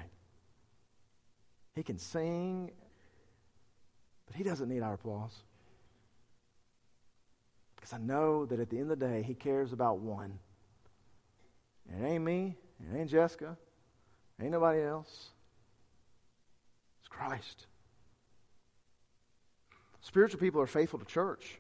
He 1.76 1.84
can 1.84 1.98
sing, 1.98 2.72
but 4.28 4.36
he 4.36 4.44
doesn't 4.44 4.70
need 4.70 4.82
our 4.82 4.94
applause. 4.94 5.32
Because 7.76 7.94
I 7.94 7.98
know 7.98 8.46
that 8.46 8.60
at 8.60 8.70
the 8.70 8.78
end 8.78 8.92
of 8.92 9.00
the 9.00 9.08
day, 9.08 9.24
he 9.24 9.34
cares 9.34 9.74
about 9.74 10.00
one. 10.00 10.38
And 11.92 12.06
it 12.06 12.08
ain't 12.08 12.24
me, 12.24 12.56
it 12.80 12.98
ain't 12.98 13.10
Jessica, 13.10 13.58
it 14.40 14.44
ain't 14.44 14.52
nobody 14.52 14.84
else. 14.84 15.30
It's 17.02 17.10
Christ. 17.10 17.66
Spiritual 20.02 20.40
people 20.40 20.62
are 20.62 20.68
faithful 20.68 21.00
to 21.00 21.06
church. 21.06 21.60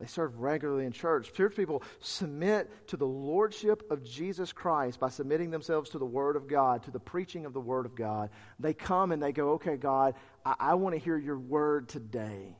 They 0.00 0.06
serve 0.06 0.38
regularly 0.38 0.86
in 0.86 0.92
church. 0.92 1.32
Church 1.32 1.56
people 1.56 1.82
submit 2.00 2.70
to 2.88 2.96
the 2.96 3.06
lordship 3.06 3.90
of 3.90 4.04
Jesus 4.04 4.52
Christ 4.52 5.00
by 5.00 5.08
submitting 5.08 5.50
themselves 5.50 5.90
to 5.90 5.98
the 5.98 6.06
Word 6.06 6.36
of 6.36 6.46
God, 6.46 6.84
to 6.84 6.92
the 6.92 7.00
preaching 7.00 7.46
of 7.46 7.52
the 7.52 7.60
Word 7.60 7.84
of 7.84 7.96
God. 7.96 8.30
They 8.60 8.74
come 8.74 9.10
and 9.10 9.20
they 9.20 9.32
go, 9.32 9.52
okay, 9.54 9.76
God, 9.76 10.14
I, 10.44 10.54
I 10.60 10.74
want 10.74 10.94
to 10.94 11.00
hear 11.00 11.18
your 11.18 11.38
Word 11.38 11.88
today. 11.88 12.56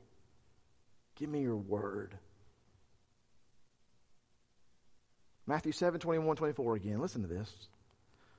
Give 1.15 1.29
me 1.29 1.43
your 1.43 1.57
Word. 1.57 2.19
Matthew 5.47 5.73
7 5.73 6.01
21, 6.01 6.37
24 6.37 6.75
again. 6.75 7.01
Listen 7.01 7.23
to 7.23 7.29
this. 7.29 7.51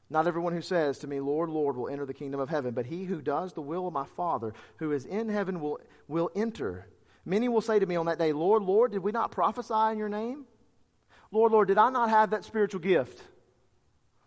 Not 0.09 0.27
everyone 0.27 0.53
who 0.53 0.61
says 0.61 0.99
to 0.99 1.07
me, 1.07 1.19
Lord, 1.19 1.49
Lord, 1.49 1.77
will 1.77 1.87
enter 1.87 2.05
the 2.05 2.13
kingdom 2.13 2.39
of 2.39 2.49
heaven, 2.49 2.73
but 2.73 2.85
he 2.85 3.05
who 3.05 3.21
does 3.21 3.53
the 3.53 3.61
will 3.61 3.87
of 3.87 3.93
my 3.93 4.05
Father 4.17 4.53
who 4.77 4.91
is 4.91 5.05
in 5.05 5.29
heaven 5.29 5.61
will, 5.61 5.79
will 6.07 6.31
enter. 6.35 6.87
Many 7.25 7.49
will 7.49 7.61
say 7.61 7.79
to 7.79 7.85
me 7.85 7.95
on 7.95 8.05
that 8.07 8.17
day, 8.17 8.33
Lord, 8.33 8.63
Lord, 8.63 8.91
did 8.91 9.03
we 9.03 9.11
not 9.11 9.31
prophesy 9.31 9.91
in 9.91 9.97
your 9.97 10.09
name? 10.09 10.45
Lord, 11.31 11.51
Lord, 11.51 11.67
did 11.67 11.77
I 11.77 11.89
not 11.89 12.09
have 12.09 12.31
that 12.31 12.43
spiritual 12.43 12.79
gift? 12.79 13.21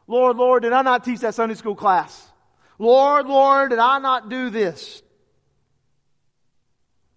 Lord, 0.06 0.36
Lord, 0.36 0.62
did 0.62 0.72
I 0.72 0.82
not 0.82 1.04
teach 1.04 1.20
that 1.20 1.34
Sunday 1.34 1.54
school 1.54 1.74
class? 1.74 2.28
Lord, 2.78 3.26
Lord, 3.26 3.70
did 3.70 3.78
I 3.78 3.98
not 3.98 4.28
do 4.28 4.50
this? 4.50 5.02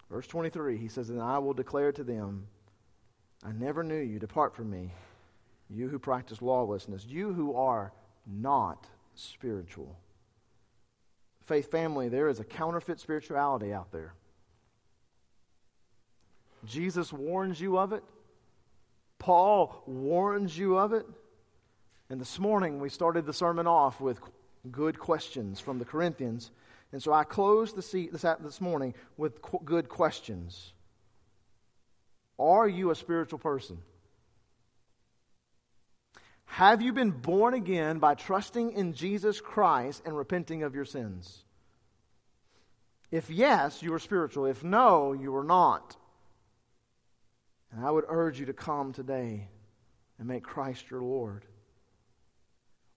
Verse 0.09 0.27
23, 0.27 0.77
he 0.77 0.87
says, 0.87 1.09
And 1.09 1.21
I 1.21 1.39
will 1.39 1.53
declare 1.53 1.91
to 1.91 2.03
them, 2.03 2.47
I 3.43 3.51
never 3.51 3.83
knew 3.83 3.99
you. 3.99 4.19
Depart 4.19 4.55
from 4.55 4.69
me, 4.69 4.93
you 5.69 5.87
who 5.87 5.99
practice 5.99 6.41
lawlessness, 6.41 7.05
you 7.05 7.33
who 7.33 7.55
are 7.55 7.91
not 8.25 8.87
spiritual. 9.15 9.97
Faith 11.45 11.69
family, 11.69 12.09
there 12.09 12.27
is 12.27 12.39
a 12.39 12.43
counterfeit 12.43 12.99
spirituality 12.99 13.71
out 13.73 13.91
there. 13.91 14.13
Jesus 16.65 17.11
warns 17.13 17.59
you 17.59 17.77
of 17.77 17.93
it. 17.93 18.03
Paul 19.19 19.83
warns 19.85 20.57
you 20.57 20.77
of 20.77 20.93
it. 20.93 21.05
And 22.09 22.21
this 22.21 22.37
morning 22.37 22.79
we 22.79 22.89
started 22.89 23.25
the 23.25 23.33
sermon 23.33 23.67
off 23.67 23.99
with 23.99 24.19
good 24.71 24.99
questions 24.99 25.59
from 25.59 25.79
the 25.79 25.85
Corinthians. 25.85 26.51
And 26.91 27.01
so 27.01 27.11
I 27.11 27.23
closed 27.23 27.75
the 27.75 27.81
seat 27.81 28.11
this, 28.13 28.61
morning 28.61 28.93
with 29.17 29.39
good 29.63 29.89
questions. 29.89 30.73
Are 32.37 32.67
you 32.67 32.91
a 32.91 32.95
spiritual 32.95 33.39
person? 33.39 33.79
Have 36.45 36.81
you 36.81 36.93
been 36.93 37.11
born 37.11 37.53
again 37.53 37.99
by 37.99 38.15
trusting 38.15 38.73
in 38.73 38.93
Jesus 38.93 39.41
Christ 39.41 40.03
and 40.05 40.15
repenting 40.15 40.63
of 40.63 40.75
your 40.75 40.85
sins? 40.85 41.43
If 43.11 43.29
yes, 43.29 43.81
you 43.81 43.93
are 43.93 43.99
spiritual. 43.99 44.45
If 44.45 44.63
no, 44.63 45.13
you 45.13 45.35
are 45.35 45.43
not. 45.43 45.97
And 47.75 47.85
I 47.85 47.91
would 47.91 48.05
urge 48.07 48.39
you 48.39 48.45
to 48.45 48.53
come 48.53 48.93
today 48.93 49.49
and 50.17 50.27
make 50.27 50.43
Christ 50.43 50.89
your 50.89 51.01
Lord. 51.01 51.43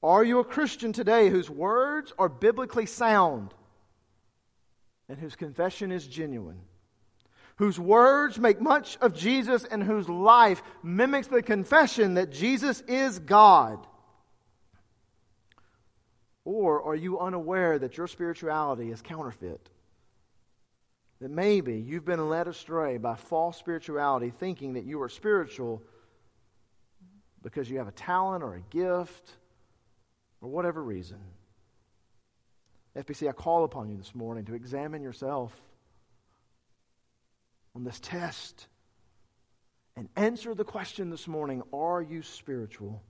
Are 0.04 0.22
you 0.22 0.38
a 0.38 0.44
Christian 0.44 0.92
today 0.92 1.28
whose 1.28 1.50
words 1.50 2.12
are 2.16 2.28
biblically 2.28 2.86
sound 2.86 3.52
and 5.08 5.18
whose 5.18 5.34
confession 5.34 5.90
is 5.90 6.06
genuine? 6.06 6.60
Whose 7.56 7.80
words 7.80 8.38
make 8.38 8.60
much 8.60 8.96
of 9.00 9.14
Jesus 9.14 9.64
and 9.64 9.82
whose 9.82 10.08
life 10.08 10.62
mimics 10.84 11.26
the 11.26 11.42
confession 11.42 12.14
that 12.14 12.30
Jesus 12.30 12.80
is 12.82 13.18
God? 13.18 13.84
Or 16.44 16.84
are 16.84 16.94
you 16.94 17.18
unaware 17.18 17.80
that 17.80 17.96
your 17.96 18.06
spirituality 18.06 18.92
is 18.92 19.02
counterfeit? 19.02 19.68
That 21.20 21.30
maybe 21.30 21.74
you've 21.74 22.04
been 22.04 22.28
led 22.28 22.46
astray 22.46 22.96
by 22.98 23.16
false 23.16 23.56
spirituality, 23.56 24.30
thinking 24.30 24.74
that 24.74 24.84
you 24.84 25.02
are 25.02 25.08
spiritual 25.08 25.82
because 27.42 27.68
you 27.68 27.78
have 27.78 27.88
a 27.88 27.92
talent 27.92 28.44
or 28.44 28.54
a 28.54 28.60
gift 28.60 29.32
or 30.40 30.48
whatever 30.48 30.82
reason. 30.82 31.18
FBC, 32.96 33.28
I 33.28 33.32
call 33.32 33.64
upon 33.64 33.90
you 33.90 33.96
this 33.96 34.14
morning 34.14 34.44
to 34.46 34.54
examine 34.54 35.02
yourself 35.02 35.52
on 37.74 37.84
this 37.84 38.00
test 38.00 38.66
and 39.96 40.08
answer 40.16 40.54
the 40.54 40.64
question 40.64 41.10
this 41.10 41.26
morning 41.26 41.62
Are 41.72 42.00
you 42.00 42.22
spiritual? 42.22 43.02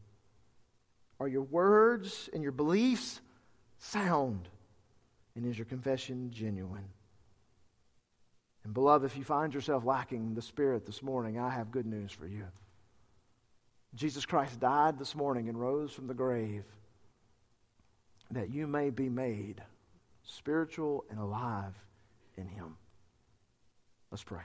Are 1.21 1.29
your 1.29 1.43
words 1.43 2.31
and 2.33 2.43
your 2.43 2.53
beliefs 2.53 3.21
sound? 3.79 4.49
And 5.35 5.47
is 5.47 5.59
your 5.59 5.67
confession 5.67 6.31
genuine? 6.33 6.85
And, 8.69 8.75
beloved, 8.75 9.07
if 9.07 9.17
you 9.17 9.25
find 9.25 9.55
yourself 9.55 9.87
lacking 9.87 10.35
the 10.35 10.43
Spirit 10.43 10.85
this 10.85 11.03
morning, 11.03 11.39
I 11.39 11.49
have 11.49 11.71
good 11.71 11.87
news 11.87 12.13
for 12.13 12.27
you. 12.27 12.45
Jesus 13.95 14.27
Christ 14.27 14.61
died 14.61 14.99
this 14.99 15.15
morning 15.15 15.49
and 15.49 15.59
rose 15.59 15.91
from 15.91 16.07
the 16.07 16.13
grave 16.13 16.65
that 18.31 18.51
you 18.51 18.67
may 18.67 18.91
be 18.91 19.09
made 19.09 19.63
spiritual 20.23 21.07
and 21.09 21.19
alive 21.19 21.73
in 22.37 22.47
Him. 22.47 22.77
Let's 24.11 24.23
pray. 24.23 24.43